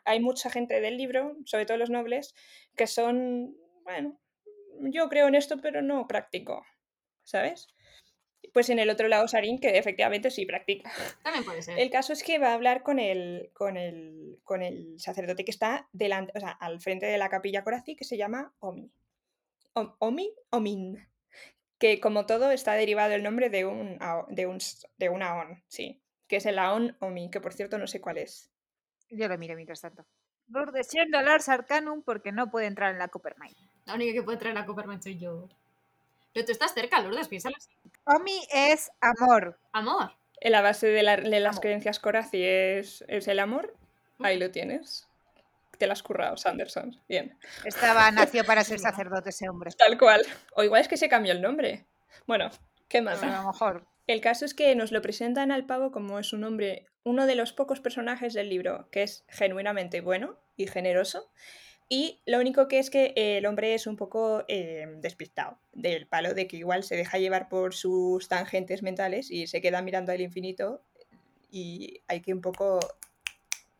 [0.06, 2.34] hay mucha gente del libro, sobre todo los nobles,
[2.74, 4.18] que son, bueno,
[4.80, 6.64] yo creo en esto, pero no practico,
[7.24, 7.68] ¿sabes?
[8.52, 10.90] Pues en el otro lado, Sarin, que efectivamente sí practica.
[11.22, 11.78] También puede ser.
[11.78, 15.50] El caso es que va a hablar con el, con el, con el sacerdote que
[15.50, 18.90] está delante, o sea, al frente de la capilla Corazi, que se llama Omi.
[19.74, 21.06] Om- Omi, Omin.
[21.78, 23.98] Que como todo está derivado el nombre de un,
[24.30, 24.58] de un,
[24.96, 26.02] de un Aon, sí.
[26.26, 28.50] Que es el Aon Omi, que por cierto no sé cuál es.
[29.10, 30.04] Yo lo miro mientras tanto.
[30.48, 33.54] Lourdes siendo Lars Arcanum porque no puede entrar en la Coppermine.
[33.88, 35.48] La única que puede traer la Coppermine soy yo.
[36.32, 37.70] Pero tú estás cerca, Lourdes, piénsalo así.
[38.04, 39.58] Omi es amor.
[39.72, 40.12] Amor.
[40.40, 41.62] En la base de, la- de las Amor.
[41.62, 43.74] creencias Corazi es, es el amor.
[44.20, 45.08] Ahí lo tienes.
[45.78, 47.00] Te lo has currado, Sanderson.
[47.08, 47.36] Bien.
[47.64, 49.70] Estaba, nació para ser sacerdote ese hombre.
[49.76, 50.22] Tal cual.
[50.54, 51.86] O igual es que se cambió el nombre.
[52.26, 52.50] Bueno,
[52.88, 53.22] ¿qué más?
[53.22, 53.86] A lo mejor.
[54.06, 57.34] El caso es que nos lo presentan al pavo como es un hombre, uno de
[57.34, 61.30] los pocos personajes del libro que es genuinamente bueno y generoso.
[61.88, 66.34] Y lo único que es que el hombre es un poco eh, despistado, del palo
[66.34, 70.20] de que igual se deja llevar por sus tangentes mentales y se queda mirando al
[70.20, 70.82] infinito
[71.50, 72.78] y hay que un poco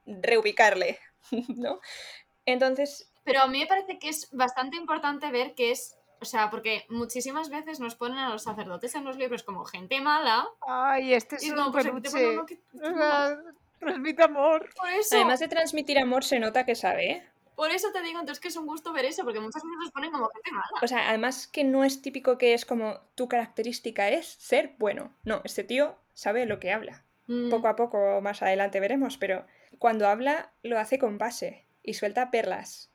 [0.06, 0.98] reubicarle,
[1.56, 1.80] ¿no?
[2.46, 5.94] Entonces, Pero a mí me parece que es bastante importante ver que es.
[6.20, 10.00] O sea, porque muchísimas veces nos ponen a los sacerdotes en los libros como gente
[10.00, 10.48] mala.
[10.66, 12.11] Ay, este Y es es como, un pues, te
[12.46, 12.61] que-.
[12.82, 13.36] Ah,
[13.78, 14.68] Transmite amor.
[14.74, 15.14] Por eso.
[15.14, 17.28] además de transmitir amor, se nota que sabe, ¿eh?
[17.59, 19.90] Por eso te digo, entonces que es un gusto ver eso, porque muchas veces nos
[19.90, 20.68] ponen como gente mala.
[20.80, 25.12] O sea, además que no es típico que es como tu característica es ser bueno.
[25.24, 27.02] No, este tío sabe lo que habla.
[27.26, 29.44] Mm, Poco a poco más adelante veremos, pero
[29.80, 32.92] cuando habla lo hace con base y suelta perlas.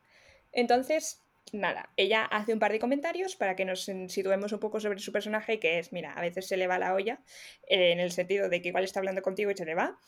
[0.53, 1.19] Entonces,
[1.51, 5.11] nada, ella hace un par de comentarios para que nos situemos un poco sobre su
[5.11, 7.19] personaje, que es, mira, a veces se le va la olla,
[7.67, 9.99] eh, en el sentido de que igual está hablando contigo y se le va,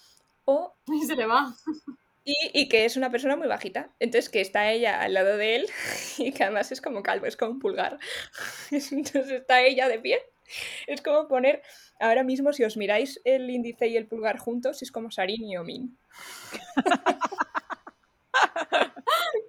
[0.45, 1.53] o Y se le va.
[2.25, 3.89] Y, y que es una persona muy bajita.
[3.99, 5.69] Entonces que está ella al lado de él
[6.17, 7.97] y que además es como calvo, es como un pulgar.
[8.71, 10.19] Entonces está ella de pie.
[10.85, 11.63] Es como poner,
[11.99, 15.57] ahora mismo si os miráis el índice y el pulgar juntos, es como Sarin y
[15.57, 15.97] Omin.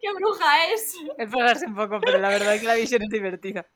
[0.01, 0.95] ¡Qué bruja es!
[1.19, 3.67] Es pasarse un poco, pero la verdad es que la visión es divertida.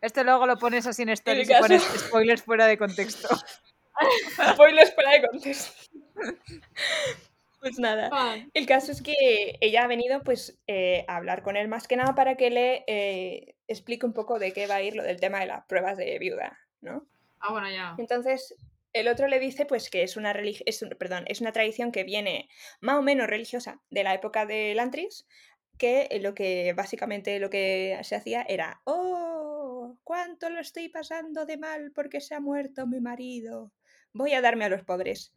[0.00, 3.28] Esto luego lo pones así en stories y caso- pones spoilers fuera de contexto.
[4.52, 5.72] Spoilers fuera de contexto.
[7.60, 8.08] Pues nada.
[8.08, 8.50] Fan.
[8.54, 11.96] El caso es que ella ha venido pues eh, a hablar con él más que
[11.96, 15.20] nada para que le eh, explique un poco de qué va a ir lo del
[15.20, 17.06] tema de las pruebas de viuda, ¿no?
[17.40, 17.94] Ah, bueno, ya.
[17.98, 18.54] Entonces,
[18.92, 21.92] el otro le dice pues que es una, religi- es un- perdón, es una tradición
[21.92, 22.48] que viene
[22.80, 25.26] más o menos religiosa de la época de Lantris,
[25.78, 31.56] que lo que básicamente lo que se hacía era, oh, cuánto lo estoy pasando de
[31.58, 33.72] mal porque se ha muerto mi marido,
[34.12, 35.32] voy a darme a los pobres.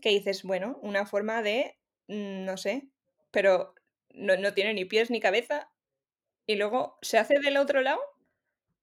[0.00, 1.76] Que dices, bueno, una forma de,
[2.08, 2.88] mm, no sé,
[3.30, 3.74] pero
[4.14, 5.70] no, no tiene ni pies ni cabeza
[6.46, 8.00] y luego se hace del otro lado.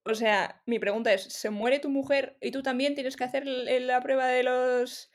[0.04, 3.46] O sea, mi pregunta es, ¿se muere tu mujer y tú también tienes que hacer
[3.48, 5.12] la prueba de los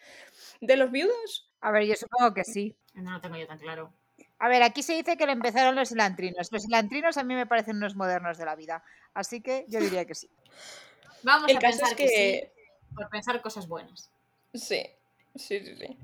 [0.61, 1.51] de los viudos?
[1.61, 2.76] A ver, yo supongo que sí.
[2.94, 3.92] No lo tengo yo tan claro.
[4.38, 6.48] A ver, aquí se dice que lo empezaron los silantrinos.
[6.51, 8.82] Los silantrinos a mí me parecen unos modernos de la vida.
[9.14, 10.30] Así que yo diría que sí.
[11.22, 12.05] Vamos El a caso pensar es que...
[12.07, 14.11] que sí, por pensar cosas buenas.
[14.55, 14.82] sí,
[15.35, 15.97] sí, sí, sí.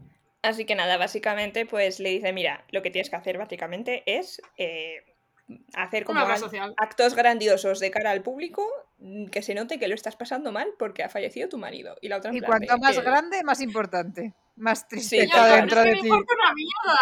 [0.43, 4.41] Así que nada, básicamente pues le dice, mira, lo que tienes que hacer básicamente es
[4.59, 5.03] eh,
[5.75, 6.21] hacer como
[6.77, 8.65] actos grandiosos de cara al público,
[8.99, 11.97] mm, que se note que lo estás pasando mal porque ha fallecido tu marido.
[12.01, 14.35] Y la otra en Y cuanto más eh, grande, más importante.
[14.57, 16.09] Más Sí, tristeza dentro de ti.
[16.09, 17.01] mierda.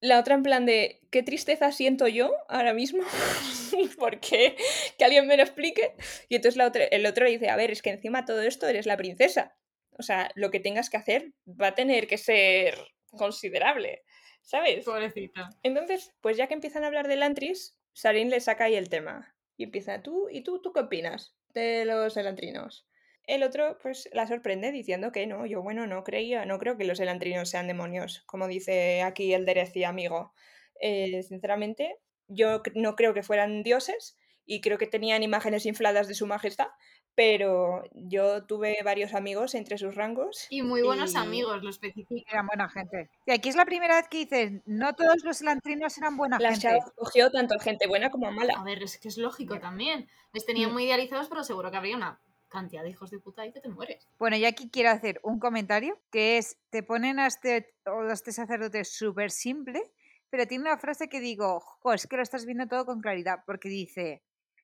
[0.00, 3.02] La otra en plan de, ¿qué tristeza siento yo ahora mismo?
[3.98, 4.56] porque
[4.98, 5.94] que alguien me lo explique.
[6.28, 8.66] Y entonces la otra, el otro le dice, a ver, es que encima todo esto
[8.66, 9.54] eres la princesa.
[10.00, 12.74] O sea, lo que tengas que hacer va a tener que ser
[13.10, 14.02] considerable,
[14.42, 14.84] ¿sabes?
[14.84, 15.50] Pobrecita.
[15.62, 19.36] Entonces, pues ya que empiezan a hablar de Lantris, Sarin le saca ahí el tema.
[19.56, 20.28] Y empieza, ¿tú?
[20.30, 20.62] ¿Y tú?
[20.62, 22.88] ¿Tú qué opinas de los elantrinos?
[23.26, 26.84] El otro, pues, la sorprende diciendo que no, yo, bueno, no creía, no creo que
[26.84, 30.32] los elantrinos sean demonios, como dice aquí el Dereci amigo.
[30.80, 36.14] Eh, sinceramente, yo no creo que fueran dioses y creo que tenían imágenes infladas de
[36.14, 36.68] su majestad,
[37.14, 40.46] pero yo tuve varios amigos entre sus rangos.
[40.50, 42.30] Y muy buenos Y- amigos, lo especifica.
[42.30, 43.10] Eran buena gente.
[43.26, 46.50] Y aquí es la primera vez que dices, no todos los elantrinos eran buena La
[46.50, 46.62] gente.
[46.68, 48.54] chava cogió tanto a gente buena como a mala.
[48.56, 50.08] A ver, es que es lógico también.
[50.32, 50.72] Les tenían Mm.
[50.72, 53.68] muy idealizados, pero seguro que habría una cantidad de hijos de puta ahí que te
[53.68, 54.08] mueres.
[54.18, 58.32] Bueno, y aquí quiero hacer un comentario, que es, te ponen a este, a este
[58.32, 59.82] sacerdote súper simple,
[60.30, 63.44] pero tiene una frase que digo, jo, es que lo estás viendo todo con claridad,
[63.46, 64.22] porque dice,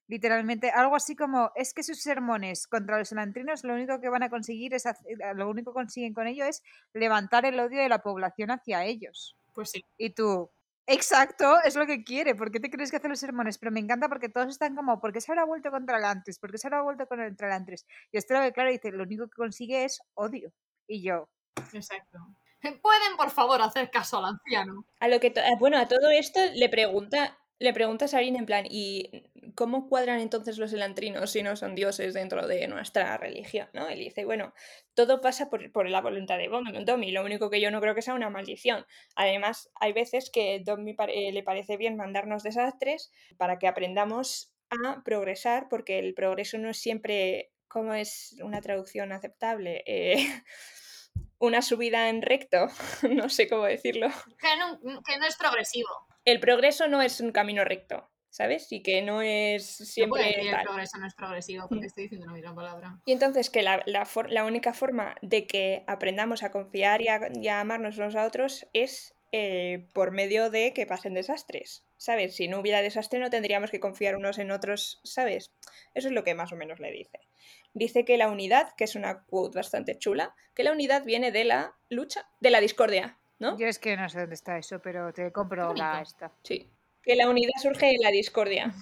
[0.09, 4.23] literalmente, algo así como, es que sus sermones contra los elantrinos lo único que van
[4.23, 7.89] a conseguir es, hacer- lo único que consiguen con ello es levantar el odio de
[7.89, 9.37] la población hacia ellos.
[9.55, 9.85] Pues sí.
[9.99, 10.51] Y tú,
[10.87, 12.35] exacto, es lo que quiere.
[12.35, 13.59] ¿Por qué te crees que hace los sermones?
[13.59, 16.39] Pero me encanta porque todos están como, ¿por qué se habrá vuelto contra el antes?
[16.39, 17.87] ¿Por qué se habrá vuelto contra el antes?
[18.13, 20.53] Y este lo que claro dice, lo único que consigue es odio.
[20.87, 21.29] Y yo,
[21.73, 22.19] Exacto.
[22.83, 24.85] ¿Pueden, por favor, hacer caso al anciano?
[25.01, 28.67] A lo que bueno, a todo esto le pregunta, le pregunta a Sarin en plan,
[28.69, 33.69] ¿y cómo cuadran entonces los elantrinos si no son dioses dentro de nuestra religión?
[33.73, 33.89] ¿no?
[33.89, 34.53] Él dice, bueno,
[34.95, 37.95] todo pasa por, por la voluntad de Dom- Domi, lo único que yo no creo
[37.95, 38.85] que sea una maldición.
[39.15, 40.95] Además, hay veces que Domi
[41.33, 46.79] le parece bien mandarnos desastres para que aprendamos a progresar, porque el progreso no es
[46.79, 49.83] siempre, ¿cómo es una traducción aceptable?
[49.87, 50.17] Eh,
[51.39, 52.67] una subida en recto,
[53.11, 54.09] no sé cómo decirlo
[55.07, 55.89] que no es progresivo.
[56.27, 58.71] El progreso no es un camino recto, ¿sabes?
[58.71, 61.87] Y que no es No siempre decir el progreso no es progresivo porque Mm.
[61.87, 63.01] estoy diciendo la misma palabra.
[63.07, 67.09] Y entonces que la, la for- la única forma de que aprendamos a confiar y
[67.09, 71.85] a, y a amarnos unos a otros es eh, por medio de que pasen desastres,
[71.97, 72.37] ¿sabes?
[72.37, 75.53] Si no hubiera desastre no tendríamos que confiar unos en otros, ¿sabes?
[75.95, 77.19] Eso es lo que más o menos le dice.
[77.75, 81.45] Dice que la unidad, que es una quote bastante chula, que la unidad viene de
[81.45, 83.59] la lucha, de la discordia, ¿no?
[83.59, 86.33] yo es que no sé dónde está eso, pero te compro Qué la esta.
[86.43, 86.69] Sí.
[87.03, 88.73] Que la unidad surge de la discordia.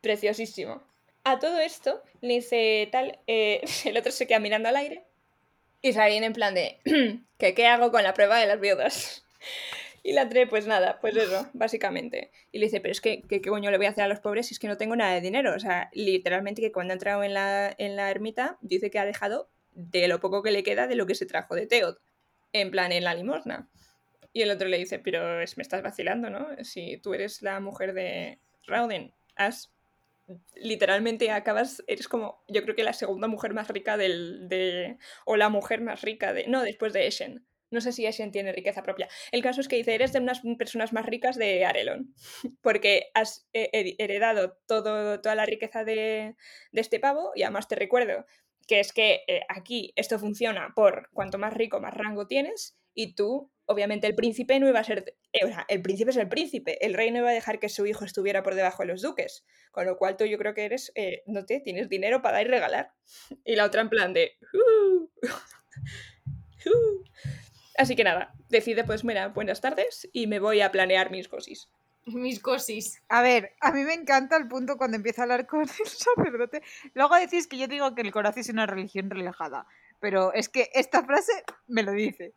[0.00, 0.82] Preciosísimo.
[1.24, 5.04] A todo esto, le dice tal, eh, el otro se queda mirando al aire
[5.82, 6.80] y Sarin en plan de,
[7.38, 9.24] ¿que qué hago con la prueba de las viudas?
[10.02, 12.30] Y la tre, pues nada, pues eso, básicamente.
[12.52, 14.20] Y le dice, pero es que, ¿qué, qué coño le voy a hacer a los
[14.20, 15.52] pobres si es que no tengo nada de dinero?
[15.52, 19.04] O sea, literalmente que cuando ha entrado en la, en la ermita, dice que ha
[19.04, 21.96] dejado de lo poco que le queda de lo que se trajo de Teod.
[22.60, 23.68] En plan, en la limosna.
[24.32, 26.48] Y el otro le dice, pero es, me estás vacilando, ¿no?
[26.64, 29.72] Si tú eres la mujer de Rauden, has
[30.54, 35.36] literalmente acabas, eres como, yo creo que la segunda mujer más rica del, de, o
[35.36, 37.46] la mujer más rica de, no, después de Eshen.
[37.70, 39.08] No sé si Eshen tiene riqueza propia.
[39.32, 42.14] El caso es que dice, eres de unas personas más ricas de Arelon,
[42.62, 46.36] porque has eh, her- heredado todo, toda la riqueza de,
[46.72, 48.24] de este pavo y además te recuerdo
[48.66, 53.14] que es que eh, aquí esto funciona por cuanto más rico, más rango tienes y
[53.14, 56.94] tú, obviamente el príncipe no iba a ser, eh, el príncipe es el príncipe, el
[56.94, 59.86] rey no iba a dejar que su hijo estuviera por debajo de los duques, con
[59.86, 62.50] lo cual tú yo creo que eres, eh, no te, tienes dinero para dar y
[62.50, 62.92] regalar.
[63.44, 64.32] Y la otra en plan de...
[64.52, 65.08] "Uh,
[66.70, 67.04] uh".
[67.76, 71.68] Así que nada, decide pues mira, buenas tardes y me voy a planear mis cosis.
[72.06, 73.02] Mis cosis.
[73.08, 76.62] A ver, a mí me encanta el punto cuando empieza a hablar con el sacerdote.
[76.94, 79.66] Luego decís que yo digo que el corazón es una religión relajada,
[80.00, 81.32] pero es que esta frase
[81.66, 82.32] me lo dice.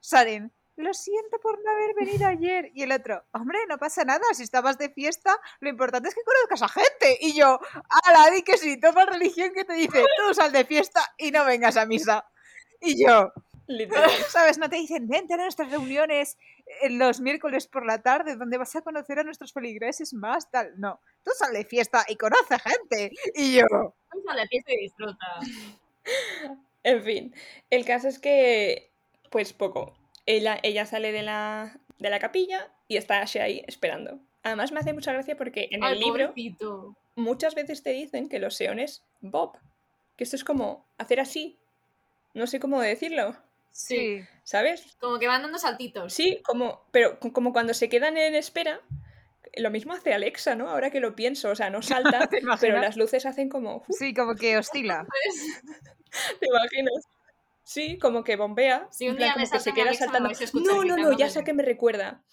[0.00, 2.70] Saren, lo siento por no haber venido ayer.
[2.74, 6.22] Y el otro, hombre, no pasa nada, si estabas de fiesta, lo importante es que
[6.22, 7.18] conozcas a gente.
[7.20, 7.58] Y yo,
[8.04, 11.44] ala, di que sí, toma religión que te dice, tú sal de fiesta y no
[11.44, 12.24] vengas a misa.
[12.80, 13.32] Y yo,
[13.68, 14.10] Literal.
[14.30, 14.58] ¿Sabes?
[14.58, 16.36] No te dicen, vente a nuestras reuniones
[16.82, 20.72] eh, los miércoles por la tarde, donde vas a conocer a nuestros feligreses más, tal.
[20.78, 23.12] No, tú sal de fiesta y conoce gente.
[23.34, 25.26] Y yo, Vamos a la fiesta y disfruta.
[26.84, 27.34] En fin,
[27.68, 28.92] el caso es que,
[29.30, 29.94] pues poco.
[30.24, 34.20] Ella, ella sale de la, de la capilla y está Ashe ahí esperando.
[34.42, 36.96] Además me hace mucha gracia porque en el Ay, libro pobrecito.
[37.16, 39.58] muchas veces te dicen que los seones Bob.
[40.16, 41.58] Que esto es como hacer así.
[42.32, 43.36] No sé cómo decirlo,
[43.78, 43.96] Sí.
[43.96, 44.24] sí.
[44.42, 44.96] ¿sabes?
[45.00, 46.12] Como que van dando saltitos.
[46.12, 48.80] Sí, como, pero co- como cuando se quedan en espera,
[49.56, 50.68] lo mismo hace Alexa, ¿no?
[50.68, 52.28] Ahora que lo pienso, o sea, no salta,
[52.60, 53.84] pero las luces hacen como...
[53.90, 55.06] Sí, como que oscila.
[56.40, 57.04] ¿Te imaginas?
[57.62, 58.88] Sí, como que bombea.
[58.90, 60.30] Si un plan, día me como que se queda Alexa, saltando.
[60.64, 62.24] No, no, no, ya sé que me recuerda.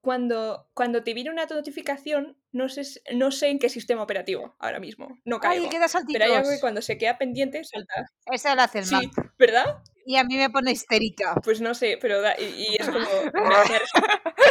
[0.00, 2.82] Cuando, cuando te viene una notificación, no sé,
[3.14, 5.18] no sé en qué sistema operativo ahora mismo.
[5.24, 5.64] No caigo.
[5.64, 6.12] Ay, queda saltitos.
[6.14, 8.06] pero hay algo que cuando se queda pendiente salta.
[8.30, 9.10] Esa la hace el Sí.
[9.38, 9.82] ¿verdad?
[10.06, 11.34] Y a mí me pone histérica.
[11.42, 12.98] Pues no sé, pero da- y, y es como.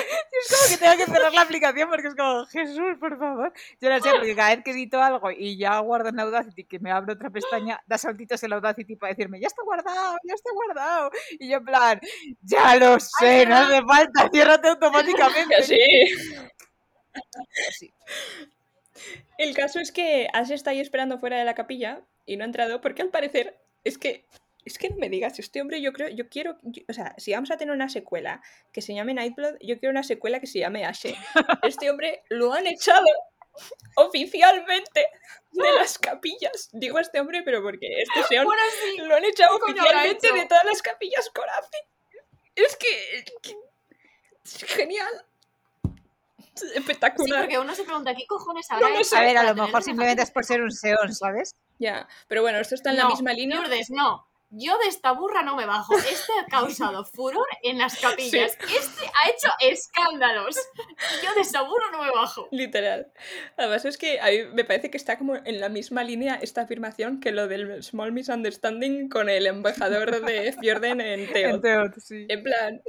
[0.45, 3.53] Es como que tengo que cerrar la aplicación porque es como, Jesús, por favor.
[3.79, 6.79] Yo no sé, porque cada vez que edito algo y ya guardo en Audacity, que
[6.79, 10.49] me abro otra pestaña, da saltitos en Audacity para decirme, ya está guardado, ya está
[10.53, 11.11] guardado.
[11.39, 11.99] Y yo en plan,
[12.41, 15.55] ya lo sé, no hace falta, ciérrate automáticamente.
[15.63, 15.79] Sí.
[17.71, 17.93] Sí.
[19.37, 22.47] El caso es que Ash está ahí esperando fuera de la capilla y no ha
[22.47, 24.25] entrado porque al parecer es que
[24.65, 27.33] es que no me digas, este hombre yo creo, yo quiero, yo- o sea, si
[27.33, 28.41] vamos a tener una secuela
[28.71, 31.15] que se llame Nightblood, yo quiero una secuela que se llame Ashe.
[31.63, 33.05] Este hombre lo han echado
[33.95, 35.07] oficialmente
[35.51, 36.69] de las capillas.
[36.71, 38.97] Digo este hombre, pero porque este señor Bueno, sí.
[39.01, 40.35] lo han echado ¿Qué coño habrá oficialmente hecho?
[40.35, 41.77] de todas las capillas Corazi.
[42.55, 43.57] Es que, que-
[44.45, 45.25] es genial.
[46.55, 47.41] Sí, Espectacular.
[47.41, 49.17] porque uno se pregunta, ¿qué cojones habrá lo hecho sé.
[49.17, 51.55] A ver, a lo mejor simplemente es por ser un seón, ¿sabes?
[51.79, 53.57] Ya, pero bueno, esto está en la No, misma línea.
[53.57, 54.27] Lourdes, no.
[54.55, 55.97] Yo de esta burra no me bajo.
[55.97, 58.55] Este ha causado furor en las capillas.
[58.61, 60.55] Este ha hecho escándalos.
[61.23, 62.47] Yo de esta burra no me bajo.
[62.51, 63.11] Literal.
[63.57, 66.61] Además es que a mí me parece que está como en la misma línea esta
[66.61, 71.59] afirmación que lo del small misunderstanding con el embajador de Fjorden en Teo.
[71.59, 72.27] Teot, sí.
[72.29, 72.81] En plan,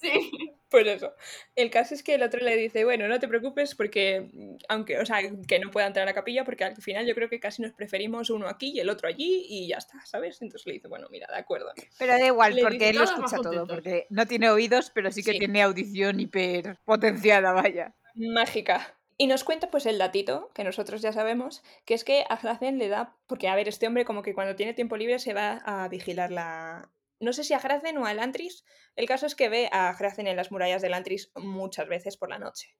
[0.00, 0.52] Sí.
[0.72, 1.14] Pues eso.
[1.54, 4.98] El caso es que el otro le dice, bueno, no te preocupes porque, mm, aunque,
[4.98, 7.38] o sea, que no pueda entrar a la capilla porque al final yo creo que
[7.38, 10.42] casi nos preferimos uno aquí y el otro allí y ya está, ¿sabes?
[10.42, 11.70] Entonces le dice, bueno, mira, de acuerdo.
[11.98, 15.12] Pero da igual, Le porque dice él lo escucha todo, porque no tiene oídos, pero
[15.12, 15.38] sí que Sí.
[15.38, 17.94] tiene audición hiper potenciada, vaya.
[18.16, 18.96] mágica.
[19.18, 22.78] Y nos cuenta pues el datito, que nosotros ya sabemos, que es que a Hracen
[22.78, 25.62] le da, porque a ver, este hombre como que cuando tiene tiempo libre se va
[25.64, 26.90] a vigilar la...
[27.22, 28.64] No sé si a Hracen o a Elantris,
[28.96, 32.28] el caso es que ve a Hracen en las murallas de Elantris muchas veces por
[32.28, 32.76] la noche.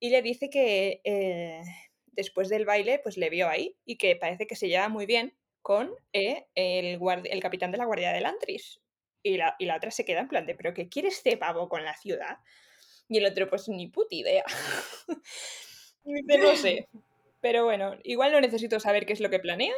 [0.00, 1.60] Y le dice que eh,
[2.06, 5.36] después del baile pues le vio ahí y que parece que se lleva muy bien
[5.60, 8.80] con eh, el, el capitán de la guardia de Elantris.
[9.22, 11.68] Y la, y la otra se queda en plan de, ¿pero qué quiere este pavo
[11.68, 12.38] con la ciudad?
[13.08, 14.44] Y el otro, pues ni puta idea.
[16.04, 16.88] Dice, no sé.
[17.40, 19.74] Pero bueno, igual no necesito saber qué es lo que planea.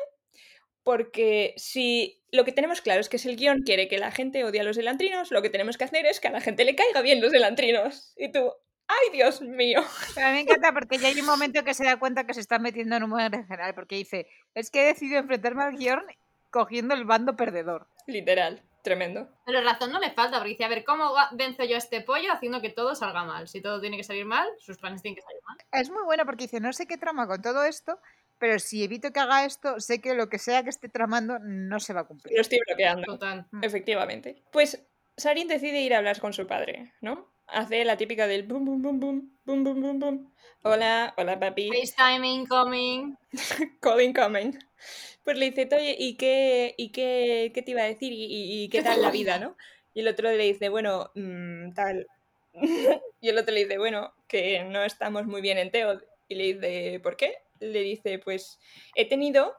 [0.86, 4.44] Porque si lo que tenemos claro es que si el guion quiere que la gente
[4.44, 6.76] odie a los elantrinos, lo que tenemos que hacer es que a la gente le
[6.76, 8.14] caiga bien los elantrinos.
[8.16, 8.52] Y tú,
[8.86, 9.82] ¡ay, Dios mío!
[10.14, 12.34] Pero a mí me encanta porque ya hay un momento que se da cuenta que
[12.34, 15.76] se está metiendo en un buen general, porque dice, es que he decidido enfrentarme al
[15.76, 16.04] guion
[16.52, 17.88] cogiendo el bando perdedor.
[18.06, 19.28] Literal, tremendo.
[19.44, 22.32] Pero razón no le falta, porque dice, a ver, ¿cómo venzo yo a este pollo
[22.32, 23.48] haciendo que todo salga mal?
[23.48, 25.56] Si todo tiene que salir mal, sus planes tienen que salir mal.
[25.72, 27.98] Es muy buena porque dice, no sé qué trama con todo esto,
[28.38, 31.80] pero si evito que haga esto, sé que lo que sea que esté tramando no
[31.80, 32.34] se va a cumplir.
[32.34, 33.04] Lo estoy bloqueando.
[33.04, 33.46] Total.
[33.50, 33.64] Mm.
[33.64, 34.42] Efectivamente.
[34.52, 37.32] Pues Sarin decide ir a hablar con su padre, ¿no?
[37.46, 40.34] Hace la típica del boom, boom, boom, boom, boom, boom, boom, boom.
[40.62, 41.70] Hola, hola papi.
[41.70, 43.16] FaceTime incoming.
[43.80, 44.58] Calling coming.
[45.22, 48.12] Pues le dice, oye, ¿y qué, y qué, qué te iba a decir?
[48.14, 49.56] ¿Y, qué tal la vida, no?
[49.94, 52.06] Y el otro le dice, bueno, mmm, tal.
[53.20, 56.00] y el otro le dice, bueno, que no estamos muy bien en Teo.
[56.28, 57.38] Y le dice, ¿por qué?
[57.60, 58.58] Le dice, pues
[58.94, 59.54] he tenido...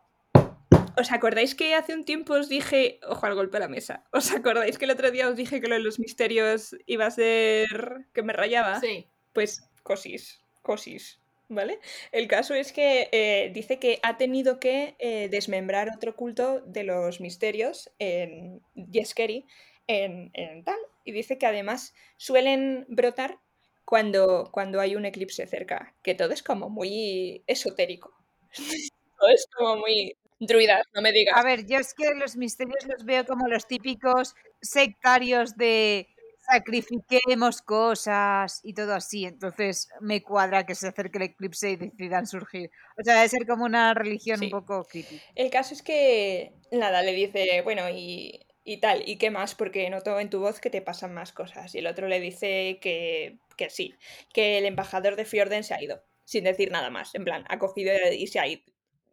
[1.00, 4.32] ¿Os acordáis que hace un tiempo os dije, ojo al golpe a la mesa, ¿os
[4.32, 8.08] acordáis que el otro día os dije que lo de los misterios iba a ser
[8.14, 8.80] que me rayaba?
[8.80, 9.08] Sí.
[9.34, 11.80] Pues cosis, cosis, ¿vale?
[12.12, 16.84] El caso es que eh, dice que ha tenido que eh, desmembrar otro culto de
[16.84, 19.46] los misterios en Yeskeri,
[19.86, 23.40] en, en tal, y dice que además suelen brotar
[23.88, 28.14] cuando, cuando hay un eclipse cerca, que todo es como muy esotérico.
[29.18, 31.36] todo es como muy druidas, no me digas.
[31.38, 36.10] A ver, yo es que los misterios los veo como los típicos sectarios de
[36.52, 42.28] sacrifiquemos cosas y todo así, entonces me cuadra que se acerque el eclipse y decidan
[42.28, 42.70] surgir.
[43.00, 44.46] O sea, debe ser como una religión Sí.
[44.46, 45.22] un poco creepy.
[45.36, 49.56] El caso es que, nada, le dice, bueno, y, y tal, ¿y qué más?
[49.56, 51.74] Porque noto en tu voz que te pasan más cosas.
[51.74, 53.96] Y el otro le dice que, que sí,
[54.34, 57.16] que el embajador de Fjorden se ha ido, sin decir nada más.
[57.16, 58.64] En plan, ha cogido y se ha ido.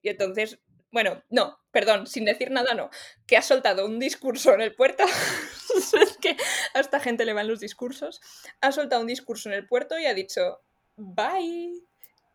[0.02, 0.58] Y entonces,
[0.90, 2.90] bueno, no, perdón, sin decir nada no,
[3.28, 5.04] que ha soltado un discurso en el puerto.
[6.00, 6.36] es que
[6.74, 8.20] a esta gente le van los discursos.
[8.60, 10.62] Ha soltado un discurso en el puerto y ha dicho,
[10.96, 11.80] bye.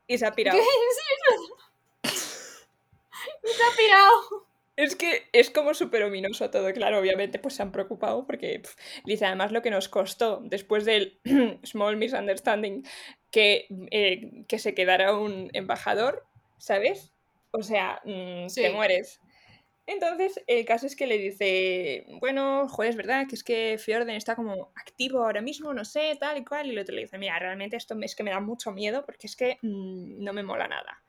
[0.08, 0.58] Y se ha pirado.
[0.58, 2.10] ¿Qué?
[3.44, 4.49] Se ha pirado.
[4.80, 8.78] Es que es como súper ominoso todo, claro, obviamente pues se han preocupado porque pf,
[9.04, 11.20] dice además lo que nos costó después del
[11.66, 12.86] small misunderstanding
[13.30, 16.26] que, eh, que se quedara un embajador,
[16.60, 17.12] ¿sabes?
[17.52, 19.20] O sea, mm, te mueres.
[19.86, 24.16] Entonces, el caso es que le dice, bueno, joder, es verdad que es que Fjorden
[24.16, 27.18] está como activo ahora mismo, no sé, tal y cual, y el otro le dice,
[27.18, 30.44] mira, realmente esto es que me da mucho miedo porque es que mm, no me
[30.44, 31.04] mola nada.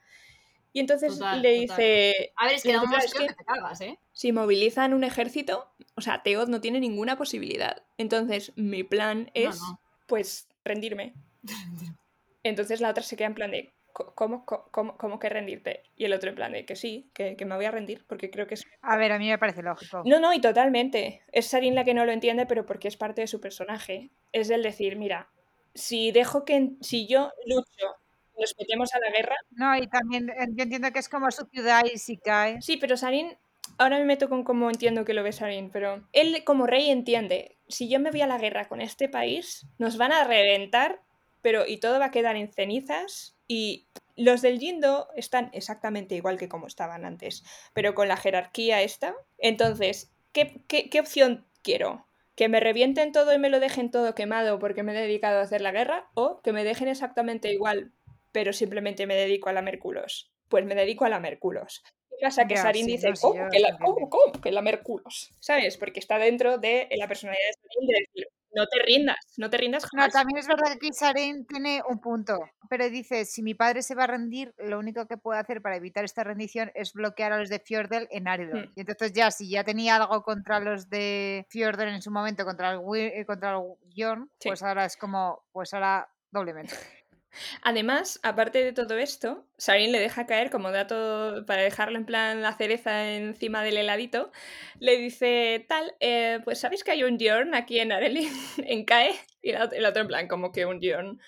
[0.72, 1.60] Y entonces Total, le total.
[1.60, 3.80] dice, A ver, es que le da dice, un "Claro, es que que te cagas,
[3.80, 3.98] ¿eh?
[4.12, 7.82] si movilizan un ejército, o sea, Teod no tiene ninguna posibilidad.
[7.98, 9.80] Entonces, mi plan es, no.
[10.06, 11.14] pues, rendirme.
[12.42, 15.82] Entonces la otra se queda en plan de, "Co- ¿cómo, cómo, cómo que rendirte?
[15.96, 18.30] Y el otro en plan de, que sí, que, que me voy a rendir, porque
[18.30, 18.64] creo que es...
[18.82, 20.02] A ver, a mí me parece lógico.
[20.06, 21.22] No, no, y totalmente.
[21.32, 24.10] Es Sarin la que no lo entiende, pero porque es parte de su personaje.
[24.32, 25.28] Es el decir, mira,
[25.74, 27.96] si dejo que, si yo lucho,
[28.40, 31.44] nos metemos a la guerra, No, y también eh, yo entiendo que es como su
[31.46, 32.60] ciudad y si cae.
[32.60, 33.36] Sí, pero Sarin,
[33.78, 37.58] ahora me meto con cómo entiendo que lo ve Sarin, pero él como rey entiende,
[37.68, 41.02] si yo me voy a la guerra con este país, nos van a reventar,
[41.42, 46.38] pero y todo va a quedar en cenizas y los del Jindo están exactamente igual
[46.38, 49.14] que como estaban antes, pero con la jerarquía esta.
[49.38, 52.06] Entonces, ¿qué, qué, qué opción quiero?
[52.36, 55.42] ¿Que me revienten todo y me lo dejen todo quemado porque me he dedicado a
[55.42, 56.10] hacer la guerra?
[56.14, 57.92] ¿O que me dejen exactamente igual,
[58.32, 60.32] pero simplemente me dedico a la Merculos?
[60.48, 61.82] Pues me dedico a la Merculos.
[62.10, 62.46] ¿Qué pasa?
[62.46, 63.48] Que Ya, Sarin sí, dice, no, sí, ¿cómo?
[63.50, 63.78] que la.
[63.78, 64.08] ¿Cómo?
[64.10, 64.32] ¿Cómo?
[64.42, 65.30] Que la Merculos.
[65.40, 65.76] ¿Sabes?
[65.78, 69.56] Porque está dentro de la personalidad de Sarin de decir, no te rindas, no te
[69.58, 70.12] rindas No, jamás.
[70.12, 74.02] también es verdad que Saren tiene un punto, pero dice, si mi padre se va
[74.04, 77.48] a rendir, lo único que puede hacer para evitar esta rendición es bloquear a los
[77.48, 78.62] de Fjordel en Aridon.
[78.64, 78.72] Hmm.
[78.74, 82.72] Y entonces ya, si ya tenía algo contra los de Fjordel en su momento, contra
[82.72, 83.62] el, eh, contra el
[83.94, 84.48] Bjorn, Sí.
[84.48, 86.74] pues ahora es como, pues ahora doblemente.
[87.62, 92.42] Además, aparte de todo esto, Sarin le deja caer como dato para dejarle en plan
[92.42, 94.32] la cereza encima del heladito.
[94.78, 98.28] Le dice, tal, eh, pues ¿sabéis que hay un Bjorn aquí en Areli,
[98.58, 99.14] en CAE?
[99.42, 101.20] Y el otro en plan, como que un Bjorn.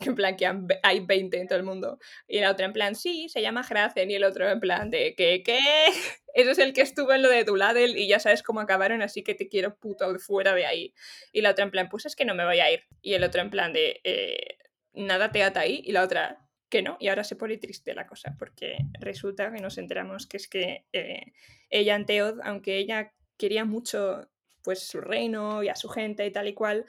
[0.06, 0.50] En plan, que
[0.82, 1.98] hay 20 en todo el mundo.
[2.26, 4.10] Y la otra en plan, sí, se llama Hrazen.
[4.10, 5.42] Y el otro en plan, de, ¿qué?
[5.44, 5.58] ¿Qué?
[6.34, 9.22] Eso es el que estuvo en lo de Duladel y ya sabes cómo acabaron, así
[9.22, 10.94] que te quiero puto fuera de ahí.
[11.32, 12.84] Y la otra en plan, pues es que no me voy a ir.
[13.02, 14.56] Y el otro en plan de, eh,
[14.92, 15.82] nada te ata ahí.
[15.84, 16.96] Y la otra, que no.
[17.00, 20.86] Y ahora se pone triste la cosa, porque resulta que nos enteramos que es que
[20.92, 21.32] eh,
[21.68, 24.30] ella en Teod, aunque ella quería mucho
[24.62, 26.86] pues su reino y a su gente y tal y cual,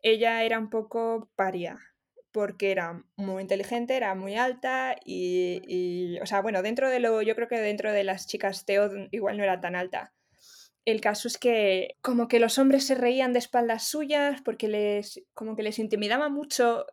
[0.00, 1.78] ella era un poco paria,
[2.32, 7.34] porque era muy inteligente, era muy alta y, o sea, bueno, dentro de lo, yo
[7.34, 10.12] creo que dentro de las chicas Teod igual no era tan alta.
[10.84, 15.22] El caso es que como que los hombres se reían de espaldas suyas porque les
[15.32, 16.86] como que les intimidaba mucho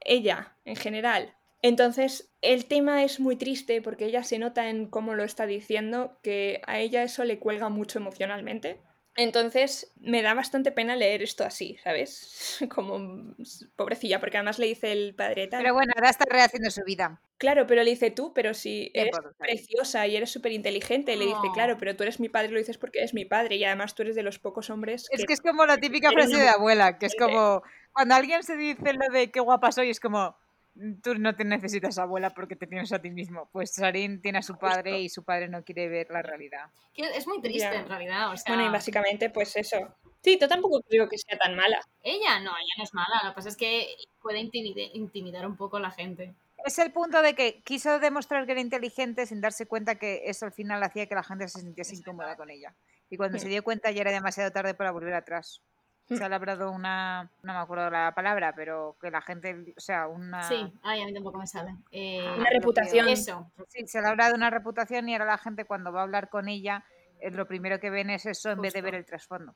[0.00, 1.34] ella en general.
[1.62, 6.18] Entonces, el tema es muy triste porque ella se nota en cómo lo está diciendo
[6.22, 8.80] que a ella eso le cuelga mucho emocionalmente.
[9.16, 12.58] Entonces, me da bastante pena leer esto así, ¿sabes?
[12.68, 13.34] Como
[13.76, 15.62] pobrecilla, porque además le dice el padre tal.
[15.62, 17.20] Pero bueno, ahora está rehaciendo su vida.
[17.38, 21.36] Claro, pero le dice tú, pero si eres preciosa y eres súper inteligente, le dice,
[21.48, 21.52] Oh.
[21.52, 24.02] claro, pero tú eres mi padre, lo dices porque eres mi padre y además tú
[24.02, 25.32] eres de los pocos hombres Es que...
[25.32, 27.62] es como la típica frase de abuela, que es como
[27.94, 30.36] cuando alguien se dice lo de qué guapa soy, es como
[30.74, 33.48] "Mm, tú no te necesitas abuela porque te tienes a ti mismo.
[33.52, 35.02] Pues Sarin tiene a su padre Justo.
[35.04, 36.66] y su padre no quiere ver la realidad.
[36.96, 37.74] Es muy triste Ya.
[37.80, 38.32] en realidad.
[38.32, 39.76] O sea, Bueno, y básicamente pues eso.
[40.22, 41.80] Sí, yo tampoco creo que sea tan mala.
[42.02, 43.20] ella no, ella no es mala.
[43.22, 43.86] Lo que pasa es que
[44.22, 46.34] puede intimide- intimidar un poco a la gente.
[46.64, 50.46] Es el punto de que quiso demostrar que era inteligente sin darse cuenta que eso
[50.46, 52.74] al final hacía que la gente se sintiese incómoda con ella.
[53.10, 53.50] Y cuando se Hmm.
[53.50, 55.60] dio cuenta ya era demasiado tarde para volver atrás.
[56.08, 56.30] Se ha Hmm.
[56.30, 60.42] labrado una, no me acuerdo la palabra, pero que la gente, o sea, una...
[60.42, 61.76] Sí, ay, a mí tampoco me sale.
[61.90, 63.08] Eh, Una reputación.
[63.08, 63.50] Eso.
[63.68, 66.28] Sí, se le ha hablado una reputación y ahora la gente cuando va a hablar
[66.28, 66.84] con ella,
[67.20, 69.54] eh, lo primero que ven es eso en vez de ver el trasfondo.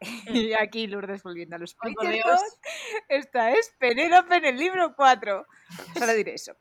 [0.26, 2.40] y aquí Lourdes volviendo a los Dios.
[3.08, 5.46] Esta es Penélope en el libro 4.
[5.98, 6.56] Solo diré eso.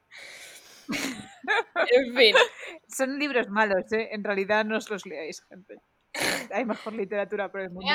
[0.88, 2.36] En fin.
[2.88, 4.10] Son libros malos, ¿eh?
[4.12, 5.82] En realidad no os los leáis, gente.
[6.52, 7.90] Hay mejor literatura por el mundo.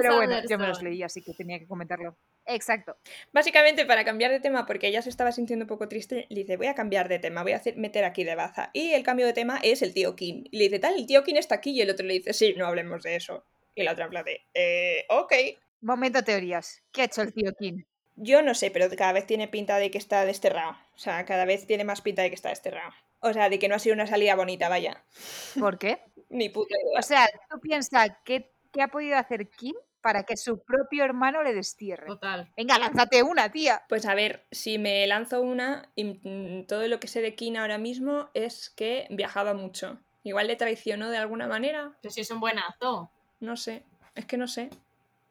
[0.00, 2.16] Pero bueno, yo me los leí, así que tenía que comentarlo.
[2.46, 2.96] Exacto.
[3.32, 6.56] Básicamente, para cambiar de tema, porque ella se estaba sintiendo un poco triste, le dice,
[6.56, 8.70] voy a cambiar de tema, voy a hacer, meter aquí de baza.
[8.72, 10.44] Y el cambio de tema es el tío King.
[10.50, 11.70] Y le dice, tal, el tío King está aquí.
[11.70, 13.44] Y el otro le dice, sí, no hablemos de eso.
[13.74, 15.32] Y la otra plan de, eh, ok.
[15.80, 16.82] Momento teorías.
[16.92, 17.82] ¿Qué ha hecho el tío King?
[18.16, 20.72] Yo no sé, pero cada vez tiene pinta de que está desterrado.
[20.94, 22.92] O sea, cada vez tiene más pinta de que está desterrado.
[23.24, 25.02] O sea, de que no ha sido una salida bonita, vaya.
[25.58, 26.02] ¿Por qué?
[26.28, 27.00] Ni puta idea.
[27.00, 31.42] O sea, tú piensas, ¿qué, qué ha podido hacer Kim para que su propio hermano
[31.42, 32.06] le destierre?
[32.06, 32.52] Total.
[32.54, 33.82] Venga, lánzate una, tía.
[33.88, 37.78] Pues a ver, si me lanzo una, y, todo lo que sé de King ahora
[37.78, 39.98] mismo es que viajaba mucho.
[40.22, 43.10] Igual le traicionó de alguna manera, Pero si es un buenazo.
[43.40, 43.84] no sé.
[44.14, 44.68] Es que no sé.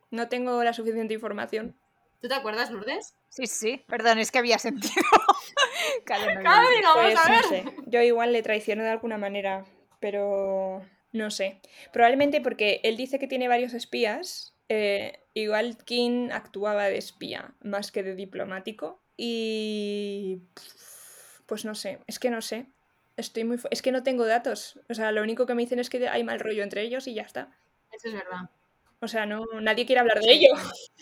[0.10, 1.76] No tengo la suficiente información.
[2.22, 3.16] ¿Tú te acuerdas, Lourdes?
[3.34, 3.84] Sí, sí.
[3.88, 4.94] Perdón, es que había sentido.
[6.78, 7.42] Digo, vamos Pues a ver.
[7.42, 9.66] no sé, yo igual le traiciono de alguna manera,
[10.00, 11.60] pero no sé.
[11.92, 17.92] Probablemente porque él dice que tiene varios espías, eh, igual King actuaba de espía más
[17.92, 20.44] que de diplomático y
[21.48, 22.68] pues no sé, es que no sé.
[23.18, 25.90] Estoy muy es que no tengo datos, o sea, lo único que me dicen es
[25.90, 27.50] que hay mal rollo entre ellos y ya está.
[27.92, 28.50] Eso es verdad.
[29.04, 30.50] O sea, no nadie quiere hablar de ello.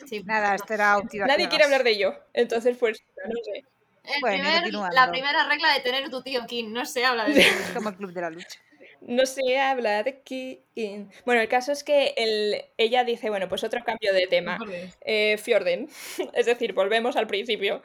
[0.07, 0.97] Sí, Nada, esto era.
[1.27, 2.15] Nadie quiere hablar de ello.
[2.33, 3.63] Entonces, pues no sé.
[4.03, 4.95] El Bueno, primer- continuando.
[4.95, 7.59] la primera regla de tener tu tío King, no se habla de eso.
[7.63, 8.59] Es como el club de la lucha.
[9.01, 11.05] No se habla de King.
[11.25, 14.57] Bueno, el caso es que el- ella dice, bueno, pues otro cambio de tema.
[15.01, 15.87] eh, Fjorden.
[16.33, 17.83] es decir, volvemos al principio.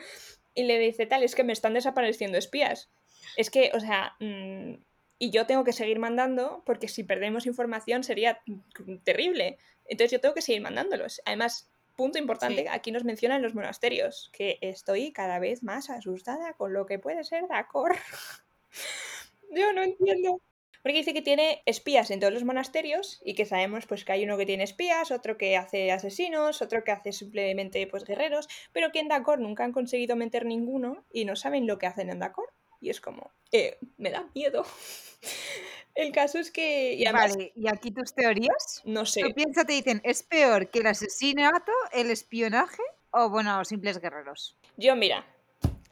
[0.55, 2.89] Y le dice, tal, es que me están desapareciendo espías.
[3.37, 4.75] Es que, o sea, mm,
[5.19, 9.59] y yo tengo que seguir mandando porque si perdemos información sería mm, terrible.
[9.89, 11.21] Entonces yo tengo que seguir mandándolos.
[11.25, 12.69] Además, punto importante, Sí.
[12.71, 17.25] aquí nos mencionan los monasterios, que estoy cada vez más asustada con lo que puede
[17.25, 17.97] ser Dakor.
[19.51, 20.41] yo no entiendo.
[20.83, 24.23] Porque dice que tiene espías en todos los monasterios y que sabemos pues que hay
[24.25, 28.93] uno que tiene espías, otro que hace asesinos, otro que hace simplemente pues guerreros, pero
[28.93, 32.21] que en Dakor nunca han conseguido meter ninguno y no saben lo que hacen en
[32.21, 32.53] Dakor.
[32.81, 34.65] Y es como, eh, me da miedo.
[35.95, 38.83] El caso es que, y además, Vale, ¿y aquí tus teorías?
[38.85, 43.65] no sé, Tú piensas, te dicen, ¿es peor que el asesinato, el espionaje o, bueno,
[43.65, 44.59] simples guerreros?
[44.77, 45.25] yo mira,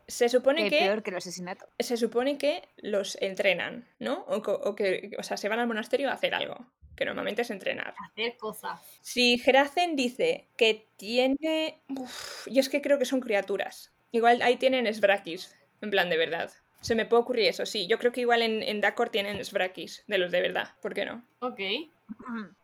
[0.07, 1.66] se supone ¿Qué que peor que el asesinato?
[1.78, 4.26] se supone que los entrenan, ¿no?
[4.28, 6.66] O, que, o sea, se van al monasterio a hacer algo,
[6.97, 7.95] que normalmente es entrenar.
[8.11, 8.78] Hacer cosas.
[9.01, 11.80] Si Hrazen dice que tiene...
[11.89, 13.91] Uf, yo es que creo que son criaturas.
[14.12, 16.53] Igual ahí tienen Svrakis, en plan de verdad.
[16.85, 17.87] Se me puede ocurrir eso, sí.
[17.87, 20.74] Yo creo que igual en, en Dakor tienen Svrakis, de los de verdad.
[20.82, 21.24] ¿Por qué no?
[21.39, 21.59] Ok.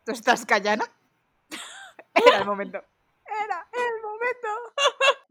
[0.05, 0.85] ¿Tú estás callana?
[2.13, 2.77] Era el momento.
[3.25, 4.47] Era el momento.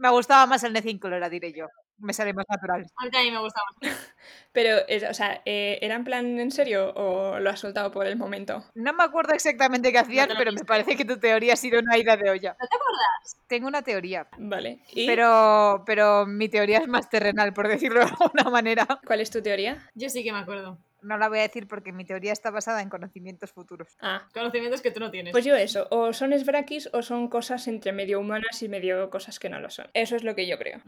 [0.00, 1.66] Me gustaba más el Necin Colora, diré yo.
[1.98, 2.86] Me sale más natural.
[2.96, 3.90] A mí también me gusta más.
[4.52, 8.06] Pero, es- o sea, eh, ¿era en plan en serio o lo has soltado por
[8.06, 8.64] el momento?
[8.74, 11.98] No me acuerdo exactamente qué hacían, pero me parece que tu teoría ha sido una
[11.98, 12.56] ida de olla.
[12.58, 13.36] ¿No te acuerdas?
[13.46, 14.82] Tengo una teoría, Vale.
[14.92, 18.86] ¿Y pero, pero mi teoría es más terrenal, por decirlo de alguna manera.
[19.06, 19.86] cuál es tu teoría?
[19.94, 20.78] Yo sí que me acuerdo.
[21.02, 23.96] No la voy a decir porque mi teoría está basada en conocimientos futuros.
[24.00, 25.32] Ah, Conocimientos que tú no tienes.
[25.32, 29.38] Pues yo eso, o son Svrakis o son cosas entre medio humanas y medio cosas
[29.38, 29.88] que no lo son.
[29.94, 30.80] Eso es lo que yo creo.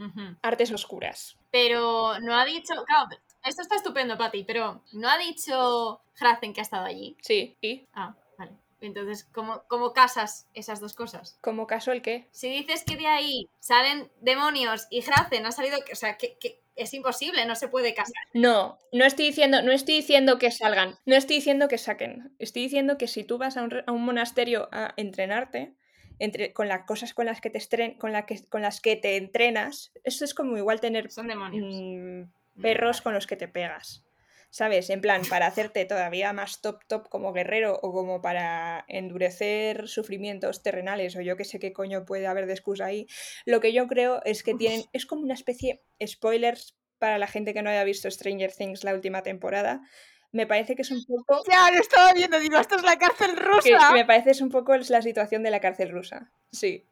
[0.43, 1.37] Artes oscuras.
[1.51, 2.75] Pero no ha dicho.
[2.87, 3.09] Claro,
[3.45, 7.17] esto está estupendo, Pati, pero no ha dicho Hrazen que ha estado allí.
[7.21, 7.87] Sí, ¿y?
[7.93, 8.53] Ah, vale.
[8.81, 11.39] Entonces, ¿cómo, ¿cómo casas esas dos cosas?
[11.41, 12.29] ¿Como caso el qué?
[12.33, 15.79] Si dices que de ahí salen demonios y Hrazen ha salido.
[15.93, 18.15] O sea, que, que es imposible, no se puede casar.
[18.35, 22.35] No, no estoy diciendo, no estoy diciendo que salgan, no estoy diciendo que saquen.
[22.39, 25.75] Estoy diciendo que si tú vas a un, re- a un monasterio a entrenarte,
[26.19, 28.97] entre, con las cosas con las que te estren, con, la que, con las que
[28.97, 31.67] te entrenas, eso es como igual tener Son demonios.
[31.69, 34.05] mm, perros con los que te pegas.
[34.53, 34.91] ¿Sabes?
[34.91, 40.63] En plan, para hacerte todavía más top top como guerrero o como para endurecer sufrimientos
[40.63, 43.07] terrenales o yo que sé qué coño puede haber de excusa ahí.
[43.47, 44.85] Lo que yo creo es que tienen.
[44.93, 45.83] Es como una especie.
[46.07, 49.81] Spoilers para la gente que no haya visto Stranger Things la última temporada.
[50.33, 51.43] Me parece que es un poco.
[51.51, 53.93] Ya, lo estaba viendo, digo, esto es la cárcel Que rusa.
[53.93, 56.31] me parece es un poco la situación de la cárcel rusa.
[56.51, 56.87] Sí.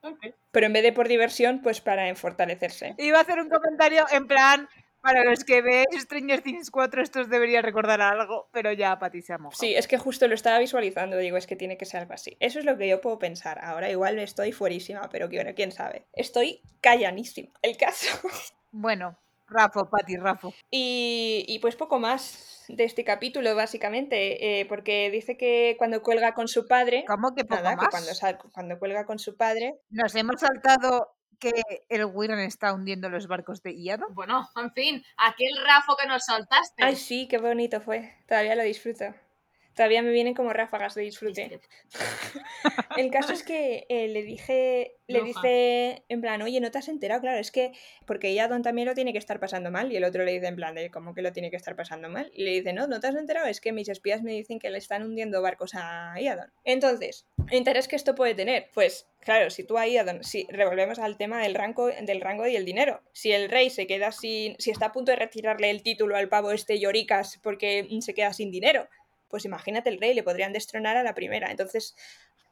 [0.50, 2.94] Pero en vez de por diversión, pues para fortalecerse.
[2.96, 4.66] Iba a hacer un comentario en plan,
[5.00, 9.22] para los que veis Stranger Things 4, esto os debería recordar algo, pero ya Pati
[9.22, 9.58] se ha mojado.
[9.58, 12.36] Sí, es que justo lo estaba visualizando, digo, es que tiene que ser algo así.
[12.40, 13.58] Eso es lo que yo puedo pensar.
[13.62, 16.06] Ahora igual estoy fuerísima, pero bueno, quién sabe.
[16.12, 17.50] Estoy callanísima.
[17.62, 18.08] El caso.
[18.72, 20.54] Bueno, Rafo, Pati, Rafo.
[20.70, 26.34] Y, y pues poco más de este capítulo, básicamente, eh, porque dice que cuando cuelga
[26.34, 27.04] con su padre...
[27.06, 27.88] ¿Cómo que poco Nada, que más?
[27.90, 29.80] cuando, cuando cuelga con su padre...
[29.90, 31.52] Nos hemos saltado que
[31.88, 34.06] el Wiran está hundiendo los barcos de Iado.
[34.10, 36.82] Bueno, en fin, aquel rafo que nos soltaste.
[36.82, 38.14] Ay, sí, qué bonito fue.
[38.26, 39.14] Todavía lo disfruto.
[39.80, 41.58] Todavía me vienen como ráfagas de disfrute.
[42.98, 46.88] El caso es que eh, le dije, le dice en plan, oye, ¿no te has
[46.88, 47.22] enterado?
[47.22, 47.72] Claro, es que
[48.04, 49.90] porque Don también lo tiene que estar pasando mal.
[49.90, 52.10] Y el otro le dice en plan, de, ¿cómo que lo tiene que estar pasando
[52.10, 52.30] mal?
[52.34, 53.46] Y le dice, no, ¿no te has enterado?
[53.46, 56.52] Es que mis espías me dicen que le están hundiendo barcos a Iadon.
[56.64, 58.68] Entonces, ¿el interés que esto puede tener?
[58.74, 62.54] Pues, claro, si tú a Iadon, si revolvemos al tema del rango, del rango y
[62.54, 63.00] el dinero.
[63.14, 66.28] Si el rey se queda sin, si está a punto de retirarle el título al
[66.28, 68.86] pavo este Yoricas porque se queda sin dinero,
[69.30, 71.50] pues imagínate el rey, le podrían destronar a la primera.
[71.50, 71.94] Entonces,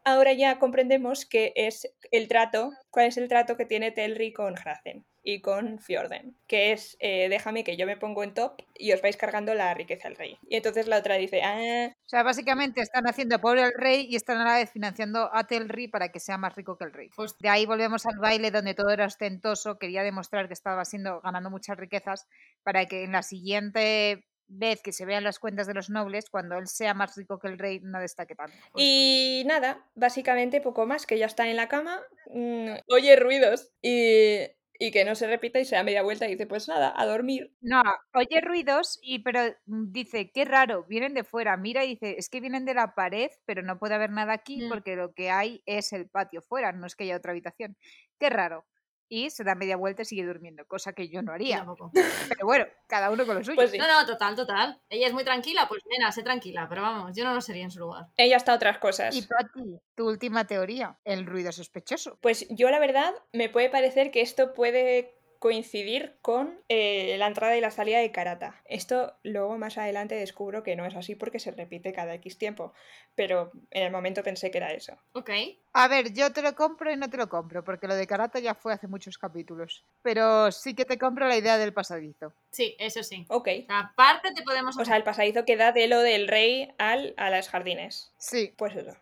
[0.05, 4.55] ahora ya comprendemos que es el trato, cuál es el trato que tiene Telri con
[4.55, 8.93] Hrazen y con Fjorden, que es eh, déjame que yo me pongo en top y
[8.93, 10.39] os vais cargando la riqueza del rey.
[10.49, 14.17] Y entonces la otra dice, ah, O sea, básicamente están haciendo pobre al rey y
[14.17, 17.11] están a la vez financiando a Telri para que sea más rico que el rey.
[17.15, 21.21] Pues- De ahí volvemos al baile donde todo era ostentoso, quería demostrar que estaba siendo,
[21.21, 22.27] ganando muchas riquezas
[22.63, 26.57] para que en la siguiente vez que se vean las cuentas de los nobles, cuando
[26.59, 28.57] él sea más rico que el rey, no destaque tanto.
[28.75, 34.41] Y nada, básicamente poco más, que ya está en la cama, mm, oye ruidos y,
[34.79, 37.07] y que no se repita y se da media vuelta y dice, pues nada, a
[37.07, 37.53] dormir.
[37.61, 37.83] No,
[38.15, 41.57] oye ruidos, y pero mm, dice, qué raro, vienen de fuera.
[41.57, 44.63] Mira y dice, es que vienen de la pared, pero no puede haber nada aquí
[44.63, 44.69] Mm.
[44.69, 47.77] porque lo que hay es el patio fuera, no es que haya otra habitación.
[48.21, 48.65] Qué raro.
[49.09, 51.59] Y se da media vuelta y sigue durmiendo, cosa que yo no haría.
[51.59, 51.91] tampoco.
[51.93, 53.57] Pero bueno, cada uno con lo suyo.
[53.57, 54.81] Pues sí, No, no, total, total.
[54.89, 57.71] Ella es muy tranquila, pues nena, sé tranquila, pero vamos, yo no lo sería en
[57.71, 58.07] su lugar.
[58.17, 59.17] ella está a otras cosas.
[59.17, 62.19] Y Pati, tu última teoría, el ruido sospechoso.
[62.21, 67.57] Pues yo la verdad me puede parecer que esto puede coincidir con eh, la entrada
[67.57, 68.61] y la salida de Karata.
[68.65, 72.73] Esto luego más adelante descubro que no es así porque se repite cada X tiempo,
[73.15, 74.97] pero en el momento pensé que era eso.
[75.13, 75.31] Ok.
[75.73, 78.41] A ver, yo te lo compro y no te lo compro, porque lo de Karata
[78.41, 79.85] ya fue hace muchos capítulos.
[80.03, 82.33] Pero sí que te compro la idea del pasadizo.
[82.51, 83.25] Sí, eso sí.
[83.29, 83.49] Ok.
[83.69, 84.77] Aparte te podemos...
[84.77, 88.13] O sea, el pasadizo que da de lo del rey al, a las jardines.
[88.19, 88.55] Sí.
[88.57, 88.97] Pues eso.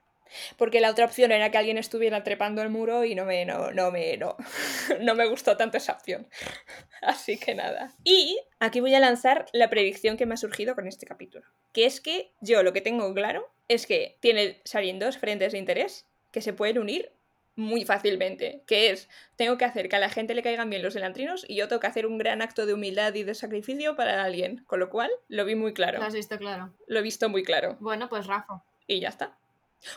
[0.56, 3.72] Porque la otra opción era que alguien estuviera trepando el muro y no me, no,
[3.72, 4.36] no me, no,
[5.00, 6.26] no me gustó tanto esa opción.
[7.02, 7.92] Así que nada.
[8.04, 11.46] Y aquí voy a lanzar la predicción que me ha surgido con este capítulo.
[11.72, 15.58] Que es que yo lo que tengo claro es que tiene salen dos frentes de
[15.58, 17.12] interés que se pueden unir
[17.56, 18.62] muy fácilmente.
[18.66, 21.56] Que es, tengo que hacer que a la gente le caigan bien los elantrinos y
[21.56, 24.64] yo tengo que hacer un gran acto de humildad y de sacrificio para alguien.
[24.66, 25.98] Con lo cual, lo vi muy claro.
[25.98, 26.72] Lo has visto claro.
[26.86, 27.76] Lo he visto muy claro.
[27.80, 28.62] Bueno, pues Rafa.
[28.86, 29.36] Y ya está.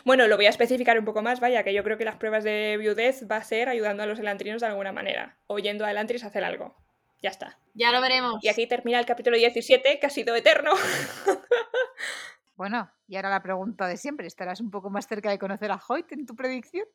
[0.04, 2.44] Bueno, lo voy a especificar un poco más, vaya, que yo creo que las pruebas
[2.44, 5.90] de viudez va a ser ayudando a los elantrinos de alguna manera, o yendo a
[5.90, 6.76] elantris a hacer algo.
[7.22, 7.58] Ya está.
[7.74, 8.42] Ya lo veremos.
[8.42, 10.72] Y aquí termina el capítulo 17, que ha sido eterno.
[12.56, 15.80] Bueno, y ahora la pregunta de siempre, ¿estarás un poco más cerca de conocer a
[15.88, 16.86] Hoyt en tu predicción?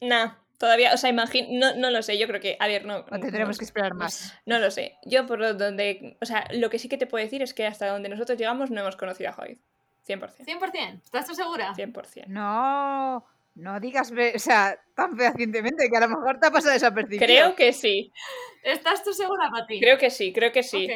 [0.00, 3.00] nah, todavía, o sea, imagino, no, no lo sé, yo creo que, a ver, no.
[3.00, 4.34] ¿O tendremos no, que esperar más?
[4.46, 4.96] no lo sé.
[5.04, 7.66] Yo por lo- donde, o sea, lo que sí que te puedo decir es que
[7.66, 9.60] hasta donde nosotros llegamos no hemos conocido a Hoyt.
[10.06, 10.44] 100%.
[10.44, 11.02] 100%.
[11.04, 11.72] ¿Estás tú segura?
[11.74, 12.26] 100%.
[12.26, 13.24] No,
[13.54, 17.24] no digas, o sea, tan fehacientemente que a lo mejor te ha pasado desapercibido.
[17.24, 18.12] Creo que sí,
[18.62, 19.80] ¿Estás tú segura, Pati?
[19.80, 20.88] creo que sí, creo que sí,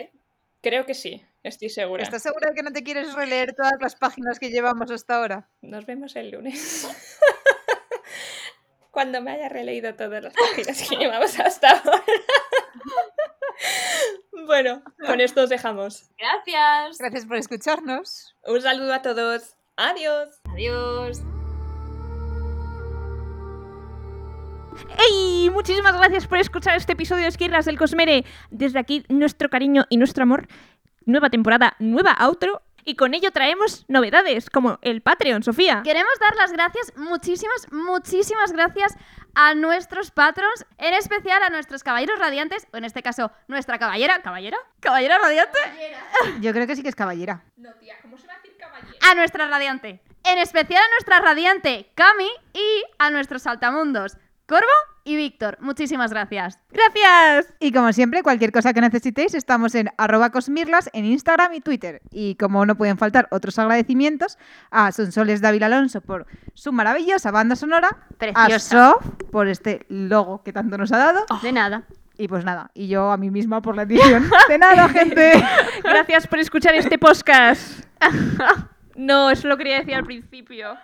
[0.60, 2.02] creo que sí, estoy segura.
[2.02, 5.48] ¿Estás segura de que no te quieres releer todas las páginas que llevamos hasta ahora?
[5.62, 6.88] Nos vemos el lunes.
[8.90, 12.02] Cuando me haya releído todas las páginas que llevamos hasta ahora.
[14.46, 16.10] Bueno, con esto os dejamos.
[16.18, 16.98] Gracias.
[16.98, 18.34] Gracias por escucharnos.
[18.44, 19.54] Un saludo a todos.
[19.76, 20.40] Adiós.
[20.52, 21.22] Adiós.
[24.98, 25.50] ¡Ey!
[25.50, 28.24] Muchísimas gracias por escuchar este episodio de Esquirlas del Cosmere.
[28.50, 30.48] Desde aquí, nuestro cariño y nuestro amor.
[31.06, 32.62] Nueva temporada, nueva outro.
[32.84, 35.82] Y con ello traemos novedades, como el Patreon, Sofía.
[35.82, 38.94] Queremos dar las gracias, muchísimas, muchísimas gracias
[39.34, 44.20] a nuestros patrons, en especial a nuestros caballeros radiantes, o en este caso, nuestra caballera,
[44.22, 44.58] ¿caballera?
[44.80, 45.58] ¿Caballera radiante?
[46.40, 47.42] Yo creo que sí que es caballera.
[47.56, 48.98] No, tía, ¿cómo se va a decir caballero?
[49.10, 50.02] A nuestra radiante.
[50.24, 54.16] En especial a nuestra radiante Cami y a nuestros saltamundos,
[54.46, 54.66] Corvo
[55.04, 55.58] y Víctor.
[55.60, 56.58] Muchísimas gracias.
[56.72, 57.54] ¡Gracias!
[57.60, 62.00] Y como siempre, cualquier cosa que necesitéis, estamos en arroba cosmirlas en Instagram y Twitter.
[62.10, 64.38] Y como no pueden faltar otros agradecimientos,
[64.70, 68.92] a Sonsoles David Alonso por su maravillosa banda sonora, a Preciosa.
[68.92, 71.26] Sof por este logo que tanto nos ha dado.
[71.42, 71.84] De nada.
[72.16, 74.30] Y pues nada, y yo a mí misma por la edición.
[74.48, 75.32] De nada, gente.
[75.82, 77.84] Gracias por escuchar este podcast.
[78.96, 80.76] No, eso lo quería decir al principio.